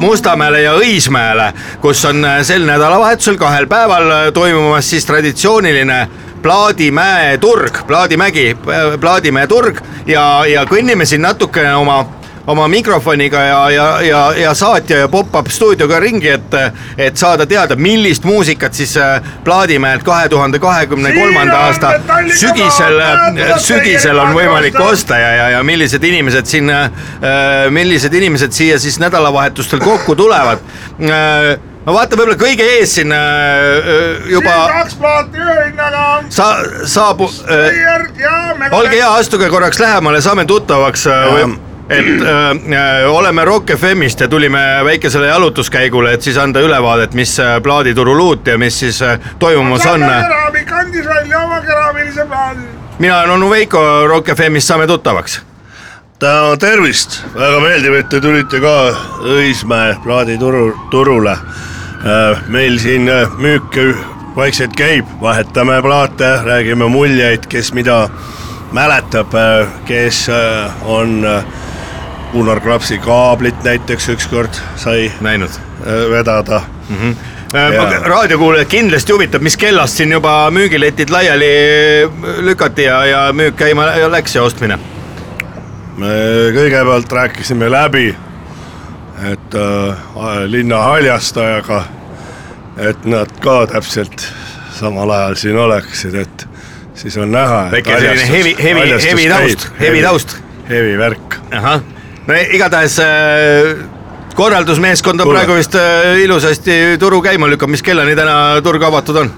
Mustamäele 0.00 0.62
ja 0.62 0.74
Õismäele, 0.78 1.52
kus 1.82 2.04
on 2.08 2.24
äh, 2.24 2.40
sel 2.42 2.64
nädalavahetusel 2.68 3.36
kahel 3.40 3.66
päeval 3.66 4.10
äh, 4.10 4.32
toimumas 4.32 4.90
siis 4.90 5.06
traditsiooniline 5.06 6.08
Plaadimäe 6.42 7.38
turg, 7.38 7.82
Plaadimägi, 7.86 8.56
Plaadimäe 9.00 9.46
turg 9.46 9.80
ja, 10.06 10.44
ja 10.46 10.62
kõnnime 10.70 11.04
siin 11.06 11.24
natukene 11.26 11.74
oma 11.74 12.04
oma 12.48 12.68
mikrofoniga 12.68 13.40
ja, 13.44 13.58
ja, 13.70 13.86
ja, 14.02 14.22
ja 14.36 14.54
saatja 14.54 15.02
ja 15.02 15.08
pop-up 15.08 15.50
stuudioga 15.52 16.00
ringi, 16.00 16.28
et, 16.28 16.56
et 16.96 17.16
saada 17.16 17.46
teada, 17.46 17.76
millist 17.76 18.24
muusikat 18.24 18.74
siis 18.74 18.96
äh, 18.96 19.22
Plaadimäelt 19.44 20.02
kahe 20.04 20.28
tuhande 20.28 20.58
kahekümne 20.58 21.12
kolmanda 21.12 21.58
aasta 21.68 21.92
sügisel, 22.40 23.00
sügisel 23.60 24.18
on 24.18 24.34
võimalik 24.36 24.80
osta 24.80 25.18
ja, 25.20 25.32
ja, 25.36 25.48
ja 25.56 25.62
millised 25.64 26.04
inimesed 26.04 26.48
siin, 26.48 26.72
millised 27.70 28.14
inimesed 28.14 28.52
siia 28.52 28.78
siis 28.78 28.98
nädalavahetustel 29.00 29.80
kokku 29.84 30.16
tulevad. 30.16 30.64
no 30.98 31.94
vaata, 31.94 32.16
võib-olla 32.16 32.36
kõige 32.40 32.66
ees 32.78 32.96
siin 32.98 33.12
äh, 33.14 34.28
juba 34.32 34.56
kaks 34.72 34.98
plaati 35.00 35.40
ühe 35.44 35.56
hinnaga. 35.68 36.04
sa, 36.32 36.50
saabub 36.96 37.32
äh, 37.48 38.68
olge 38.72 38.96
hea, 38.96 39.08
astuge 39.14 39.48
korraks 39.52 39.80
lähemale, 39.80 40.20
saame 40.24 40.44
tuttavaks. 40.48 41.08
Et 41.88 42.22
äh, 42.22 42.50
äh, 42.50 43.10
oleme 43.10 43.44
Rock 43.44 43.70
FM-ist 43.70 44.20
ja 44.20 44.28
tulime 44.28 44.58
väikesele 44.84 45.26
jalutuskäigule, 45.26 46.12
et 46.12 46.22
siis 46.22 46.36
anda 46.38 46.60
ülevaadet, 46.60 47.14
mis 47.14 47.40
äh, 47.40 47.62
plaaditurul 47.62 48.20
uut 48.20 48.46
ja 48.46 48.58
mis 48.58 48.80
siis 48.80 49.00
toimumas 49.38 49.86
on. 49.86 50.00
keraamik 50.00 50.72
andis 50.72 51.06
välja 51.06 51.40
oma 51.40 51.60
keraamilise 51.60 52.26
plaadi. 52.26 52.60
mina 52.98 53.18
olen 53.18 53.30
onu 53.30 53.50
Veiko 53.50 54.06
Rock 54.06 54.28
FM-ist, 54.36 54.68
saame 54.68 54.86
tuttavaks. 54.86 55.40
täna 56.18 56.56
tervist, 56.56 57.22
väga 57.34 57.60
meeldiv, 57.60 57.94
et 57.94 58.08
te 58.08 58.20
tulite 58.20 58.60
ka 58.60 58.74
Õismäe 59.24 59.96
plaadituru, 60.04 60.74
turule. 60.90 61.36
meil 62.48 62.78
siin 62.78 63.10
müük 63.38 63.78
vaikselt 64.36 64.76
käib, 64.76 65.06
vahetame 65.20 65.82
plaate, 65.82 66.36
räägime 66.44 66.88
muljeid, 66.88 67.46
kes 67.48 67.72
mida 67.72 68.08
mäletab, 68.72 69.32
kes 69.86 70.28
on 70.84 71.24
Gunnar 72.32 72.60
Klapsi 72.60 72.98
kaablit 72.98 73.64
näiteks 73.64 74.08
ükskord 74.08 74.60
sai 74.76 75.12
näinud 75.20 75.50
vedada 76.10 76.60
mm. 76.88 76.96
-hmm. 76.96 77.16
Jaa. 77.52 77.98
raadiokuulajad 78.04 78.66
kindlasti 78.68 79.12
huvitab, 79.12 79.42
mis 79.42 79.56
kellast 79.56 79.96
siin 79.96 80.12
juba 80.12 80.50
müügiletid 80.50 81.10
laiali 81.10 81.48
lükati 82.44 82.82
ja, 82.82 83.04
ja 83.06 83.32
müük 83.32 83.56
käima 83.56 83.86
läks 84.12 84.34
ja 84.36 84.42
ostmine. 84.42 84.78
me 85.96 86.08
kõigepealt 86.54 87.12
rääkisime 87.12 87.70
läbi, 87.70 88.16
et 89.32 89.54
äh, 89.54 89.96
linna 90.46 90.82
haljastajaga, 90.82 91.82
et 92.76 93.04
nad 93.04 93.32
ka 93.40 93.66
täpselt 93.66 94.28
samal 94.76 95.10
ajal 95.10 95.34
siin 95.34 95.56
oleksid, 95.56 96.14
et 96.14 96.48
siis 96.94 97.16
on 97.16 97.32
näha. 97.32 97.68
väike 97.72 97.96
selline 97.98 98.28
hevi, 98.28 98.56
hevi, 98.62 98.90
hevi 99.10 99.28
taust, 99.28 99.70
hevi 99.80 100.02
taust. 100.02 100.36
hevi 100.68 100.98
värk. 100.98 101.40
ahah, 101.50 101.80
no 102.28 102.38
igatahes 102.52 102.98
äh, 103.02 103.74
korraldusmeeskond 104.38 105.20
on 105.20 105.26
Kuule. 105.26 105.38
praegu 105.40 105.58
vist 105.58 105.74
äh, 105.74 106.20
ilusasti 106.24 106.96
turu 107.00 107.22
käima 107.24 107.48
lükanud, 107.48 107.76
mis 107.76 107.82
kellani 107.82 108.16
täna 108.16 108.60
turg 108.64 108.82
avatud 108.82 109.22
on? 109.24 109.34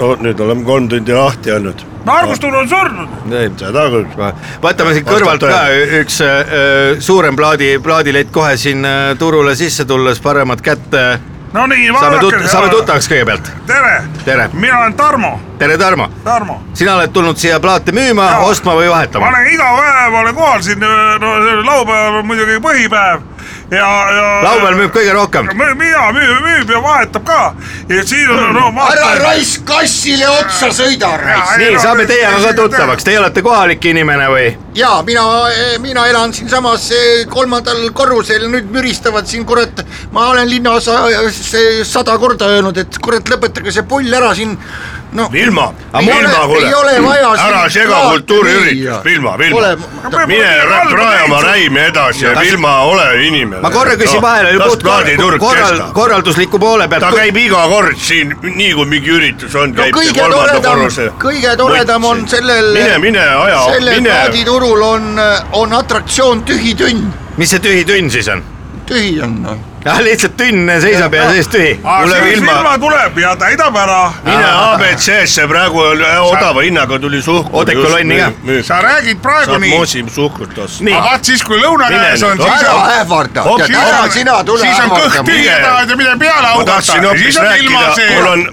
no 0.00 0.14
nüüd 0.24 0.40
oleme 0.40 0.64
kolm 0.64 0.88
tundi 0.88 1.12
lahti 1.14 1.52
olnud. 1.52 1.82
Margus 2.04 2.40
Tuul 2.40 2.54
on 2.56 2.68
surnud. 2.68 3.08
seda 3.60 3.82
küll. 3.92 4.06
vaatame 4.62 4.94
siit 4.96 5.08
kõrvalt 5.08 5.44
ka 5.44 5.60
üks 6.00 6.20
äh, 6.24 7.00
suurem 7.04 7.36
plaadi, 7.36 7.74
plaadilett 7.82 8.32
kohe 8.32 8.56
siin 8.56 8.84
äh, 8.84 9.12
turule 9.18 9.54
sisse 9.56 9.84
tulles, 9.84 10.20
paremat 10.24 10.64
kätt 10.64 10.96
äh, 10.96 11.20
no 11.52 11.66
nii, 11.66 11.88
saame 12.00 12.18
tut-, 12.18 12.48
saame. 12.50 12.68
tuttavaks 12.68 13.08
kõigepealt. 13.10 13.50
tere, 13.66 13.94
tere, 14.24 14.48
mina 14.52 14.78
olen 14.78 14.94
Tarmo, 14.94 15.32
tere 15.58 15.78
Tarmo. 15.78 16.08
Tarmo. 16.24 16.60
sina 16.74 16.94
oled 16.96 17.12
tulnud 17.12 17.36
siia 17.36 17.60
plaate 17.60 17.92
müüma, 17.92 18.28
ostma 18.46 18.76
või 18.78 18.88
ma 18.88 18.94
vahetama? 18.96 19.28
olen 19.32 19.52
iga 19.54 19.70
päev 19.78 20.18
olen 20.22 20.34
kohal 20.34 20.62
siin, 20.62 20.80
no 21.20 21.34
see 21.44 21.56
laupäev 21.66 22.20
on 22.20 22.26
muidugi 22.26 22.60
põhipäev 22.62 23.26
ja, 23.70 23.88
ja. 24.14 24.42
laupäeval 24.42 24.76
müüb 24.78 24.92
kõige 24.94 25.12
rohkem. 25.14 25.50
mina 25.56 26.10
müüb, 26.14 26.40
müüb 26.44 26.72
ja 26.74 26.82
vahetab 26.82 27.24
ka 27.26 27.40
ja 27.88 28.02
siin 28.06 28.30
on 28.34 28.54
no 28.56 28.70
ära 28.86 29.12
raisk 29.20 29.64
kassile 29.68 30.28
otsa 30.28 30.70
sõida 30.74 31.12
raisk. 31.20 31.56
nii, 31.62 31.78
saame 31.82 32.06
teiega 32.10 32.40
ka 32.44 32.52
tuttavaks, 32.58 33.06
teie 33.06 33.20
olete 33.22 33.44
kohalik 33.46 33.84
inimene 33.92 34.28
või? 34.32 34.46
ja 34.74 34.92
mina, 35.06 35.24
mina 35.82 36.06
elan 36.10 36.34
siinsamas 36.34 36.90
eh, 36.96 37.26
kolmandal 37.30 37.90
korrusel, 37.96 38.48
nüüd 38.50 38.70
müristavad 38.74 39.28
siin 39.30 39.46
kurat, 39.46 39.84
ma 40.14 40.30
olen 40.34 40.50
linnaosas 40.50 41.42
eh, 41.58 41.82
sada 41.86 42.18
korda 42.18 42.50
öelnud, 42.56 42.78
et 42.78 42.98
kurat, 43.02 43.28
lõpetage 43.30 43.74
see 43.74 43.86
pull 43.86 44.18
ära 44.20 44.34
siin. 44.34 44.58
noh, 45.12 45.32
Vilma, 45.32 45.72
Vilma, 45.98 46.40
ole- 46.44 46.66
ei 46.66 46.74
ole 46.74 47.02
vaja 47.02 47.30
siin 47.36 47.46
ära 47.46 47.68
sega 47.70 47.96
kultuuriüritust 48.10 49.04
Vilma, 49.04 49.38
Vilma 49.38 49.56
Pole-. 49.56 50.26
mine 50.26 50.50
rajama 50.92 51.40
räimi 51.42 51.80
edasi 51.80 52.24
ja 52.24 52.34
Vilma, 52.40 52.74
ole 52.82 53.26
inimene. 53.26 53.62
ma 53.62 53.70
korra 53.70 53.96
küsin 53.96 54.22
vahele, 54.22 54.52
las 54.58 54.76
plaaditurg 54.76 55.38
korral, 55.40 55.70
kestab. 55.70 55.92
korraldusliku 55.94 56.58
poole 56.58 56.88
pealt. 56.88 57.02
ta 57.02 57.10
käib 57.16 57.36
iga 57.36 57.64
kord 57.68 57.98
siin, 57.98 58.36
nii 58.42 58.70
kui 58.74 58.86
mingi 58.86 59.10
üritus 59.16 59.54
on, 59.54 59.74
no 59.74 59.82
käib 59.82 59.98
kõige 59.98 60.14
kolmanda 60.20 60.52
toredam 60.52 60.78
korruse, 60.78 61.08
kõige 61.26 61.56
toredam 61.56 62.04
on 62.04 62.24
sellel, 62.28 62.72
mine, 62.78 62.98
mine 62.98 63.26
aja, 63.26 63.64
sellel 63.74 64.02
plaaditurul 64.06 64.86
on, 64.92 65.10
on 65.52 65.72
atraktsioon 65.82 66.44
Tühi 66.46 66.74
tünn, 66.78 67.10
mis 67.36 67.50
see 67.50 67.62
tühi 67.62 67.84
tünn 67.88 68.10
siis 68.10 68.28
on? 68.30 68.42
Tühi 68.90 69.20
on 69.22 69.36
noh. 69.42 69.58
ah, 69.86 70.00
lihtsalt 70.04 70.36
tünn 70.36 70.70
seisab 70.82 71.14
ja 71.14 71.28
sees 71.30 71.48
tühi. 71.48 71.74
Kuule, 71.82 72.16
siis 72.16 72.24
Vilma- 72.24 72.56
Vilma 72.56 72.78
tuleb 72.78 73.18
ja 73.18 73.34
täidab 73.40 73.76
ära. 73.76 74.00
mine 74.24 74.50
abc-sse, 74.50 75.46
praegu 75.48 75.80
on 75.84 76.02
odava 76.20 76.64
hinnaga 76.66 76.98
tuli 76.98 77.22
suhkur. 77.22 77.62
Odekolonni 77.62 78.18
ka. 78.18 78.30
sa 78.66 78.80
räägid 78.82 79.22
praegu 79.22 79.50
saad 79.52 79.60
nii, 79.60 79.76
moosi 79.76 80.04
suhkrut 80.14 80.58
osta. 80.58 80.84
nii, 80.84 80.94
aga 80.94 81.10
vaat 81.10 81.30
siis, 81.30 81.44
kui 81.44 81.60
lõuna 81.60 81.88
Mine 81.90 82.02
käes 82.02 82.22
on, 82.22 82.42
siis 82.42 82.62
ära 82.62 82.74
on, 82.74 82.90
ähvarda, 82.98 83.44
tead 83.44 83.66
siis 83.66 83.78
ära 83.78 84.10
sina 84.16 84.36
tule 84.44 84.66
siis 84.66 84.82
on 84.84 84.90
kõht 84.96 85.22
tühi 85.30 85.46
ja 85.46 85.60
tahad 85.64 85.90
ja 85.94 85.96
mine 86.02 86.16
peale 86.18 86.42
ma 86.42 86.52
augata, 86.56 86.72
tahtsin 86.72 86.94
siis 86.94 87.06
hoopis 87.06 87.38
on 87.38 87.46
ilma 87.56 87.86
rääkida, 87.86 88.10
mul 88.16 88.28
on 88.32 88.44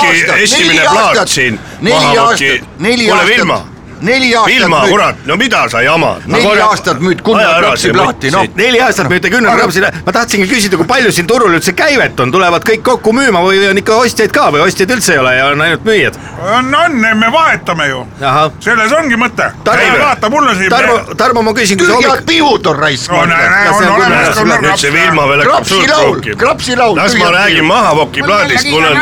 aastat, 0.00 0.34
esimene 0.48 0.88
plaat 0.90 1.28
siin. 1.28 1.60
neli 1.80 2.18
aastat, 2.24 2.68
neli 2.78 3.06
kuule 3.08 3.26
Vilma, 3.26 3.54
aastat, 3.54 3.73
neli 4.04 4.30
aastat 4.36 4.52
Vilma, 4.54 4.80
müüd, 4.84 4.92
kurat, 4.92 5.22
no 5.26 5.36
mida 5.40 5.64
sa 5.72 5.82
jamad? 5.84 6.26
neli 6.26 6.60
aastat 6.62 7.00
müüd 7.04 7.22
Gunnar 7.24 7.64
plaati, 7.64 7.92
mõtt 7.98 8.28
noh 8.32 8.46
neli 8.58 8.80
aastat 8.84 9.08
müüte 9.12 9.30
Gunnar 9.32 9.58
Rapsile, 9.58 9.90
ma 10.06 10.12
tahtsingi 10.12 10.48
küsida, 10.50 10.78
kui 10.80 10.88
palju 10.88 11.12
siin 11.14 11.28
turul 11.30 11.56
üldse 11.58 11.74
käivet 11.76 12.20
on, 12.20 12.32
tulevad 12.34 12.64
kõik 12.68 12.84
kokku 12.86 13.14
müüma 13.16 13.42
või 13.44 13.62
on 13.70 13.80
ikka 13.80 13.98
ostjaid 14.04 14.34
ka 14.34 14.48
või 14.54 14.64
ostjaid 14.66 14.92
üldse 14.96 15.16
ei 15.16 15.22
ole 15.22 15.34
ja 15.38 15.50
on 15.52 15.64
ainult 15.66 15.84
müüjad? 15.88 16.18
on, 16.44 16.74
on, 16.74 16.96
me 17.20 17.30
vahetame 17.32 17.88
ju, 17.88 18.04
selles 18.60 18.92
ongi 18.92 19.16
mõte. 19.20 19.50
Tarmo- 19.64 20.00
vaata, 20.00 20.30
mul 20.30 20.48
on 20.48 20.56
siin. 20.58 20.70
Tarmo, 20.70 20.98
Tarmo, 21.16 21.42
ma 21.42 21.54
küsin, 21.56 21.78
tühjad 21.80 22.24
pihud 22.26 22.66
on 22.66 22.78
raisk. 22.78 23.12
on 23.12 23.30
see 23.30 23.86
on 23.86 23.94
olemas 23.94 24.28
küll- 24.28 24.42
Gunnar 24.42 24.60
nüüd 24.62 24.82
see. 24.82 24.92
Vilma 24.92 25.28
veel 25.28 25.44
hakkab 25.44 25.64
suurt 25.64 26.78
laul. 26.78 26.96
las 26.96 27.16
ma 27.16 27.30
räägin 27.30 27.64
Mahavoki 27.64 28.22
plaadist, 28.22 28.70
mul 28.70 28.84
on, 28.84 28.98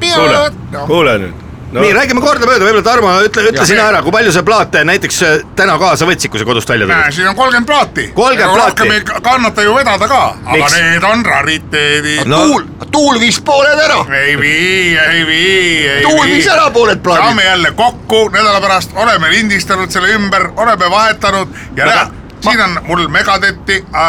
kuule, 0.00 0.50
kuule 0.86 1.18
nüüd, 1.18 1.49
no. 1.72 1.80
nii 1.80 1.92
räägime 1.96 2.20
kordamööda, 2.24 2.64
võib-olla 2.66 2.82
Tarmo, 2.86 3.12
ütle, 3.26 3.44
ütle 3.50 3.66
sina 3.66 3.84
ära, 3.90 4.02
kui 4.02 4.12
palju 4.14 4.32
sa 4.34 4.42
plaate 4.46 4.82
näiteks 4.88 5.22
äh, 5.26 5.36
täna 5.56 5.76
kaasa 5.78 6.06
võtsid, 6.08 6.30
kui 6.32 6.40
sa 6.42 6.46
kodust 6.48 6.68
välja 6.72 6.86
tulid? 6.90 7.12
siin 7.16 7.28
on 7.30 7.36
kolmkümmend 7.38 7.66
plaati. 7.70 8.06
30 8.14 8.46
plaati. 8.54 8.60
rohkem 8.66 8.92
ei 8.96 9.00
ka- 9.06 9.20
kannata 9.24 9.62
ju 9.66 9.74
vedada 9.76 10.08
ka, 10.10 10.20
aga 10.46 10.56
Miks? 10.56 10.76
need 10.80 11.04
on 11.12 11.24
rariteedid 11.26 12.26
No. 12.30 12.36
tuul, 12.46 12.64
tuul 12.90 13.20
viis 13.20 13.40
pooled 13.40 13.78
ära, 13.86 14.00
ei 14.20 14.36
vii, 14.40 14.96
ei 14.98 15.26
vii, 15.26 15.88
ei 15.96 16.02
tuul 16.06 16.24
viis 16.26 16.46
ära 16.52 16.70
pooled 16.70 17.02
plaadid 17.02 17.24
saame. 17.30 17.44
jälle 17.44 17.70
kokku 17.78 18.28
nädala 18.34 18.60
pärast, 18.60 18.90
oleme 18.94 19.30
lindistanud 19.30 19.90
selle 19.90 20.08
ümber, 20.16 20.50
oleme 20.56 20.90
vahetanud 20.90 21.48
ja 21.76 21.84
Aga- 21.84 21.94
näe, 21.94 22.06
siin 22.40 22.60
on 22.64 22.78
mul 22.86 23.08
Megadetti 23.08 23.84
äh,, 23.94 24.02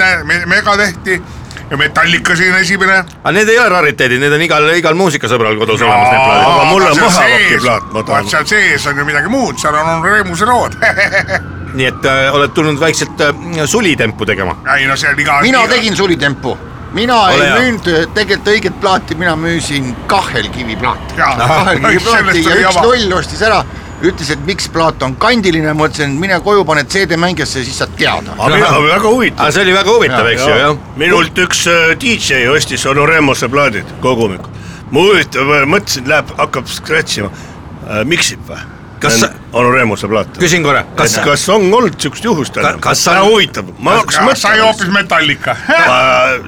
Megadehti 0.47 1.23
ja 1.71 1.77
Metallica 1.77 2.37
siin 2.37 2.55
esimene. 2.55 2.99
aga 3.23 3.33
need 3.35 3.49
ei 3.49 3.59
ole 3.59 3.69
rariteedid, 3.69 4.21
need 4.23 4.33
on 4.37 4.45
igal, 4.47 4.69
igal 4.79 4.95
muusikasõbral 4.99 5.59
kodus 5.59 5.83
olemas 5.83 6.13
need 6.13 6.23
plaadid. 6.23 6.47
aga 6.53 6.69
mul 6.71 6.87
on 6.87 6.95
sees- 7.01 7.63
plaat, 7.63 7.91
ma 7.93 8.03
tahan. 8.03 8.31
seal 8.31 8.47
sees 8.47 8.87
on 8.87 8.99
ju 9.03 9.05
midagi 9.09 9.33
muud, 9.33 9.59
seal 9.59 9.75
on, 9.75 9.91
on 9.97 10.05
Remuse 10.05 10.47
lood. 10.47 10.79
nii 11.77 11.91
et 11.91 12.07
äh, 12.09 12.31
oled 12.35 12.55
tulnud 12.57 12.81
vaikselt 12.81 13.21
äh, 13.21 13.67
sulitempu 13.67 14.27
tegema. 14.27 14.57
ei 14.77 14.87
no 14.87 14.97
see 14.97 15.11
on 15.11 15.21
iga. 15.21 15.41
mina 15.43 15.67
tegin 15.69 15.97
sulitempu, 15.97 16.57
mina 16.97 17.19
Ole 17.27 17.49
ei 17.49 17.59
müünud 17.59 18.15
tegelikult 18.15 18.53
õiget 18.55 18.79
plaati, 18.81 19.19
mina 19.19 19.35
müüsin 19.37 19.91
kahelkiviplaati. 20.07 21.19
Jaa. 21.19 21.35
kahelkiviplaati 21.37 22.23
Sellest 22.23 22.51
ja 22.51 22.71
üks 22.71 22.81
loll 22.87 23.19
ostis 23.19 23.43
ära, 23.43 23.65
ütles, 24.05 24.31
et 24.33 24.43
miks 24.47 24.69
plaat 24.73 25.03
on 25.07 25.17
kandiline, 25.21 25.73
ma 25.77 25.89
ütlesin, 25.89 26.13
et 26.15 26.21
mine 26.21 26.39
koju, 26.45 26.65
paned 26.69 26.91
CD-mängijassa 26.93 27.63
ja 27.63 27.65
siis 27.69 27.79
saad 27.81 27.97
teada. 27.99 28.37
väga 28.37 29.09
huvitav 29.09 29.53
see 29.55 29.65
oli 29.65 29.75
väga 29.77 29.97
huvitav, 29.97 30.31
eks 30.33 30.45
ju, 30.45 30.55
jah. 30.61 30.79
minult 31.01 31.39
üks 31.47 31.67
äh, 31.73 31.97
DJ 32.01 32.47
ostis 32.53 32.85
Honoremose 32.89 33.49
plaadid 33.49 33.97
kogumiku. 34.05 34.53
ma 34.91 35.01
huvitav, 35.09 35.53
mõtlesin, 35.67 36.09
läheb, 36.09 36.33
hakkab 36.39 36.69
scratch 36.69 37.19
ima 37.23 37.31
äh,. 37.33 38.05
miksib 38.05 38.45
või? 38.49 38.61
Kas 39.01 39.19
sa- 39.21 39.33
Honoremose 39.53 40.09
plaat? 40.09 40.39
küsin 40.41 40.65
korra, 40.65 40.85
kas 40.97 41.17
kas, 41.17 41.25
kas 41.25 41.49
on 41.53 41.67
olnud 41.73 41.99
siukest 42.01 42.25
juhust 42.25 42.57
enam? 42.57 42.81
kas 42.81 43.05
sa- 43.05 43.19
huvitav, 43.25 43.69
ma 43.79 43.99
hakkasin 44.01 44.23
sai 44.37 44.57
mõtlema. 44.59 44.71
hoopis 44.71 44.93
Metallica. 44.93 45.57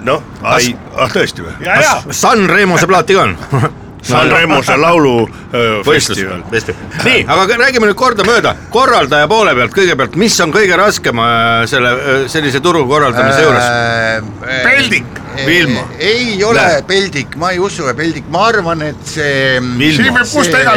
noh, 0.04 0.22
ai, 0.42 0.72
ah 0.96 1.12
tõesti 1.12 1.44
või? 1.44 1.58
ja, 1.64 1.80
ja. 1.80 2.00
San 2.10 2.48
Remose 2.48 2.86
plaati 2.86 3.16
ka 3.16 3.28
on? 3.28 3.36
San 4.02 4.30
Remose 4.30 4.76
laulu 4.76 5.14
äh, 5.26 5.84
festival., 5.86 6.42
nii, 7.04 7.24
aga 7.28 7.58
räägime 7.64 7.88
nüüd 7.90 7.98
kordamööda, 7.98 8.54
korraldaja 8.72 9.28
poole 9.30 9.54
pealt 9.58 9.74
kõigepealt, 9.76 10.18
mis 10.20 10.36
on 10.44 10.54
kõige 10.54 10.78
raskem 10.78 11.22
äh, 11.22 11.62
selle, 11.70 11.94
sellise 12.30 12.62
turu 12.64 12.84
korraldamise 12.90 13.46
juures? 13.46 13.64
Äh, 13.64 14.62
Peldik. 14.66 15.18
Vilma. 15.46 15.84
ei 15.98 16.44
ole 16.44 16.58
Näe. 16.58 16.82
peldik, 16.82 17.36
ma 17.38 17.50
ei 17.54 17.58
usu 17.62 17.86
peldik, 17.96 18.24
ma 18.32 18.46
arvan, 18.48 18.82
et 18.82 19.04
see 19.06 19.60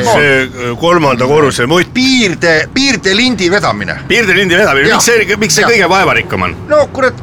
see 0.05 0.35
äh, 0.43 0.77
kolmanda 0.79 1.25
korruse 1.25 1.65
mutt, 1.65 1.89
piirde, 1.93 2.67
piirdelindi 2.73 3.49
vedamine. 3.51 3.97
piirdelindi 4.07 4.57
vedamine, 4.57 4.91
miks 4.93 5.09
see, 5.09 5.37
miks 5.41 5.57
see 5.57 5.65
Jah. 5.65 5.73
kõige 5.73 5.89
vaevarikkam 5.89 6.45
on? 6.45 6.55
no 6.69 6.83
kurat, 6.93 7.17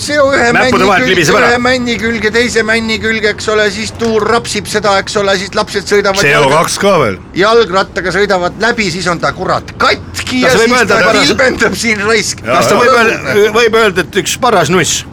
seo 0.00 0.26
ühe 0.34 0.50
männi 0.54 0.78
külge, 0.78 1.24
ühe 1.38 1.58
männi 1.62 1.96
külge, 2.00 2.30
teise 2.34 2.64
männi 2.66 2.98
külge, 3.02 3.32
eks 3.34 3.48
ole, 3.52 3.66
siis 3.74 3.92
tuur 4.00 4.26
rapsib 4.28 4.68
seda, 4.70 4.96
eks 5.02 5.16
ole, 5.20 5.36
siis 5.40 5.54
lapsed 5.56 5.88
sõidavad 5.90 6.20
CO2 6.20 6.80
ka 6.82 6.94
veel. 7.02 7.18
jalgrattaga 7.38 8.14
sõidavad 8.14 8.60
läbi, 8.62 8.90
siis 8.94 9.08
on 9.10 9.22
ta 9.22 9.32
kurat 9.36 9.74
katki 9.78 10.42
ja 10.44 10.52
Kas 10.52 10.60
võib 10.60 10.70
siis 10.70 10.78
öelda, 10.80 11.00
ta 11.00 11.16
tilbendab 11.20 11.78
siin 11.78 12.04
raisk. 12.04 12.44
kas 12.44 12.70
ta 12.70 12.78
võib 12.80 12.94
öelda, 12.98 13.50
võib 13.58 13.80
öelda, 13.82 14.06
et 14.06 14.22
üks 14.24 14.38
paras 14.42 14.72
nuss? 14.74 15.04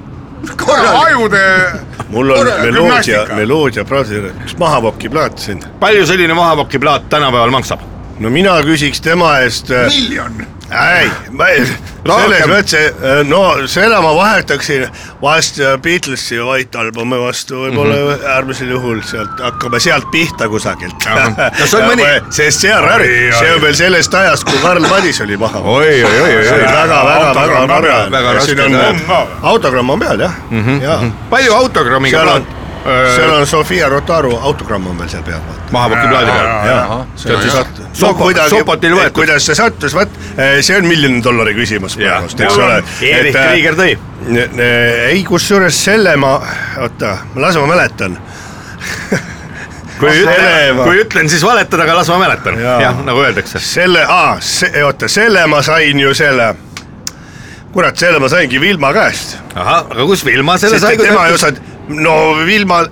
ajude, 0.41 1.41
mul 2.09 2.34
on 2.34 2.47
meloodia, 2.64 3.26
meloodia 3.38 3.86
praadi, 3.86 4.24
üks 4.45 4.57
mahavoki 4.59 5.12
plaat 5.14 5.38
siin. 5.39 5.62
palju 5.80 6.05
selline 6.09 6.34
mahapoki 6.38 6.82
plaat 6.82 7.09
tänapäeval 7.09 7.53
maksab? 7.53 7.86
no 8.20 8.30
mina 8.34 8.57
küsiks 8.66 9.01
tema 9.01 9.38
eest 9.45 9.72
äh, 9.72 9.88
miljon. 9.93 10.41
ei, 10.72 11.09
ma 11.32 11.47
ei, 11.51 11.65
selles 11.65 12.47
mõttes, 12.49 13.01
no 13.28 13.41
selle 13.69 13.99
ma 14.03 14.13
vahetaksin 14.15 14.86
vast 15.22 15.59
äh, 15.59 15.76
Beatlesi 15.82 16.39
White 16.41 16.80
Albumi 16.80 17.19
vastu 17.19 17.59
võib-olla 17.65 17.95
mm 17.95 18.07
-hmm. 18.07 18.30
äärmisel 18.36 18.72
juhul 18.72 19.01
sealt, 19.05 19.39
hakkame 19.41 19.80
sealt 19.80 20.07
pihta 20.11 20.49
kusagilt. 20.49 21.07
On 21.11 21.84
mõni- 21.89 22.07
sest 22.38 22.65
see 22.65 22.74
on 22.76 22.84
rari, 22.84 23.09
Oi, 23.28 23.34
see 23.39 23.49
oi. 23.49 23.55
on 23.55 23.61
veel 23.61 23.76
sellest 23.76 24.13
ajast, 24.13 24.43
kui 24.43 24.59
Karl 24.63 24.88
Madis 24.88 25.22
oli 25.22 25.38
maha. 25.38 25.59
oi, 25.59 26.03
oi, 26.03 26.22
oi, 26.22 26.32
see 26.43 26.55
oli 26.55 26.63
väga, 26.63 27.03
väga, 27.05 27.34
väga 27.36 27.82
peal.. 27.82 28.11
Väga 28.11 28.34
raske 28.34 28.61
autogramm 29.41 29.89
on 29.89 29.99
peal 29.99 30.19
jah 30.19 30.34
mm, 30.49 30.65
-hmm. 30.65 30.84
ja 30.84 30.99
palju 31.30 31.53
autogrammiga 31.53 32.24
plaat,, 32.24 32.43
seal 32.84 33.34
on 33.34 33.47
Sofia 33.47 33.89
Rotaru 33.89 34.36
autogramm 34.38 34.88
on 34.88 34.97
veel 34.97 35.09
seal 35.11 35.23
peal, 35.23 35.41
vaata. 35.47 35.71
mahapoki 35.71 36.07
plaadi 36.07 36.32
peal? 36.32 36.89
Sopotil 38.49 38.95
võetud. 38.97 39.15
kuidas 39.15 39.45
see 39.45 39.57
sattus, 39.57 39.95
vot 39.97 40.21
see 40.61 40.77
on 40.77 40.88
miljoni 40.89 41.21
dollari 41.23 41.53
küsimus 41.57 41.97
praegust, 41.99 42.39
eks 42.41 42.57
ole. 42.57 42.79
Erich 43.11 43.38
Krieger 43.38 43.77
tõi. 43.77 43.91
ei, 45.11 45.23
kusjuures 45.27 45.84
selle 45.86 46.15
ma, 46.21 46.38
oota, 46.82 47.17
las 47.36 47.59
ma 47.61 47.67
mäletan. 47.73 48.17
kui 49.99 50.15
kui 50.86 51.03
ütlen, 51.03 51.29
siis 51.29 51.45
valetada, 51.45 51.86
aga 51.86 52.01
las 52.01 52.11
ma 52.13 52.19
mäletan, 52.25 52.59
jah, 52.61 53.05
nagu 53.05 53.21
öeldakse. 53.21 53.61
selle, 53.61 54.05
oota, 54.86 55.11
selle 55.11 55.45
ma 55.51 55.61
sain 55.65 55.99
ju 56.01 56.13
selle, 56.17 56.53
kurat, 57.75 57.97
selle 57.97 58.19
ma 58.19 58.29
saingi 58.32 58.61
Vilma 58.61 58.93
käest. 58.97 59.38
ahah, 59.53 59.86
aga 59.86 60.07
kus 60.09 60.25
Vilma 60.25 60.57
selle 60.57 60.79
sest 60.79 60.89
sai, 60.89 60.97
tema 60.97 61.27
ju 61.29 61.38
saad, 61.41 61.61
no 61.91 62.17
Vilmal 62.45 62.89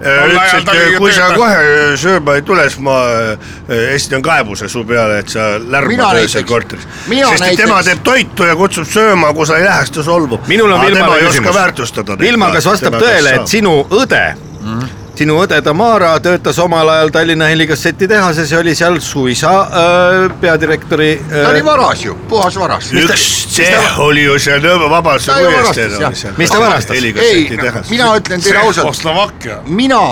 Tol 0.00 0.30
ütles, 0.32 0.54
et 0.62 0.68
oli 0.72 0.96
kui 0.96 1.10
sa 1.12 1.26
kohe 1.36 1.96
sööma 2.00 2.34
ei 2.38 2.42
tule, 2.48 2.62
siis 2.70 2.80
ma 2.80 2.94
äh, 3.04 3.50
esitan 3.94 4.22
kaebuse 4.24 4.68
su 4.72 4.80
peale, 4.88 5.18
et 5.20 5.28
sa 5.28 5.58
lärmad 5.60 6.16
öösel 6.22 6.46
korteris. 6.48 6.86
sest 7.04 7.42
näiteks- 7.44 7.56
tema 7.60 7.82
teeb 7.84 8.00
toitu 8.02 8.48
ja 8.48 8.54
kutsub 8.56 8.88
sööma, 8.88 9.34
kui 9.36 9.44
sa 9.46 9.58
ei 9.58 9.64
lähe, 9.66 9.82
siis 9.84 9.90
ta 9.98 10.02
solvub. 10.06 10.48
minul 10.48 10.72
on 10.72 10.80
tema 10.80 10.94
Vilmale 10.96 11.20
ei 11.20 11.26
oska 11.26 11.42
küsimus 11.42 11.54
väärtustada. 11.54 12.18
Vilma, 12.18 12.48
kas 12.52 12.64
vastab 12.70 12.94
tõele, 12.96 13.34
et 13.40 13.46
sinu 13.48 13.74
õde 13.90 14.24
Mhm. 14.60 14.88
Sinu 15.20 15.36
õde 15.42 15.58
Tamara 15.64 16.14
töötas 16.24 16.58
omal 16.62 16.88
ajal 16.88 17.10
Tallinna 17.12 17.50
helikasseti 17.50 18.08
tehases 18.08 18.52
ja 18.52 18.60
oli 18.62 18.72
seal 18.78 18.96
suisa 19.04 19.50
äh, 19.60 20.32
peadirektori 20.40 21.10
ta 21.28 21.50
oli 21.50 21.60
äh,. 21.60 21.66
varas 21.66 22.04
ju, 22.04 22.16
puhas 22.28 22.56
varas. 22.60 22.88
üks 22.96 23.26
tsehh 23.52 24.00
oli 24.00 24.24
ju 24.24 24.38
seal 24.40 24.64
Ta 24.64 25.36
oli 25.36 26.16
seal. 26.16 26.36
Mis 26.38 26.50
ta 26.50 26.60
varastas? 26.60 26.96
ei 26.96 27.44
mina 27.90 28.12
ütlen 28.16 28.44
teile 28.44 28.64
ausalt, 28.64 29.44
mina, 29.66 30.02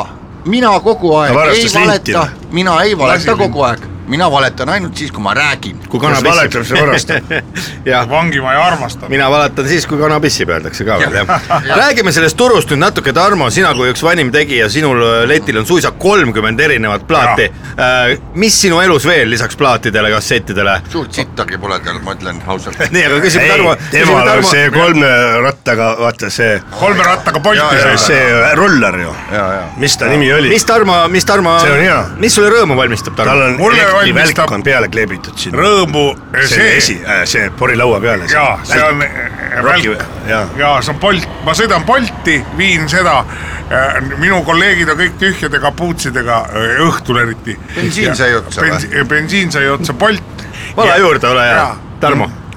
mina 0.44 0.74
kogu 0.84 1.14
aeg 1.22 1.38
Ta 1.38 1.46
ei 1.52 1.70
valeta 1.74 2.26
mina 2.52 2.80
ei 2.82 2.98
valeta 2.98 3.36
kogu 3.36 3.64
aeg, 3.70 3.88
mina 4.08 4.30
valetan 4.30 4.68
ainult 4.68 4.96
siis, 4.96 5.12
kui 5.12 5.22
ma 5.22 5.34
räägin. 5.34 5.78
kui 5.88 6.00
kana 6.00 6.20
valetab, 6.24 6.64
see 6.66 6.80
varastab? 6.80 7.32
jah, 7.86 8.08
vangimaja 8.10 8.64
armastab. 8.64 9.10
mina 9.12 9.28
valetan 9.30 9.68
siis, 9.68 9.86
kui 9.86 9.98
kana 10.00 10.20
pissib, 10.20 10.50
öeldakse 10.52 10.86
ka 10.88 10.98
veel 11.02 11.18
jah. 11.20 11.50
räägime 11.82 12.12
sellest 12.12 12.36
turust 12.36 12.72
nüüd 12.72 12.82
natuke, 12.82 13.12
Tarmo, 13.16 13.50
sina 13.54 13.72
kui 13.76 13.90
üks 13.92 14.02
vanim 14.04 14.32
tegija, 14.32 14.68
sinul 14.72 15.02
äh, 15.04 15.22
letil 15.28 15.60
on 15.60 15.68
suisa 15.68 15.92
kolmkümmend 15.92 16.60
erinevat 16.60 17.06
plaati. 17.08 17.50
mis 18.34 18.60
sinu 18.60 18.80
elus 18.82 19.04
veel 19.06 19.30
lisaks 19.30 19.56
plaatidele, 19.56 20.10
kassettidele? 20.14 20.78
suurt 20.92 21.12
sittagi 21.12 21.58
pole 21.60 21.80
tal, 21.84 22.00
ma 22.04 22.16
ütlen 22.16 22.40
ausalt. 22.46 22.80
nii, 22.94 23.04
aga 23.10 23.20
küsime 23.24 23.44
ei 23.44 23.52
Tarmo,, 23.52 23.76
temal 23.92 24.22
on 24.22 24.32
Tarmo, 24.32 24.52
see 24.52 24.70
kolme 24.74 25.12
rattaga, 25.44 25.90
vaata 26.00 26.32
see, 26.32 26.56
kolme 26.78 27.04
rattaga 27.04 27.42
Bolti 27.44 27.96
see 28.08 28.54
ruller 28.58 28.98
ju, 29.04 29.14
ja, 29.32 29.44
ja. 29.58 29.62
mis 29.76 29.96
ta 30.00 30.08
nimi 30.10 30.32
oli? 30.32 30.52
mis 30.54 30.66
Tarmo, 30.68 31.00
mis 31.12 31.28
Tarmo 31.28 31.58
mis 32.18 32.34
sulle 32.34 32.50
rõõmu 32.52 32.78
valmistab, 32.78 33.16
tal 33.18 33.32
Tarmo? 33.32 33.52
on 33.52 33.58
Mulle 33.58 33.88
elektrivälk 33.88 33.97
valmistab- 34.06 34.52
on 34.54 34.62
peale 34.62 34.88
kleebitud 34.88 35.36
sinna. 35.36 35.58
rõõmu 35.58 36.04
see 36.46 36.76
esi 36.76 36.94
see,, 37.04 37.26
see 37.26 37.50
porilaua 37.58 38.00
peale. 38.00 38.24
jaa, 38.32 38.58
see 38.64 38.82
on 38.82 39.02
Roki- 39.62 39.88
välk 39.90 40.04
jaa. 40.28 40.46
ja 40.56 40.72
see 40.82 40.94
on 40.94 41.00
Bolt, 41.00 41.28
ma 41.44 41.52
sõidan 41.54 41.84
Bolti, 41.86 42.44
viin 42.56 42.88
seda. 42.88 43.24
minu 44.18 44.42
kolleegid 44.44 44.88
on 44.88 44.96
kõik 44.96 45.18
tühjade 45.20 45.58
kapuutsidega, 45.60 46.38
õhtul 46.86 47.18
eriti. 47.22 47.58
Bensiin 47.76 48.16
sai 48.16 48.34
otsa 48.34 48.62
või? 48.62 49.04
bensiin 49.08 49.52
sai 49.52 49.68
otsa, 49.68 49.92
Bolt. 49.92 50.22
vala 50.76 50.96
juurde, 50.96 51.26
ole 51.28 51.42
hea 51.44 51.56
Jaa., 51.56 51.76
Tarmo. 52.00 52.24
vala. 52.24 52.47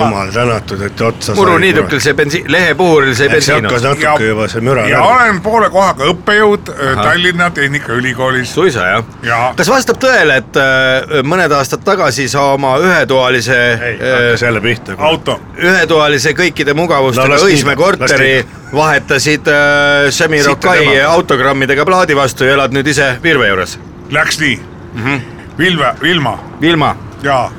Jumal 0.00 0.32
tänatud, 0.32 0.82
et 0.82 1.00
otsa 1.00 1.34
muruniidukil 1.34 2.00
see 2.00 2.14
bensiin, 2.14 2.52
lehepuhuril 2.52 3.14
see 3.14 3.30
see 3.30 3.32
bensiin 3.32 3.64
hakkas 3.64 3.84
on. 3.84 3.96
natuke 4.00 4.26
juba 4.26 4.48
see 4.48 4.60
müra 4.64 4.86
ja 4.88 5.02
olen 5.02 5.40
poole 5.44 5.70
kohaga 5.70 6.08
õppejõud 6.12 6.70
äh, 6.74 7.02
Tallinna 7.02 7.50
Tehnikaülikoolis. 7.50 8.54
suisa 8.54 8.86
jah 8.86 9.04
Jaa. 9.22 9.52
kas 9.56 9.70
vastab 9.70 10.00
tõele, 10.02 10.40
et 10.42 10.60
äh, 10.60 11.20
mõned 11.26 11.52
aastad 11.56 11.84
tagasi 11.86 12.28
sa 12.28 12.50
oma 12.54 12.76
ühetoalise 12.82 13.58
hakkas 13.80 14.42
jälle 14.42 14.60
pihta. 14.60 14.96
auto, 14.98 15.40
ühetoalise 15.58 16.34
kõikide 16.36 16.74
mugavustega 16.74 17.28
No 17.30 17.46
Õismäe 17.46 17.76
korteri 17.76 18.46
vahetasid 18.74 19.48
äh, 19.48 20.10
Semi 20.10 20.42
Siit 20.42 20.52
Rokai 20.52 20.84
tema. 20.84 21.12
autogrammidega 21.14 21.86
plaadi 21.86 22.16
vastu 22.16 22.48
ja 22.48 22.58
elad 22.58 22.74
nüüd 22.76 22.88
ise 22.90 23.16
Virve 23.22 23.48
juures. 23.48 23.78
läks 24.10 24.40
nii 24.40 24.56
mm. 24.94 25.04
-hmm. 25.04 25.20
Vilma, 25.58 25.94
Vilma 26.02 26.38
Vilma, 26.60 26.96
ja. 27.22 27.50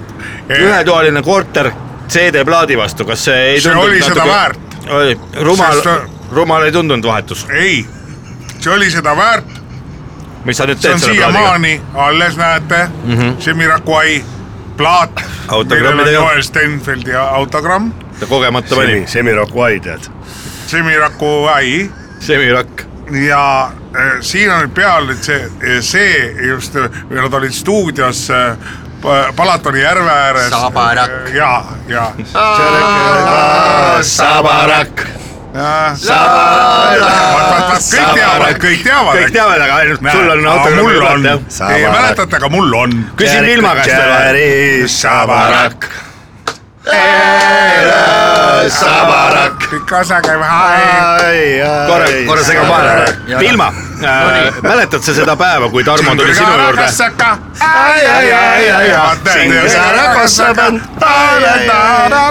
Ühetoaline 0.50 1.24
korter 1.24 1.72
CD-plaadi 2.12 2.78
vastu, 2.78 3.06
kas 3.06 3.26
see 3.30 3.40
ei 3.54 3.62
See 3.62 3.76
oli 3.76 4.02
seda 4.04 4.28
väärt. 4.28 4.78
oli 4.90 5.18
rumal 5.42 5.80
Sest-, 5.80 6.32
rumal 6.32 6.68
ei 6.68 6.72
tundunud 6.72 7.06
vahetus. 7.06 7.46
ei, 7.50 7.86
see 8.60 8.74
oli 8.74 8.92
seda 8.92 9.16
väärt 9.18 9.62
mis 10.46 10.58
sa 10.58 10.66
nüüd 10.66 10.82
teed 10.82 10.94
on 10.94 11.00
selle 11.00 11.18
plaadiga? 11.18 11.38
siiamaani 11.38 11.82
alles, 11.94 12.38
näete 12.38 12.88
mm 13.04 13.18
-hmm., 13.18 13.48
Jamiroquai 13.48 14.24
plaat, 14.78 15.24
millel 15.70 16.00
on. 16.00 16.14
Joel 16.14 16.42
Stenfeldi 16.42 17.16
autogramm, 17.16 17.92
ta 18.20 18.26
kogemata 18.26 18.76
Semi, 18.76 18.82
pani, 18.82 19.08
Semiroquai 19.08 19.80
tead. 19.80 20.10
Jamiroquai 20.72 21.90
semirakk. 22.20 22.82
ja 23.28 23.72
äh, 23.96 24.22
siin 24.22 24.52
on 24.52 24.70
peal 24.70 25.06
nüüd 25.10 25.24
see, 25.24 25.82
see 25.82 26.36
just, 26.48 26.76
nad 27.10 27.34
olid 27.34 27.52
stuudios 27.52 28.30
äh, 28.30 28.58
Palatoni 29.36 29.82
järve 29.82 30.12
ääres. 30.12 30.50
Sabarak. 30.50 31.12
ja, 31.34 31.64
ja. 31.88 32.12
sabarakk. 34.04 35.02
kõik 37.92 38.14
teavad, 38.14 38.60
kõik 38.62 38.84
teavad. 38.86 39.18
kõik 39.18 39.34
teavad, 39.34 39.62
aga 39.62 39.80
ainult 39.82 40.06
sul 40.12 40.30
on 40.30 40.46
autogramm 40.54 40.86
mul 40.86 41.08
on, 41.10 41.26
jah. 41.26 41.40
teie 41.58 41.90
mäletate, 41.90 42.36
aga 42.38 42.50
mul 42.54 42.74
on. 42.84 42.96
küsin 43.18 43.46
Vilma 43.50 43.76
käest 43.82 43.98
veel. 43.98 44.88
Sabarak. 44.88 45.90
sabarakk. 48.70 49.70
pikk 49.72 49.96
osa 50.02 50.22
käib 50.26 50.46
korra, 51.90 52.06
korra 52.28 52.44
segan 52.44 52.70
vahele. 52.70 53.40
Vilma 53.40 53.74
äh,, 54.04 54.62
mäletad 54.62 55.04
sa 55.06 55.14
seda 55.14 55.36
päeva, 55.36 55.70
kui 55.70 55.84
Tarmo 55.84 56.16
tuli 56.16 56.36
sinu 56.36 56.52
juurde? 56.52 56.88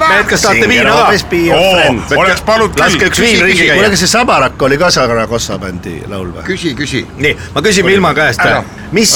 mehed, 0.08 0.26
kas 0.30 0.42
tahate 0.42 0.68
viina 0.68 0.90
ka? 0.90 2.16
oleks 2.16 2.42
palunud 2.46 2.78
laske 2.80 3.10
üks 3.10 3.22
viin 3.22 3.44
ringi 3.44 3.62
kuule, 3.62 3.80
käia. 3.80 3.90
kas. 3.90 4.04
see 4.04 4.12
Sabarak 4.14 4.62
oli 4.62 4.78
ka 4.78 4.90
Saragossa 4.90 5.58
bändi 5.58 6.02
laul 6.08 6.32
või? 6.34 6.44
küsi, 6.50 6.74
küsi. 6.78 7.04
nii, 7.16 7.36
ma 7.54 7.64
küsin 7.64 7.86
Vilma 7.86 8.14
käest 8.14 8.44
mis 8.92 9.14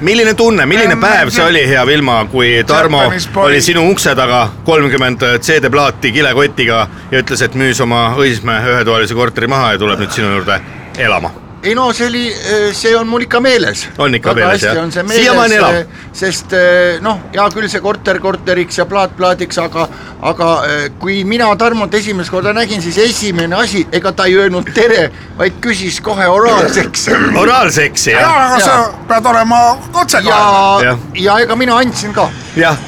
milline 0.00 0.34
tunne, 0.34 0.66
milline 0.66 0.96
päev 1.00 1.32
see 1.32 1.44
oli, 1.44 1.64
hea 1.68 1.86
Vilma, 1.86 2.20
kui 2.32 2.52
Tarmo 2.68 3.02
oli 3.44 3.60
sinu 3.64 3.88
ukse 3.90 4.14
taga 4.18 4.44
kolmkümmend 4.64 5.26
CD-plaati 5.40 6.12
kilekotiga 6.12 6.86
ja 7.10 7.22
ütles, 7.22 7.42
et 7.44 7.58
müüs 7.58 7.80
oma 7.84 8.08
Õismäe 8.18 8.74
ühetoalise 8.74 9.16
korteri 9.18 9.50
maha 9.50 9.74
ja 9.74 9.84
tuleb 9.84 10.04
nüüd 10.04 10.14
sinu 10.14 10.32
juurde 10.36 10.60
elama. 10.98 11.47
Ei 11.68 11.74
no 11.76 11.88
see 11.92 12.06
oli, 12.08 12.24
see 12.72 12.94
on 12.96 13.08
mul 13.08 13.24
ikka 13.26 13.40
meeles. 13.44 13.84
On 14.00 14.14
ikka 14.14 14.32
Väga 14.36 14.46
meeles, 14.46 14.62
jah? 14.64 15.08
Siiamaani 15.12 15.56
elab? 15.58 15.74
meeles, 15.74 16.04
sest 16.16 16.54
eh, 16.56 16.98
noh, 17.04 17.20
hea 17.34 17.46
küll 17.52 17.68
see 17.68 17.82
korter 17.84 18.20
korteriks 18.22 18.80
ja 18.80 18.86
plaat 18.88 19.12
plaadiks, 19.18 19.58
aga, 19.60 19.84
aga 20.30 20.50
eh, 20.68 20.84
kui 21.00 21.20
mina 21.28 21.50
Tarmot 21.60 21.94
esimest 21.98 22.32
korda 22.32 22.54
nägin, 22.56 22.80
siis 22.84 22.98
esimene 23.02 23.58
asi, 23.58 23.84
ega 23.92 24.12
ta 24.16 24.28
ei 24.30 24.38
öelnud 24.40 24.70
tere, 24.74 25.08
vaid 25.38 25.60
küsis 25.64 26.00
kohe 26.04 26.28
oraalseks. 26.38 27.08
oraalseksi, 27.42 28.14
ja, 28.14 28.24
jah, 28.24 28.38
aga 28.46 28.64
sa 28.64 28.78
pead 29.10 29.30
olema 29.34 29.62
otsekohene. 29.92 30.88
ja 30.88 30.96
ja 31.28 31.38
ega 31.44 31.56
mina 31.56 31.76
andsin 31.82 32.16
ka. 32.16 32.30
jah. 32.56 32.80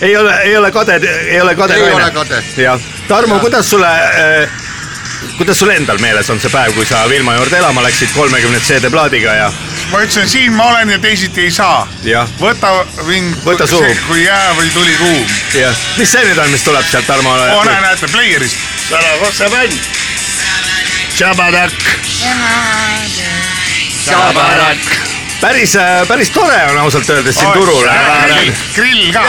ei 0.00 0.16
ole, 0.16 0.34
ei 0.44 0.56
ole 0.56 0.72
kade, 0.72 1.00
ei 1.00 1.40
ole 1.40 1.54
kade 1.58 1.74
Ei 1.74 1.92
ole 1.94 2.10
kade. 2.14 2.42
jah, 2.56 2.80
Tarmo, 3.08 3.38
kuidas 3.38 3.70
sulle 3.70 3.88
äh, 3.88 4.58
kuidas 5.38 5.58
sul 5.58 5.70
endal 5.70 5.98
meeles 6.02 6.30
on 6.30 6.40
see 6.40 6.50
päev, 6.52 6.72
kui 6.76 6.86
sa 6.86 7.04
Vilma 7.10 7.34
juurde 7.38 7.58
elama 7.58 7.82
läksid 7.82 8.12
kolmekümne 8.14 8.60
CD-plaadiga 8.60 9.34
ja, 9.38 9.52
ma 9.92 10.02
ütlesin, 10.04 10.28
siin 10.28 10.52
ma 10.56 10.70
olen 10.72 10.90
ja 10.90 10.98
teisiti 10.98 11.46
ei 11.48 11.50
saa. 11.50 11.86
võta 12.40 12.72
mind, 13.06 13.36
Võta 13.44 13.66
suhu. 13.66 13.94
kui 14.08 14.24
jää 14.24 14.54
või 14.58 14.70
tuli 14.74 14.96
kuum. 14.98 15.26
jah, 15.54 15.84
mis 15.96 16.12
see 16.12 16.24
nüüd 16.28 16.38
on, 16.38 16.50
mis 16.50 16.66
tuleb 16.66 16.86
sealt 16.90 17.06
Tarmole 17.06 17.50
oo, 17.54 17.64
näe, 17.64 17.80
näete, 17.80 18.10
player'ist. 18.12 18.56
Saragossa 18.88 19.50
bänd. 19.50 19.78
Sabarak. 21.18 21.72
päris, 25.40 25.72
päris 26.08 26.30
tore 26.30 26.60
on 26.70 26.78
ausalt 26.78 27.10
öeldes 27.10 27.34
siin 27.34 27.52
turul. 27.52 27.88
grill 28.74 29.12
ka, 29.12 29.24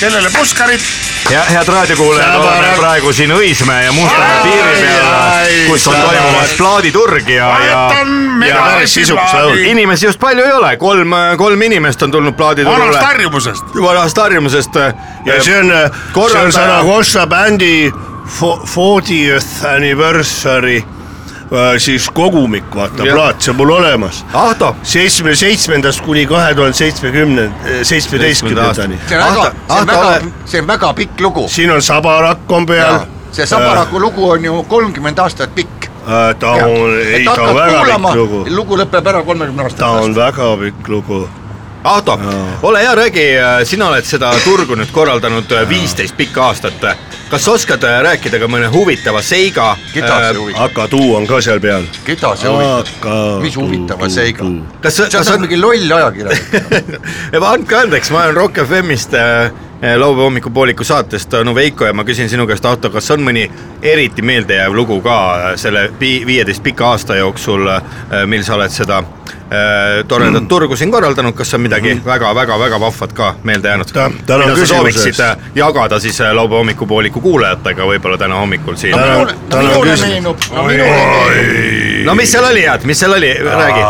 kellele 0.00 0.30
puskarit, 0.30 0.82
ja 1.30 1.44
head 1.44 1.68
raadiokuulajad, 1.68 2.34
oleme 2.40 2.72
praegu 2.76 3.12
siin 3.12 3.30
Õismäe 3.30 3.84
ja 3.84 3.92
Mustamäe 3.92 4.42
piiri 4.42 4.80
peal, 4.80 5.54
kus 5.68 5.86
on 5.88 5.94
toimumas 5.94 6.54
plaaditurg 6.58 7.28
ja, 7.28 7.48
ja 7.64 7.80
ja 8.48 8.62
päris 8.64 8.94
sisukas 8.94 9.34
laul. 9.34 9.56
inimesi 9.56 10.06
just 10.06 10.20
palju 10.20 10.44
ei 10.44 10.52
ole, 10.52 10.76
kolm, 10.76 11.12
kolm 11.36 11.62
inimest 11.62 12.02
on 12.02 12.10
tulnud 12.10 12.32
vanast 12.32 12.36
plaaditurule. 12.36 12.98
harjumusest. 12.98 13.64
vanast 13.82 14.16
harjumusest. 14.18 14.74
ja 15.24 15.42
see 15.42 15.58
on, 15.58 15.72
see 16.30 16.40
on 16.40 16.52
Saragossa 16.52 17.26
bändi 17.26 17.92
fo- 18.40 18.66
fortieth 18.66 19.66
anniversary 19.74 20.76
äh, 20.76 20.97
siis 21.78 22.10
kogumik, 22.10 22.74
vaata 22.74 23.04
plaat, 23.08 23.40
see 23.40 23.52
on 23.52 23.56
mul 23.56 23.70
olemas. 23.78 24.24
Seitsmekümne 24.82 25.36
seitsmendast 25.36 26.00
kuni 26.04 26.26
kahe 26.26 26.54
tuhande 26.54 26.76
seitsmekümne, 26.76 27.50
seitsmeteistkümnendani. 27.82 28.98
see 29.08 29.18
on 29.18 29.36
väga, 29.36 29.52
see 29.68 29.80
on 29.80 29.86
väga 29.86 30.18
see 30.44 30.60
on 30.60 30.66
väga 30.66 30.92
pikk 30.94 31.20
lugu. 31.20 31.48
siin 31.48 31.70
on 31.70 31.82
Sabarak 31.82 32.52
on 32.52 32.66
peal. 32.66 32.98
see 33.32 33.46
Sabaraku 33.46 34.00
lugu 34.00 34.30
on 34.30 34.44
ju 34.44 34.62
kolmkümmend 34.62 35.18
aastat 35.18 35.54
pikk. 35.54 35.88
Äh, 36.08 36.36
ta 36.38 36.50
on, 36.50 37.00
ei 37.00 37.24
ta 37.24 37.42
on 37.42 37.54
väga 37.54 37.84
pikk 37.84 38.14
lugu, 38.14 38.44
lugu 38.50 38.78
lõpeb 38.78 39.08
ära 39.08 39.22
kolmekümne 39.22 39.62
aasta 39.62 39.78
ta 39.78 39.90
on 39.90 40.14
pärast. 40.14 40.16
väga 40.16 40.56
pikk 40.56 40.88
lugu. 40.88 41.28
Ahto, 41.84 42.18
ole 42.62 42.80
hea, 42.82 42.94
räägi, 42.94 43.24
sina 43.64 43.88
oled 43.88 44.04
seda 44.04 44.32
turgu 44.44 44.74
nüüd 44.76 44.90
korraldanud 44.92 45.52
äh, 45.52 45.68
viisteist 45.68 46.16
pikka 46.16 46.48
aastat. 46.50 46.84
Kas 47.30 47.44
sa 47.44 47.52
oskad 47.52 47.84
äh, 47.84 48.00
rääkida 48.06 48.40
ka 48.40 48.48
mõne 48.50 48.70
huvitava 48.72 49.22
seiga? 49.22 49.74
keda 49.92 50.16
see 50.22 50.40
huvitab, 50.40 50.64
Akatu 50.64 51.00
on 51.16 51.26
ka 51.28 51.40
seal 51.44 51.60
peal. 51.60 51.84
keda 52.06 52.32
see 52.40 52.52
huvitab, 52.52 53.08
mis 53.44 53.56
huvitava 53.60 54.08
seiga? 54.12 54.48
kas, 54.82 54.96
see 54.96 55.08
kas 55.12 55.32
on 55.32 55.38
on, 55.38 55.46
mingi 55.46 55.60
loll 55.60 55.96
ajakirjanik. 55.98 57.00
andke 57.52 57.80
andeks, 57.82 58.12
ma 58.14 58.24
olen 58.26 58.36
Rock 58.36 58.62
FM-ist 58.64 59.16
äh, 59.18 59.50
laupäeva 59.82 60.24
hommikupooliku 60.24 60.84
saatest 60.84 61.34
onu 61.34 61.54
Veiko 61.54 61.86
ja 61.86 61.92
ma 61.92 62.04
küsin 62.04 62.28
sinu 62.32 62.46
käest, 62.48 62.64
Ahto, 62.66 62.90
kas 62.90 63.10
on 63.14 63.22
mõni 63.26 63.44
eriti 63.82 64.22
meeldejääv 64.22 64.74
lugu 64.74 65.00
ka 65.00 65.18
äh, 65.34 65.56
selle 65.56 65.90
vi- 66.00 66.26
viieteist 66.26 66.62
pika 66.62 66.90
aasta 66.90 67.16
jooksul, 67.16 67.68
mil 68.26 68.42
sa 68.42 68.54
oled 68.54 68.70
seda 68.74 68.98
äh, 69.52 70.04
toredat 70.08 70.42
mm. 70.42 70.48
turgu 70.54 70.76
siin 70.76 70.90
korraldanud, 70.90 71.34
kas 71.34 71.54
on 71.54 71.60
midagi 71.60 72.00
väga-väga-väga 72.04 72.80
vahvat 72.80 73.12
ka 73.12 73.34
meelde 73.42 73.68
jäänud? 73.68 73.92
Ta- 73.92 74.10
tänan 74.26 74.48
mida 74.50 74.66
sa 74.66 74.66
sooviksid 74.74 75.20
äh, 75.20 75.36
jagada 75.54 76.00
siis 76.00 76.20
äh, 76.20 76.32
laupäeva 76.32 76.58
hommikupooliku 76.58 77.20
kuulajatega 77.20 77.86
võib-olla 77.86 78.18
täna 78.18 78.40
hommikul 78.40 78.76
siin 78.76 78.96
no 78.96 79.06
minule, 79.06 79.96
meenub, 80.00 80.48
no 80.52 80.62
minule 80.62 80.90
meenub, 80.90 82.04
no 82.06 82.14
mis 82.14 82.32
seal 82.32 82.48
oli 82.50 82.64
head, 82.66 82.84
mis 82.84 83.00
seal 83.00 83.12
oli, 83.16 83.32
räägi. 83.44 83.84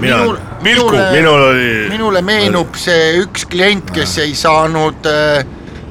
mina, 0.00 0.18
minule, 0.62 1.06
minul 1.12 1.48
oli, 1.48 1.72
minule 1.88 2.22
meenub 2.22 2.76
see 2.78 3.16
üks 3.24 3.46
klient, 3.50 3.90
kes 3.94 4.18
ei 4.18 4.34
saanud 4.34 5.06
äh, 5.10 5.44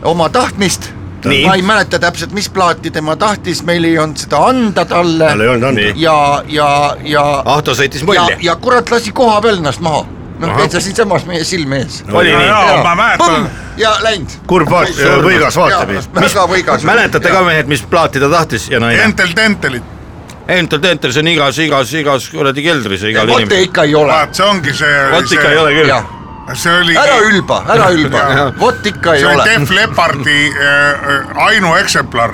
oma 0.03 0.29
tahtmist. 0.29 0.93
Nii. 1.25 1.45
ma 1.45 1.55
ei 1.55 1.61
mäleta 1.61 1.99
täpselt, 1.99 2.31
mis 2.31 2.49
plaati 2.49 2.91
tema 2.91 3.15
tahtis, 3.19 3.63
meil 3.67 3.83
ei 3.83 3.97
olnud 3.99 4.21
seda 4.21 4.43
anda 4.49 4.85
talle 4.85 5.27
tal 5.31 5.43
ei 5.43 5.51
olnud 5.51 5.69
anda 5.71 5.81
Nii.. 5.81 5.93
ja, 6.01 6.43
ja, 6.47 6.69
ja, 7.03 7.25
Ahto 7.45 7.75
sõitis 7.75 8.05
ja 8.05 8.07
mulli,. 8.07 8.39
ja 8.45 8.55
kurat 8.55 8.91
lasi 8.91 9.11
koha 9.11 9.41
peal 9.41 9.59
ennast 9.59 9.83
maha. 9.83 10.05
noh, 10.39 10.55
täitsa 10.57 10.81
siinsamas 10.83 11.25
meie 11.29 11.43
silme 11.43 11.83
ees. 11.83 12.03
oli 12.11 12.31
nii? 12.31 12.47
jaa, 12.47 12.81
ma 12.83 12.95
mäletan. 12.95 13.49
ja 13.77 13.95
läinud. 14.05 14.39
kurb 14.47 14.71
vaat-, 14.71 14.99
võigas 15.25 15.59
vaatepilt. 15.59 16.11
väga 16.15 16.49
võigas. 16.55 16.87
mäletate 16.87 17.31
ka 17.33 17.45
mehed, 17.47 17.71
mis 17.71 17.83
plaati 17.83 18.21
ta 18.23 18.29
tahtis 18.31 18.69
ja 18.71 18.79
naine? 18.83 19.03
Entel 19.09 19.35
Tentelit, 19.35 19.95
Entel 20.49 20.79
Tentel, 20.81 21.11
see 21.13 21.21
on 21.21 21.27
igas, 21.29 21.59
igas, 21.61 21.91
igas 21.93 22.29
kuradi 22.33 22.63
keldris 22.65 23.03
igal 23.05 23.27
vot 23.29 23.43
inimesel. 23.43 23.67
ikka 23.69 23.85
ei 23.85 23.93
ole. 23.95 24.13
vaat 24.13 24.39
see 24.39 24.47
ongi 24.47 24.73
see. 24.73 25.03
vot 25.11 25.35
ikka 25.35 25.51
ei 25.51 25.61
ole 25.61 25.75
küll. 25.77 25.93
See 26.53 26.73
oli. 26.81 26.95
ära 26.97 27.17
ülba, 27.29 27.63
ära 27.69 27.89
ülba 27.97 28.51
vot 28.59 28.85
ikka 28.85 29.15
ei 29.15 29.19
see 29.23 29.27
oli 29.31 29.41
ole. 29.41 29.49
Def 29.59 29.69
Leppardi 29.79 30.39
äh, 30.49 31.43
ainueksemplar. 31.47 32.33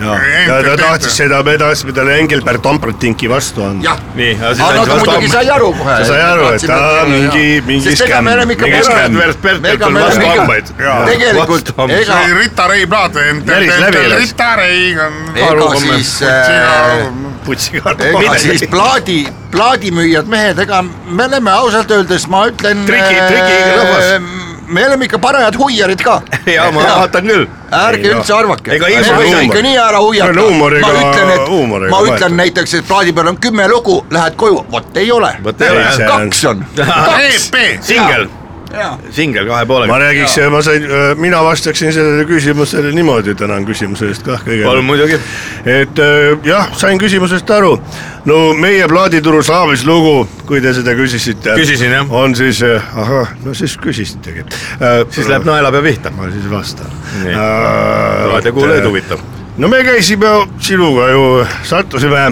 ja, 0.00 0.14
ja 0.48 0.54
ta 0.64 0.76
tahtis 0.80 1.12
seda, 1.16 1.42
tahtsime 1.44 1.92
talle 1.92 2.14
Engelbert 2.22 2.62
Tompertinki 2.64 3.28
vastu 3.28 3.60
anda. 3.66 3.98
nii, 4.16 4.30
aga 4.40 4.54
siis 4.54 4.64
aga 4.64 4.70
andis 4.70 4.88
ta 4.88 4.94
vastu 4.94 5.10
muidugi 5.10 5.28
sai 5.34 5.50
aru 5.56 5.72
kohe. 5.76 5.96
Ta 5.98 6.04
sai 6.08 6.22
aru, 6.24 6.46
et 6.56 6.70
aa, 6.70 7.02
mingi- 7.10 7.60
mingi 7.66 7.96
skämm, 7.96 8.30
mingi 8.48 8.80
skämm. 8.86 9.18
Bert 9.20 9.42
Bertelt 9.42 9.74
ega 9.74 9.86
on 9.90 9.98
vastu 10.00 10.26
hambaid. 10.30 10.72
tegelikult 11.10 11.74
ega 11.90 12.00
see, 12.04 12.22
oli 12.24 12.38
Rita 12.40 12.66
Ray 12.72 12.86
plaat, 12.86 13.12
Päris 13.46 13.76
läbi 13.84 14.06
läks. 14.14 14.22
Rita 14.24 14.50
Ray 14.56 14.96
on. 15.06 15.20
ega 15.36 15.70
siis 15.84 16.14
äh, 17.40 17.46
putsikarp. 17.46 18.00
ega 18.00 18.36
siis 18.38 18.64
plaadi, 18.70 19.24
plaadimüüjad, 19.50 20.26
mehed, 20.30 20.58
ega 20.66 20.82
me 20.84 21.24
oleme 21.24 21.50
ausalt 21.50 21.90
öeldes, 21.90 22.28
ma 22.28 22.46
ütlen. 22.50 22.84
Triki- 22.86 23.26
trikirahvas. 23.26 24.12
me 24.70 24.84
oleme 24.86 25.04
ikka 25.08 25.18
parajad 25.18 25.56
huiarid 25.58 26.02
ka. 26.06 26.20
ja 26.46 26.68
ma 26.70 26.84
vaatan 26.86 27.26
küll. 27.26 27.46
ärge 27.74 28.12
üldse 28.14 28.34
arvake. 28.34 28.72
Ega 28.76 28.88
ilma 28.88 29.16
huumor- 29.18 29.44
ikka 29.48 29.62
nii 29.66 29.76
ära 29.78 29.98
huiata. 30.04 30.32
Ma 30.32 30.92
ütlen, 30.94 31.30
et 31.34 31.48
huumoriga 31.48 31.90
ma 31.90 32.02
ütlen 32.06 32.36
näiteks, 32.38 32.74
et 32.78 32.86
plaadi 32.88 33.12
peal 33.12 33.32
on 33.32 33.36
kümme 33.42 33.68
lugu, 33.68 34.04
lähed 34.10 34.36
koju, 34.36 34.64
vot 34.72 34.96
ei 34.96 35.10
ole. 35.12 35.32
Kaks 36.06 36.44
on. 36.52 36.64
EP, 36.78 37.56
singel, 37.82 38.28
singel 39.10 39.46
kahe 39.48 39.66
poolega. 39.66 39.92
ma 39.92 39.98
räägiks, 39.98 40.36
ma 40.50 40.62
sain, 40.62 40.84
mina 41.18 41.42
vastaksin 41.44 41.92
sellele 41.92 42.24
küsimusele 42.24 42.92
niimoodi, 42.94 43.34
tänan 43.34 43.66
küsimuse 43.66 44.10
eest 44.10 44.22
kah 44.26 44.42
palun 44.44 44.54
kõigepealt. 44.54 44.86
muidugi. 44.86 45.18
et 45.64 45.98
äh, 45.98 46.38
jah, 46.46 46.70
sain 46.78 46.98
küsimusest 46.98 47.50
aru. 47.50 47.72
no 48.30 48.38
meie 48.54 48.86
plaadituru 48.88 49.42
slaavis 49.42 49.84
lugu, 49.86 50.28
kui 50.46 50.60
te 50.60 50.74
seda 50.76 50.94
küsisite. 50.98 51.56
Küsisin, 51.58 51.96
jah. 51.98 52.12
on 52.12 52.36
siis, 52.38 52.62
ahah, 52.64 53.34
no 53.44 53.54
siis 53.54 53.76
küsisitegi. 53.80 54.46
siis 55.10 55.28
läheb 55.28 55.48
naelapea 55.48 55.82
pihta. 55.82 56.14
ma 56.14 56.30
siis 56.30 56.46
vastan. 56.50 56.94
Nii. 57.24 57.34
raadiokuulajaid 58.34 58.86
huvitab. 58.86 59.26
no 59.58 59.68
me 59.68 59.82
käisime 59.84 60.36
sinuga 60.58 61.10
ju, 61.10 61.26
sattusime 61.62 62.30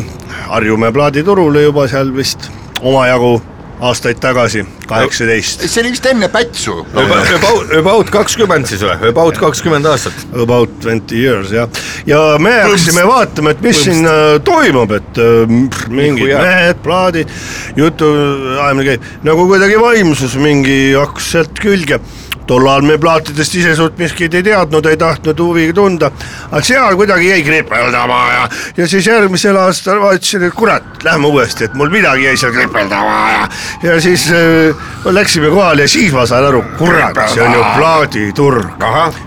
Harjumäe 0.49 0.93
plaaditurule 0.93 1.63
juba 1.63 1.85
seal 1.89 2.09
vist 2.15 2.47
omajagu 2.81 3.37
aastaid 3.81 4.19
tagasi, 4.23 4.65
kaheksateist. 4.89 5.65
see 5.69 5.83
oli 5.83 5.93
vist 5.95 6.07
enne 6.11 6.29
Pätsu. 6.33 6.81
About, 6.93 7.75
about 7.79 8.11
kakskümmend 8.13 8.69
siis 8.71 8.83
või, 8.85 9.11
about 9.13 9.39
kakskümmend 9.39 9.87
aastat. 9.89 10.25
About 10.43 10.79
twenty 10.83 11.23
years 11.23 11.53
jah, 11.55 11.69
ja 12.09 12.21
me 12.43 12.55
hakkasime 12.63 13.07
vaatama, 13.09 13.55
et 13.55 13.63
mis 13.65 13.83
siin 13.87 14.07
äh, 14.09 14.37
toimub, 14.45 14.95
et 14.99 15.23
äh, 15.23 15.59
pff, 15.69 15.91
mingid 15.95 16.35
mehed, 16.35 16.83
plaadid, 16.85 17.35
jutu 17.79 18.11
ajamine 18.59 18.89
käib 18.93 19.13
nagu 19.29 19.47
kuidagi 19.51 19.79
vaimsus 19.83 20.39
mingi 20.43 20.79
hakkas 20.97 21.33
sealt 21.37 21.63
külge 21.63 22.01
tol 22.49 22.67
ajal 22.69 22.87
me 22.89 22.97
plaatidest 23.01 23.55
ise 23.61 23.75
suurt 23.77 23.99
miskit 24.01 24.35
ei 24.35 24.45
teadnud, 24.47 24.87
ei 24.89 24.97
tahtnud 25.01 25.41
huvi 25.45 25.69
tunda, 25.77 26.11
aga 26.51 26.63
seal 26.65 26.97
kuidagi 26.97 27.29
jäi 27.29 27.43
kripeldama 27.47 28.21
ja, 28.33 28.49
ja 28.77 28.89
siis 28.89 29.07
järgmisel 29.07 29.57
aastal 29.61 30.01
vaatasin, 30.03 30.49
et 30.49 30.57
kurat, 30.57 30.87
lähme 31.05 31.29
uuesti, 31.29 31.69
et 31.69 31.77
mul 31.79 31.93
midagi 31.93 32.25
jäi 32.25 32.37
seal 32.41 32.55
kripeldama 32.57 33.19
ja, 33.33 33.43
ja 33.83 33.99
siis 34.01 34.29
äh, 34.33 34.89
läksime 35.05 35.53
kohale 35.53 35.85
ja 35.85 35.93
siis 35.93 36.13
ma 36.17 36.27
saan 36.27 36.49
aru, 36.49 36.63
kurat, 36.79 37.21
see 37.35 37.45
on 37.45 37.53
ju 37.59 37.65
plaaditurg, 37.77 38.87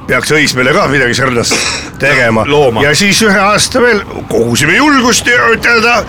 peaks 0.09 0.33
Õismäele 0.35 0.73
ka 0.73 0.87
midagi 0.89 1.13
sarnast 1.17 1.55
tegema. 2.01 2.45
Looma. 2.47 2.81
ja 2.83 2.95
siis 2.97 3.21
ühe 3.21 3.39
aasta 3.39 3.81
veel 3.83 4.01
kogusime 4.31 4.75
julgust 4.79 5.27
ja 5.29 5.51
ütelda 5.53 6.01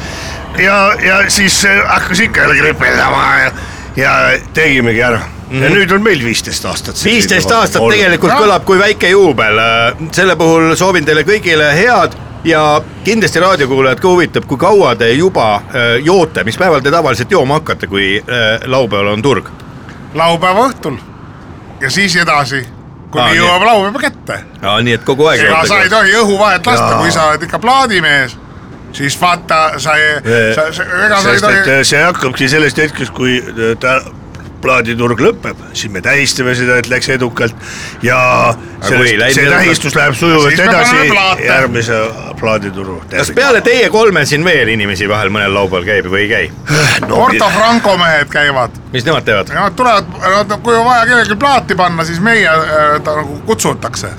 ja, 0.58 0.78
ja 1.04 1.20
siis 1.30 1.60
äh, 1.68 1.84
hakkas 1.88 2.24
ikka 2.24 2.46
jälle 2.46 2.56
kripeldama 2.62 3.22
ja, 3.44 3.52
ja 3.96 4.16
tegimegi 4.54 5.04
ära. 5.04 5.20
Ja 5.52 5.70
nüüd 5.70 5.92
on 5.92 6.02
meil 6.02 6.24
viisteist 6.24 6.64
aastat. 6.64 6.96
Mhm. 6.96 7.04
viisteist 7.04 7.50
aastat 7.52 7.82
tegelikult 7.92 8.32
kõlab 8.32 8.64
kui 8.64 8.78
väike 8.80 9.12
juubel, 9.12 9.60
selle 10.12 10.36
puhul 10.36 10.76
soovin 10.76 11.04
teile 11.04 11.24
kõigile 11.28 11.72
head 11.76 12.16
ja 12.44 12.82
kindlasti 13.04 13.40
raadiokuulajad 13.40 14.00
ka 14.00 14.08
huvitab, 14.08 14.46
kui 14.50 14.58
kaua 14.58 14.94
te 14.96 15.12
juba 15.12 15.54
äh, 15.54 15.96
joote, 16.04 16.44
mis 16.44 16.58
päeval 16.58 16.82
te 16.82 16.90
tavaliselt 16.90 17.30
jooma 17.30 17.60
hakkate, 17.60 17.86
kui 17.86 18.16
äh, 18.18 18.60
laupäeval 18.66 19.12
on 19.14 19.22
turg? 19.22 19.50
laupäeva 20.14 20.66
õhtul 20.68 20.98
ja 21.80 21.90
siis 21.90 22.16
edasi, 22.16 22.64
kuni 23.10 23.24
Aa, 23.24 23.34
jõuab 23.34 23.62
laupäeva 23.64 24.02
kätte. 24.02 24.40
nii 24.82 24.96
et 24.98 25.04
kogu 25.04 25.26
aeg 25.30 25.44
ega 25.46 25.62
sa 25.66 25.82
ei 25.82 25.90
tohi 25.92 26.16
õhuvahet 26.20 26.66
lasta 26.66 26.96
kui 26.98 27.12
sa 27.14 27.28
oled 27.30 27.46
ikka 27.46 27.58
plaadimees, 27.62 28.36
siis 28.92 29.16
vaata, 29.20 29.62
sa 29.78 29.96
ei, 29.96 30.18
sa, 30.54 30.66
ega 31.06 31.22
sa 31.22 31.32
ei 31.36 31.40
tohi 31.46 31.62
äh, 31.62 31.80
see 31.86 32.02
hakkabki 32.02 32.48
sellest 32.48 32.82
hetkest, 32.82 33.14
kui 33.16 33.38
äh, 33.40 33.72
ta 33.80 34.00
plaaditurg 34.62 35.20
lõpeb, 35.22 35.62
siis 35.72 35.92
me 35.92 36.02
tähistame 36.04 36.54
seda, 36.58 36.78
et 36.82 36.90
läks 36.90 37.08
edukalt 37.14 37.56
ja 38.04 38.18
sellest, 38.80 39.36
see 39.36 39.48
tähistus 39.50 39.96
läheb 39.98 40.16
sujuvalt 40.18 40.62
edasi 40.66 41.02
järgmise 41.46 41.98
plaadituru. 42.40 43.00
kas 43.10 43.32
peale 43.36 43.60
teie 43.66 43.90
kolme 43.90 44.24
siin 44.28 44.44
veel 44.44 44.72
inimesi 44.74 45.08
vahel 45.10 45.32
mõnel 45.34 45.54
laupäeval 45.54 45.88
käib 45.88 46.10
või 46.12 46.26
ei 46.26 46.30
käi? 46.32 46.50
Porto 47.08 47.50
Franco 47.56 47.96
mehed 48.00 48.30
käivad, 48.32 48.78
mis 48.94 49.06
nemad 49.08 49.26
teevad? 49.28 49.52
nemad 49.54 49.76
tulevad, 49.78 50.14
nad, 50.36 50.56
kui 50.62 50.76
on 50.76 50.86
vaja 50.86 51.06
kellelgi 51.10 51.38
plaati 51.38 51.78
panna, 51.78 52.06
siis 52.08 52.22
meie 52.22 52.48
äh, 52.48 52.96
ta 53.04 53.18
nagu 53.20 53.40
kutsutakse, 53.46 54.14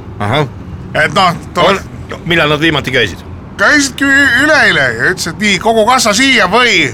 et 0.94 1.18
noh, 1.18 1.44
tule 1.54 1.80
millal 2.26 2.50
nad 2.50 2.60
viimati 2.60 2.92
käisid? 2.92 3.24
käisidki 3.58 4.06
üleeile 4.44 4.82
ja 4.82 5.10
ütles, 5.12 5.28
et 5.30 5.40
nii 5.40 5.60
kogu 5.62 5.86
kassa 5.86 6.14
siia 6.18 6.48
või 6.52 6.88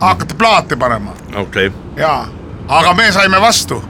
hakkate 0.00 0.36
plaate 0.38 0.76
panema 0.76 1.14
okei 1.34 1.66
okay.. 1.66 1.70
ja, 1.96 2.26
aga 2.68 2.94
me 2.94 3.12
saime 3.12 3.40
vastu, 3.40 3.82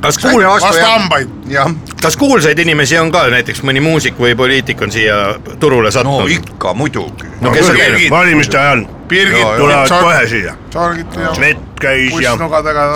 kas 0.00 0.18
kuul-, 0.18 0.46
vastu 0.48 0.84
hambaid. 0.84 1.28
jah, 1.48 1.72
kas 2.02 2.16
kuulsaid 2.16 2.58
inimesi 2.58 2.98
on 2.98 3.12
ka 3.12 3.26
näiteks 3.32 3.62
mõni 3.66 3.82
muusik 3.84 4.18
või 4.20 4.36
poliitik 4.36 4.82
on 4.82 4.92
siia 4.92 5.38
turule 5.60 5.88
no 5.88 5.94
sattunud? 5.94 6.30
ikka 6.30 6.74
muidugi. 6.74 7.28
no 7.40 7.52
käinud? 7.52 8.10
valimiste 8.10 8.58
ajal 8.58 8.86
Birgit 9.08 9.56
tulevad 9.56 9.88
kohe 9.88 10.26
siia. 10.28 10.54
Ja 10.74 11.34
Svet 11.34 11.58
käis 11.80 12.12
ja. 12.22 12.34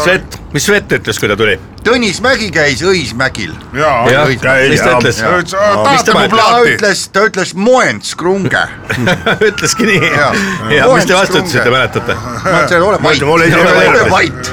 Svet, 0.04 0.38
mis 0.52 0.66
Svet 0.66 0.92
ütles, 0.98 1.18
kui 1.20 1.28
ta 1.30 1.36
tuli? 1.38 1.54
Tõnis 1.82 2.20
Mägi 2.22 2.50
käis 2.54 2.82
Õismägil. 2.86 3.54
jah, 3.74 4.28
käis 4.42 4.70
mis 4.70 4.82
ta 4.82 4.90
ja- 4.92 4.98
ütles? 4.98 5.16
ta 5.22 5.30
ütles, 5.38 5.54
Mis 5.90 6.04
tahate 6.04 6.12
mu 6.14 6.36
plaati? 6.36 6.74
ütles, 6.76 7.02
ta 7.12 7.24
ütles 7.26 7.54
moents 7.54 8.14
krunge. 8.14 8.62
ütleski 9.48 9.88
nii. 9.88 10.12
Jaa. 10.12 10.30
ja 10.76 10.86
mis 10.94 11.08
te 11.08 11.14
vastu 11.16 11.38
Moens 11.40 11.54
ütlesite, 11.54 11.70
mäletate? 11.70 12.16
ole 12.84 14.10
vait, 14.10 14.52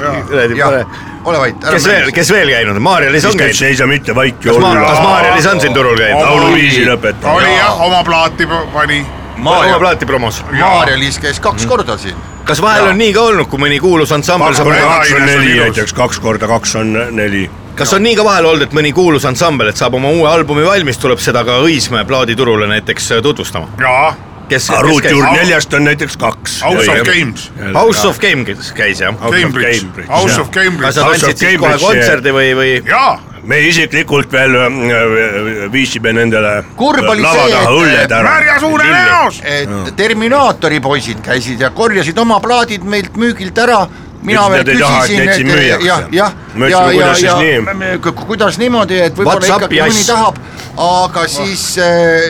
Ole 1.24 1.38
vait. 1.38 1.56
kes 1.70 1.84
veel, 1.86 2.10
kes 2.16 2.30
veel 2.32 2.48
käinud, 2.48 2.78
Maarja-Liis 2.80 3.26
on 3.28 3.36
käinud? 3.36 3.54
seisa 3.58 3.86
mitte 3.86 4.14
vaiki 4.16 4.48
kas 4.48 4.56
Ma-, 4.58 4.74
kas 4.80 4.98
olla. 4.98 5.08
Maarja-Liis 5.08 5.46
on 5.52 5.60
siin 5.60 5.74
turul 5.76 5.98
käinud? 5.98 6.22
lauluviisi 6.24 6.86
lõpetama. 6.88 7.34
oli 7.36 7.56
jah, 7.56 7.80
oma 7.80 8.02
plaati 8.04 8.46
pani. 8.72 9.02
Oma 9.46 9.78
plaati 9.78 10.06
promos. 10.06 10.42
Maarja-Liis 10.52 11.18
käis 11.22 11.40
kaks 11.40 11.66
korda 11.66 11.96
siin. 11.98 12.16
kas 12.44 12.62
vahel 12.62 12.90
on 12.90 12.98
nii 12.98 13.12
ka 13.14 13.20
olnud, 13.30 13.48
kui 13.50 13.60
mõni 13.62 13.80
kuulus 13.80 14.12
ansambel 14.12 14.54
kaks 14.54 14.58
saab 14.58 14.70
korda 14.70 14.86
kaks 14.88 15.12
on 15.16 15.26
neli 15.26 15.58
näiteks, 15.60 15.92
kaks 15.92 16.20
korda 16.20 16.48
kaks 16.50 16.74
on 16.76 16.92
neli. 17.16 17.50
kas 17.74 17.92
on 17.94 18.02
nii 18.02 18.16
ka 18.16 18.24
vahel 18.24 18.48
olnud, 18.52 18.68
et 18.68 18.74
mõni 18.76 18.92
kuulus 18.96 19.26
ansambel, 19.28 19.70
et 19.70 19.76
saab 19.76 19.94
oma 19.94 20.10
uue 20.10 20.28
albumi 20.30 20.64
valmis, 20.66 20.98
tuleb 20.98 21.22
seda 21.22 21.44
ka 21.44 21.60
Õismäe 21.64 22.04
plaaditurule 22.04 22.66
näiteks 22.70 23.12
tutvustama? 23.22 23.68
jaa, 23.80 24.14
kes, 24.50 24.66
käis? 25.06 25.40
neljast 25.40 25.74
on 25.78 25.84
näiteks 25.88 26.16
kaks. 26.20 26.58
House 26.66 26.90
of 26.90 27.06
Games, 27.08 27.48
House 27.74 28.06
of 28.08 28.20
Game 28.22 28.44
käis 28.76 29.00
jah? 29.00 29.14
Cambridge, 29.30 29.86
House 30.08 30.40
of 30.40 30.50
kas 30.50 30.64
Cambridge, 30.64 30.92
sa 30.92 31.04
House 31.08 31.24
of 31.24 31.30
tantsid 31.30 31.38
siis 31.38 31.58
kohe 31.60 31.72
Cambridge, 31.72 31.86
kontserdi 31.86 32.34
või, 32.36 32.50
või? 32.58 32.70
jaa, 32.88 33.14
me 33.50 33.60
isiklikult 33.68 34.32
veel 34.32 34.56
äh, 34.60 35.72
viisime 35.72 36.12
nendele 36.12 36.52
Kurb 36.76 37.06
oli 37.08 37.22
lava 37.24 37.46
see, 37.46 37.54
taha 37.54 37.62
et- 37.62 37.78
õlled 37.78 38.14
ära. 38.18 38.34
märja 38.34 38.58
suune 38.60 38.84
näos. 38.90 39.40
et 39.44 39.96
Terminaatori 39.96 40.80
poisid 40.80 41.20
käisid 41.24 41.60
ja 41.60 41.70
korjasid 41.70 42.18
oma 42.18 42.40
plaadid 42.40 42.84
meilt 42.84 43.16
müügilt 43.16 43.58
ära. 43.58 43.86
Mina 44.22 44.48
veel 44.50 44.64
küsisin, 44.64 45.28
et 45.28 45.44
müüakse. 45.46 45.86
jah, 45.86 46.02
jah, 46.12 46.32
ja, 46.68 46.80
ja, 46.92 47.14
ja 47.22 47.98
ku- 48.02 48.12
kuidas 48.26 48.58
niimoodi, 48.58 48.98
et 49.00 49.14
võib-olla 49.16 49.46
ikkagi 49.46 49.80
mõni 49.80 50.00
ass. 50.00 50.06
tahab, 50.06 50.38
aga 50.76 51.26
siis, 51.28 51.64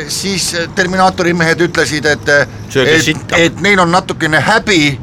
siis 0.09 0.57
Terminaatori 0.75 1.33
mehed 1.35 1.61
ütlesid, 1.67 2.07
et, 2.07 2.31
Sööge 2.71 2.99
et 2.99 3.39
et 3.39 3.61
neil 3.61 3.81
on 3.81 3.91
natukene 3.91 4.41
häbi, 4.41 4.99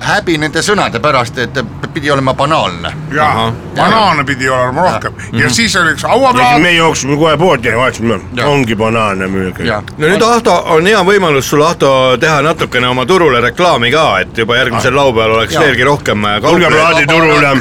häbi 0.00 0.38
nende 0.40 0.62
sõnade 0.64 1.00
pärast, 1.00 1.38
et 1.38 1.58
pidi 1.94 2.10
olema 2.10 2.34
banaalne. 2.34 2.92
jaa, 3.14 3.52
banaane 3.76 4.24
pidi 4.24 4.48
olema 4.48 4.82
rohkem. 4.82 5.12
Ja 5.32 5.50
siis 5.50 5.76
oli 5.76 5.92
üks 5.94 6.04
hauaplaat, 6.08 6.62
me 6.62 6.72
jooksime 6.72 7.16
kohe 7.16 7.36
poodi 7.36 7.68
ja 7.68 7.76
vaatasime, 7.78 8.20
ongi 8.44 8.76
banaane 8.76 9.26
müügil. 9.26 9.66
jah, 9.66 9.82
no 9.98 10.06
nüüd 10.06 10.22
Ahto, 10.24 10.54
on 10.76 10.86
hea 10.86 11.02
võimalus 11.04 11.50
sul 11.50 11.62
Ahto 11.66 12.16
teha 12.20 12.40
natukene 12.46 12.88
oma 12.88 13.06
turule 13.06 13.40
reklaami 13.40 13.90
ka, 13.92 14.06
et 14.24 14.38
juba 14.38 14.56
järgmisel 14.56 14.96
laupäeval 14.96 15.36
oleks 15.40 15.58
veelgi 15.58 15.84
rohkem 15.84 16.24
äh, 16.24 16.40
tulge 16.40 16.70
plaaditurule. 16.70 17.52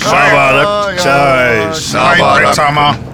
Sabalõkk 0.00 1.00
sai, 1.02 1.68
Sabarak 1.74 3.08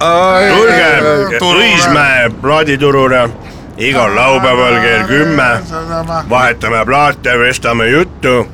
tulge 0.00 1.40
Õismäe 1.40 2.30
plaaditurule 2.42 3.28
igal 3.78 4.16
laupäeval 4.16 4.80
kell 4.80 5.04
kümme, 5.06 5.60
vahetame 6.30 6.84
plaate, 6.84 7.38
vestame 7.38 7.86
juttu, 7.88 8.46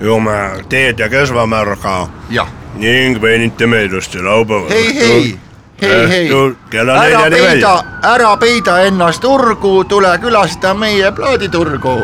joome 0.00 0.50
teed 0.68 0.98
ja 0.98 1.08
käsvamärga 1.08 2.08
jah, 2.30 2.48
ning 2.74 3.22
venitame 3.22 3.84
ilusti 3.84 4.22
laupäeval. 4.22 4.68
hei, 4.68 4.94
hei, 4.94 5.38
hei, 5.80 6.08
hei. 6.08 6.30
ära 6.74 7.30
peida 7.30 7.84
ära 8.02 8.36
peida 8.36 8.78
ennast 8.86 9.20
turgu, 9.20 9.84
tule 9.84 10.18
külasta 10.18 10.74
meie 10.74 11.12
plaaditurgu. 11.12 11.96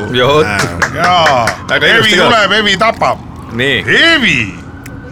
Evi 1.82 2.16
tuleb, 2.16 2.52
Evi 2.52 2.76
tapab, 2.76 3.18
nii, 3.52 3.84
Evi, 3.86 4.54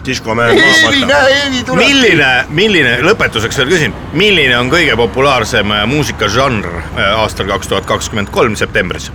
diskomäe 0.05 0.55
Eevi, 0.55 1.05
näe, 1.05 1.31
Eevi 1.43 1.63
tuleb. 1.67 1.85
milline, 1.85 2.31
milline, 2.49 2.97
lõpetuseks 3.05 3.61
veel 3.61 3.71
küsin, 3.73 3.95
milline 4.17 4.57
on 4.57 4.71
kõige 4.71 4.95
populaarsem 4.99 5.71
äh, 5.75 5.85
muusikažanr 5.89 6.67
äh, 6.67 7.07
aastal 7.21 7.49
kaks 7.51 7.71
tuhat 7.71 7.89
kakskümmend 7.89 8.33
kolm 8.33 8.55
septembris? 8.59 9.11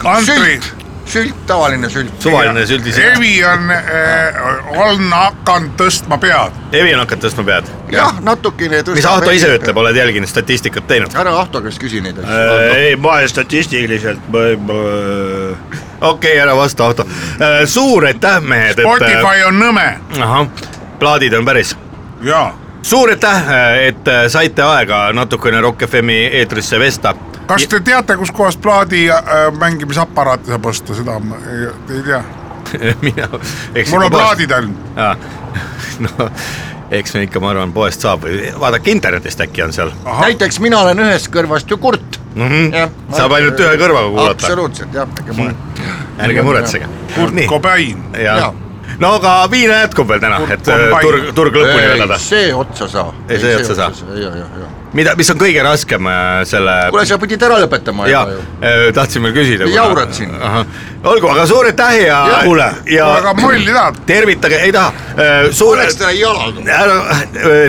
kantri, 0.00 0.56
sült, 0.56 0.86
sült, 1.04 1.42
tavaline 1.46 1.90
sült. 1.92 2.12
suvaline 2.22 2.64
süldis. 2.66 2.98
Evi 2.98 3.34
on 3.44 3.70
äh,, 3.74 4.78
on 4.80 5.12
hakanud 5.12 5.76
tõstma 5.80 6.18
pead, 6.22 6.56
Evi 6.72 6.94
on 6.94 7.04
hakanud 7.04 7.26
tõstma 7.26 7.44
pead. 7.50 7.70
jah, 7.92 8.18
natukene. 8.24 8.82
mis 8.94 9.06
Ahto 9.10 9.34
ise 9.36 9.52
ütleb, 9.58 9.76
oled 9.84 10.00
jälginud 10.00 10.30
statistikat 10.30 10.88
teinud? 10.90 11.14
ära 11.20 11.36
Ahto 11.42 11.62
käest 11.64 11.82
küsi 11.82 12.02
neid 12.04 12.18
asju. 12.22 12.40
Äh, 12.40 12.82
ei, 12.86 12.96
ma 12.96 13.18
olen 13.18 13.30
statistiliselt, 13.30 14.26
okei, 16.00 16.38
ära 16.38 16.56
vasta, 16.56 16.86
Ahto. 16.86 17.06
suur 17.66 18.06
aitäh, 18.06 18.40
mehed, 18.40 18.78
et. 18.78 18.84
Spotify 18.84 19.44
on 19.46 19.60
nõme 19.60 19.86
ahah, 20.20 20.48
plaadid 20.98 21.34
on 21.38 21.44
päris. 21.44 21.76
ja 22.22 22.52
suur 22.82 23.10
aitäh, 23.10 23.50
et 23.86 24.08
äh, 24.08 24.26
saite 24.28 24.62
aega 24.62 25.10
natukene 25.12 25.60
Rock 25.60 25.86
FM-i 25.88 26.26
eetrisse 26.40 26.78
vesta. 26.78 27.14
kas 27.46 27.66
te 27.68 27.80
teate, 27.80 28.16
kuskohast 28.16 28.60
plaadi 28.62 29.10
äh, 29.10 29.22
mängimisaparaati 29.58 30.52
saab 30.52 30.66
osta, 30.66 30.94
seda 30.94 31.18
ma 31.18 31.36
ei, 31.36 31.68
ei 31.96 32.02
tea. 32.06 32.22
mina, 33.06 33.28
eks. 33.74 33.90
mul 33.90 34.06
on 34.06 34.12
plaadid 34.12 34.50
ainult. 34.50 34.98
no 36.06 36.30
eks 36.90 37.14
me 37.14 37.22
ikka, 37.26 37.40
ma 37.42 37.52
arvan, 37.54 37.72
poest 37.74 38.02
saab 38.04 38.24
või 38.26 38.50
vaadake 38.60 38.90
internetist 38.90 39.40
äkki 39.44 39.62
on 39.66 39.74
seal 39.74 39.92
näiteks 40.04 40.60
mina 40.62 40.80
olen 40.84 41.04
ühest 41.06 41.30
kõrvast 41.32 41.70
ju 41.70 41.78
kurt. 41.78 42.19
mm. 42.48 42.72
-hmm. 42.72 43.14
saab 43.16 43.36
ainult 43.38 43.60
ühe 43.60 43.76
kõrvaga 43.84 44.08
kuulata, 44.08 44.38
absoluutselt 44.38 44.94
jah, 44.94 45.14
ärge 45.20 45.36
mure. 45.38 45.54
ärge 46.26 46.42
muretsege. 46.42 46.90
Kurt 47.14 47.46
Cobain. 47.48 48.04
ja 48.24 48.52
no 49.00 49.14
aga 49.20 49.34
viina 49.50 49.80
jätkub 49.84 50.08
veel 50.08 50.20
täna, 50.20 50.40
et 50.50 50.68
äh, 50.68 51.00
turg, 51.00 51.30
turg 51.34 51.56
lõpuni 51.56 51.88
vedada. 51.94 52.18
see 52.18 52.52
otsa 52.54 52.88
saa. 52.88 53.14
Ei, 53.28 53.38
see 53.38 53.56
otsa 53.56 53.74
saa. 53.74 53.92
ja, 54.14 54.34
ja, 54.42 54.46
ja. 54.60 54.68
mida, 54.96 55.14
mis 55.18 55.30
on 55.32 55.38
kõige 55.40 55.62
raskem 55.64 56.08
äh, 56.10 56.28
selle 56.48 56.74
kuule, 56.90 57.04
sa 57.08 57.18
pidid 57.22 57.42
ära 57.46 57.58
lõpetama 57.62 58.08
ja 58.10 58.24
juba 58.26 58.38
ju. 58.38 58.92
tahtsin 58.96 59.24
veel 59.26 59.34
küsida. 59.36 59.68
Jaurad 59.70 60.12
siin. 60.16 60.32
olgu, 61.04 61.30
aga 61.30 61.46
suur 61.46 61.68
aitäh 61.70 62.00
ja, 62.00 62.18
Jah. 62.32 62.42
kuule 62.44 62.68
ja 62.90 63.08
aga 63.18 63.34
molli 63.38 63.70
tahad? 63.70 64.00
tervitage, 64.06 64.60
ei 64.66 64.72
taha, 64.74 64.92
suur 65.52 65.78
oleks 65.78 65.98
ta 66.00 66.10
jalaga. 66.14 66.64
ära, 66.76 66.98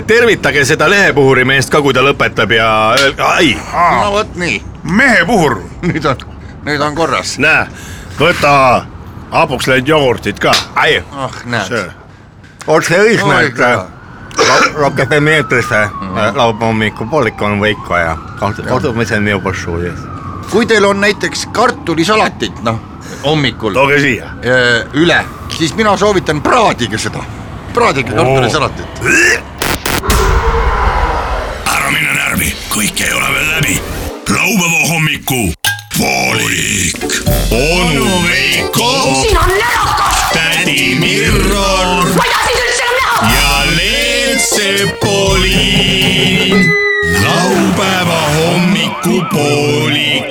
tervitage 0.06 0.64
seda 0.68 0.90
lehepuhurimeest 0.90 1.72
ka, 1.72 1.82
kui 1.84 1.94
ta 1.94 2.04
lõpetab 2.04 2.56
ja 2.56 2.68
öelge, 2.98 3.22
ai, 3.22 3.54
no 4.02 4.12
vot 4.18 4.36
nii, 4.42 4.60
mehepuhur. 4.82 5.60
nüüd 5.88 6.10
on, 6.10 6.28
nüüd 6.66 6.82
on 6.82 6.98
korras. 6.98 7.38
näe, 7.42 7.66
võta 8.18 8.54
hapuks 9.32 9.70
läinud 9.70 9.88
jogurtit 9.88 10.42
ka. 10.42 10.54
ai, 10.74 11.02
ah, 11.16 11.42
näed. 11.44 11.92
otse 12.66 12.98
õismäelt 13.06 13.58
ka. 14.36 14.58
Rock 14.74 14.96
FM 15.08 15.28
eetrisse 15.28 15.88
laupäeva 16.34 16.66
hommikupoolik 16.66 17.42
on 17.42 17.60
Veiko 17.60 17.96
ja 17.96 18.16
on 18.40 19.28
juba 19.28 19.54
suues. 19.64 19.98
kui 20.50 20.66
teil 20.66 20.84
on 20.84 21.00
näiteks 21.00 21.46
kartulisalatit, 21.52 22.62
noh, 22.62 22.80
hommikul 23.24 23.74
tooge 23.74 24.00
siia. 24.00 24.30
üle, 24.92 25.24
siis 25.58 25.74
mina 25.74 25.96
soovitan 25.96 26.42
praadige 26.42 26.98
seda, 26.98 27.24
praadige 27.74 28.12
kartulisalatit. 28.12 29.00
ära 31.76 31.90
mine 31.90 32.14
närvi, 32.14 32.54
kõik 32.74 33.00
ei 33.06 33.12
ole 33.12 33.34
veel 33.34 33.50
läbi. 33.56 33.80
laupäeva 34.28 34.88
hommiku 34.88 35.52
poolik. 35.98 37.22
onu 37.50 38.22
Veiko, 38.28 39.20
siin 39.22 39.38
on 39.38 39.48
närakas, 39.48 40.16
tädi 40.32 40.96
Mirror 41.00 42.14
ma 42.16 42.24
ei 42.24 42.30
taha 42.30 42.42
sind 42.46 42.51
Leelsepoliin. 44.42 46.74
laupäeva 47.22 48.20
hommikupoolik. 48.36 50.24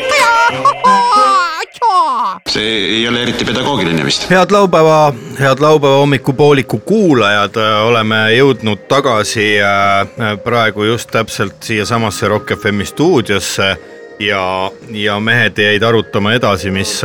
see 2.50 2.98
ei 2.98 3.08
ole 3.08 3.22
eriti 3.22 3.46
pedagoogiline 3.46 4.06
vist. 4.06 4.30
head 4.30 4.52
laupäeva, 4.52 5.14
head 5.40 5.60
laupäeva 5.60 5.96
hommikupooliku 5.96 6.80
kuulajad, 6.80 7.56
oleme 7.84 8.36
jõudnud 8.36 8.78
tagasi 8.88 9.62
äh, 9.62 10.08
praegu 10.44 10.84
just 10.84 11.12
täpselt 11.12 11.64
siiasamasse 11.64 12.28
Rock 12.28 12.52
FM-i 12.60 12.86
stuudiosse 12.86 13.78
ja, 14.20 14.72
ja 14.90 15.20
mehed 15.20 15.58
jäid 15.58 15.84
arutama 15.84 16.34
edasi, 16.34 16.72
mis, 16.72 17.02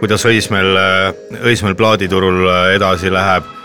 kuidas 0.00 0.26
Õismäel, 0.28 0.76
Õismäel 1.40 1.74
plaaditurul 1.74 2.48
äh, 2.48 2.74
edasi 2.76 3.12
läheb. 3.12 3.63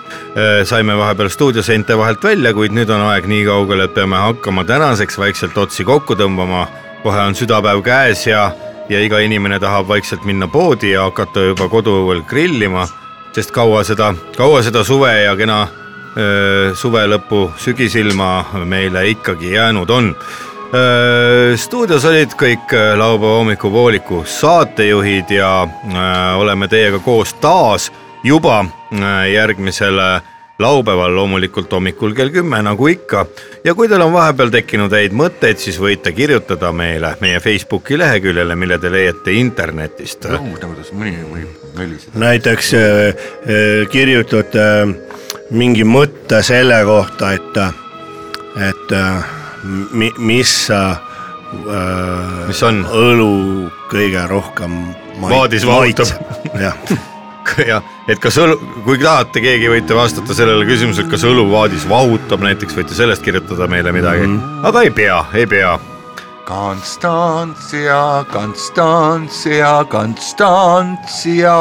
Saime 0.64 0.98
vahepeal 0.98 1.30
stuudioseinte 1.30 1.98
vahelt 1.98 2.24
välja, 2.24 2.54
kuid 2.54 2.72
nüüd 2.76 2.90
on 2.90 3.02
aeg 3.10 3.28
nii 3.28 3.44
kaugel, 3.48 3.84
et 3.86 3.94
peame 3.94 4.18
hakkama 4.18 4.64
tänaseks 4.64 5.18
vaikselt 5.18 5.58
otsi 5.58 5.84
kokku 5.84 6.16
tõmbama. 6.16 6.68
kohe 7.04 7.20
on 7.20 7.36
südapäev 7.36 7.80
käes 7.84 8.28
ja 8.28 8.52
ja 8.90 9.00
iga 9.06 9.20
inimene 9.22 9.60
tahab 9.62 9.88
vaikselt 9.88 10.26
minna 10.26 10.48
poodi 10.48 10.94
ja 10.96 11.06
hakata 11.06 11.44
juba 11.52 11.70
koduõuel 11.70 12.24
grillima, 12.28 12.88
sest 13.36 13.54
kaua 13.54 13.84
seda, 13.86 14.14
kaua 14.38 14.64
seda 14.66 14.84
suve 14.84 15.12
ja 15.24 15.36
kena 15.38 15.62
öö, 16.18 16.74
suve 16.76 17.06
lõpu 17.08 17.46
sügisilma 17.62 18.66
meile 18.66 19.08
ikkagi 19.14 19.54
jäänud 19.54 19.90
on. 19.90 20.14
stuudios 21.58 22.04
olid 22.06 22.36
kõik 22.38 22.74
laupäeva 22.98 23.40
hommikupooliku 23.40 24.24
saatejuhid 24.26 25.32
ja 25.34 25.54
öö, 25.66 26.34
oleme 26.42 26.68
teiega 26.68 27.00
koos 27.00 27.34
taas 27.42 27.92
juba 28.24 28.66
öö, 28.94 29.26
järgmisel 29.34 30.00
laupäeval 30.60 31.16
loomulikult 31.16 31.72
hommikul 31.72 32.12
kell 32.14 32.30
kümme 32.36 32.60
nagu 32.62 32.88
ikka 32.92 33.26
ja 33.64 33.74
kui 33.76 33.88
teil 33.88 34.02
on 34.04 34.12
vahepeal 34.14 34.50
tekkinud 34.52 34.92
häid 34.92 35.14
mõtteid, 35.16 35.58
siis 35.62 35.78
võite 35.80 36.12
kirjutada 36.12 36.72
meile 36.76 37.14
meie 37.22 37.40
Facebooki 37.40 37.98
leheküljele, 37.98 38.56
mille 38.60 38.78
te 38.80 38.92
leiate 38.92 39.32
internetist. 39.40 40.26
näiteks 42.14 42.74
äh, 42.74 42.82
äh, 42.84 43.88
kirjutate 43.92 44.66
äh, 44.82 44.96
mingi 45.52 45.84
mõtte 45.88 46.42
selle 46.44 46.82
kohta, 46.86 47.32
et, 47.34 47.58
et 48.70 48.92
äh, 48.92 49.24
mi, 49.92 50.12
mis 50.18 50.70
äh, 50.72 50.98
Mis 52.48 52.60
on? 52.64 52.84
õlu 52.86 53.70
kõige 53.90 54.28
rohkem 54.30 54.76
mait- 55.18 55.32
Vaadis 55.34 55.66
vahutab. 55.66 56.06
maitseb. 56.06 56.62
jah, 56.62 56.76
ja 57.70 57.82
et 58.08 58.20
kas 58.22 58.38
õlu, 58.42 58.58
kui 58.86 58.98
tahate, 59.02 59.42
keegi 59.44 59.70
võite 59.72 59.96
vastata 59.98 60.36
sellele 60.38 60.66
küsimusele, 60.70 61.10
kas 61.12 61.24
õluvaadis 61.28 61.88
vahutab 61.90 62.44
näiteks, 62.46 62.76
võite 62.78 62.98
sellest 62.98 63.24
kirjutada 63.26 63.68
meile 63.72 63.92
midagi 63.96 64.28
mm, 64.28 64.40
-hmm. 64.40 64.68
aga 64.72 64.82
ei 64.88 64.92
pea, 64.92 65.26
ei 65.34 65.48
pea. 65.48 65.80
Konstantsia, 66.50 68.26
Konstantsia, 68.32 69.86
Konstantsia 69.90 71.58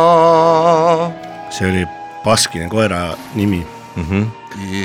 see 1.50 1.68
oli 1.68 1.86
Baskini 2.24 2.68
koera 2.68 3.14
nimi 3.34 3.66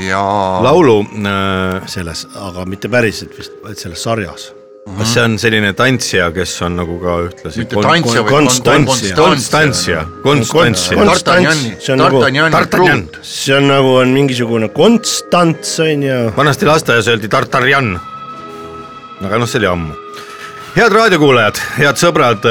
ja 0.10 0.24
laulu 0.64 1.00
äh,, 1.02 1.88
selles, 1.88 2.28
aga 2.36 2.66
mitte 2.66 2.90
päriselt 2.90 3.38
vist, 3.38 3.56
vaid 3.64 3.80
selles 3.80 4.04
sarjas. 4.04 4.52
Kas 4.84 5.14
see 5.14 5.22
on 5.24 5.38
selline 5.40 5.72
tantsija, 5.78 6.26
kes 6.36 6.54
on 6.66 6.76
nagu 6.76 6.98
ka 7.02 7.14
ühtlasi 7.30 7.64
mitte 7.64 7.80
tantsija, 7.82 8.24
vaid 8.26 8.34
Konstantsia. 8.34 9.16
Konstantsia, 9.18 10.02
Konstantsia. 10.24 10.98
D'Artagnani, 11.00 13.08
See 13.24 13.56
on 13.56 13.68
nagu- 13.68 13.96
on 14.02 14.14
mingisugune 14.14 14.70
konstants 14.74 15.80
on 15.80 16.04
ju. 16.04 16.32
vanasti 16.38 16.66
lasteaias 16.66 17.08
öeldi 17.08 17.28
Tartarjan. 17.30 18.00
aga 19.24 19.38
noh, 19.38 19.48
see 19.48 19.60
oli 19.60 19.68
ammu. 19.68 19.94
head 20.76 20.92
raadiokuulajad, 20.92 21.56
head 21.78 21.96
sõbrad, 21.96 22.42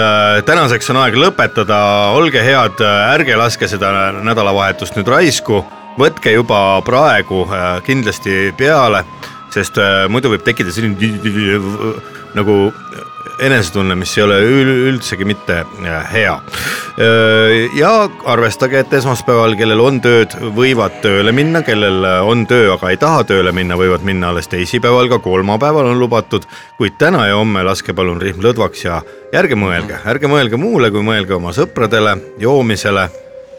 tänaseks 0.47 0.91
on 0.91 0.97
aeg 0.97 1.15
lõpetada, 1.15 2.15
olge 2.17 2.41
head, 2.43 2.81
ärge 3.13 3.37
laske 3.37 3.69
seda 3.69 4.13
nädalavahetust 4.23 4.97
nüüd 4.97 5.09
raisku, 5.09 5.65
võtke 5.99 6.33
juba 6.33 6.81
praegu 6.87 7.45
äh, 7.53 7.83
kindlasti 7.85 8.55
peale, 8.57 9.05
sest 9.53 9.77
äh, 9.77 10.09
muidu 10.09 10.31
võib 10.33 10.43
tekkida 10.47 10.73
selline 10.73 10.97
nagu 12.35 12.73
enesetunne, 13.43 13.95
mis 13.99 14.13
ei 14.19 14.23
ole 14.25 14.37
ül- 14.45 14.81
üldsegi 14.91 15.25
mitte 15.25 15.63
äh, 15.63 16.13
hea. 16.13 16.35
ja 17.75 17.91
arvestage, 18.29 18.79
et 18.79 18.93
esmaspäeval, 18.93 19.57
kellel 19.57 19.81
on 19.81 20.01
tööd, 20.05 20.37
võivad 20.57 20.99
tööle 21.03 21.33
minna, 21.33 21.63
kellel 21.65 22.05
on 22.29 22.45
töö, 22.47 22.75
aga 22.75 22.93
ei 22.93 23.01
taha 23.01 23.25
tööle 23.25 23.53
minna, 23.57 23.79
võivad 23.81 24.05
minna 24.05 24.29
alles 24.29 24.51
teisipäeval, 24.53 25.09
ka 25.09 25.19
kolmapäeval 25.25 25.89
on 25.95 25.99
lubatud, 25.99 26.45
kuid 26.77 26.99
täna 27.01 27.25
ja 27.31 27.41
homme 27.41 27.65
laske 27.65 27.97
palun 27.97 28.21
rihm 28.21 28.45
lõdvaks 28.45 28.85
ja 28.85 29.01
ärge 29.35 29.57
mõelge, 29.57 30.03
ärge 30.05 30.29
mõelge 30.31 30.61
muule, 30.61 30.93
kui 30.93 31.03
mõelge 31.03 31.35
oma 31.39 31.57
sõpradele, 31.57 32.19
joomisele 32.45 33.09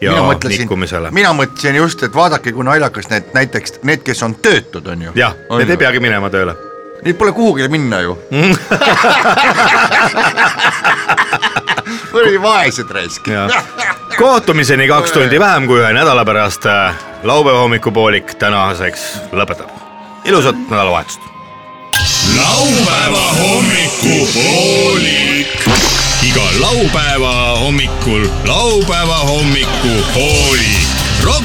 ja 0.00 0.12
mina 0.12 0.26
mõtlesin 0.28 0.68
mina 1.14 1.32
mõtlesin 1.36 1.76
just, 1.78 2.02
et 2.06 2.14
vaadake, 2.14 2.52
kui 2.52 2.66
naljakas 2.66 3.10
need 3.10 3.34
näiteks 3.36 3.80
need, 3.82 4.04
kes 4.06 4.22
on 4.26 4.36
töötud, 4.42 4.86
on 4.86 5.08
ju. 5.08 5.16
jah, 5.18 5.36
need 5.58 5.74
ei 5.74 5.80
peagi 5.80 6.02
minema 6.02 6.30
tööle. 6.32 6.56
Neid 7.04 7.18
pole 7.20 7.32
kuhugile 7.32 7.68
minna 7.68 8.00
ju. 8.00 8.18
kuradi 12.12 12.42
vaesed 12.42 12.90
raisk. 12.90 13.22
kohtumiseni 14.18 14.88
kaks 14.88 15.12
tundi 15.12 15.40
vähem 15.40 15.66
kui 15.68 15.80
ühe 15.82 15.92
nädala 15.92 16.24
pärast. 16.24 16.62
laupäeva 17.22 17.58
hommikupoolik 17.58 18.34
tänaseks 18.40 19.00
lõpetab. 19.32 19.68
ilusat 20.24 20.56
nädalavahetust. 20.70 21.20
laupäeva 22.38 23.24
hommikupoolik. 23.40 25.52
iga 26.30 26.46
laupäeva 26.60 27.34
hommikul 27.60 28.24
laupäeva 28.48 29.18
hommikupoolik. 29.28 30.88
Rock 31.24 31.44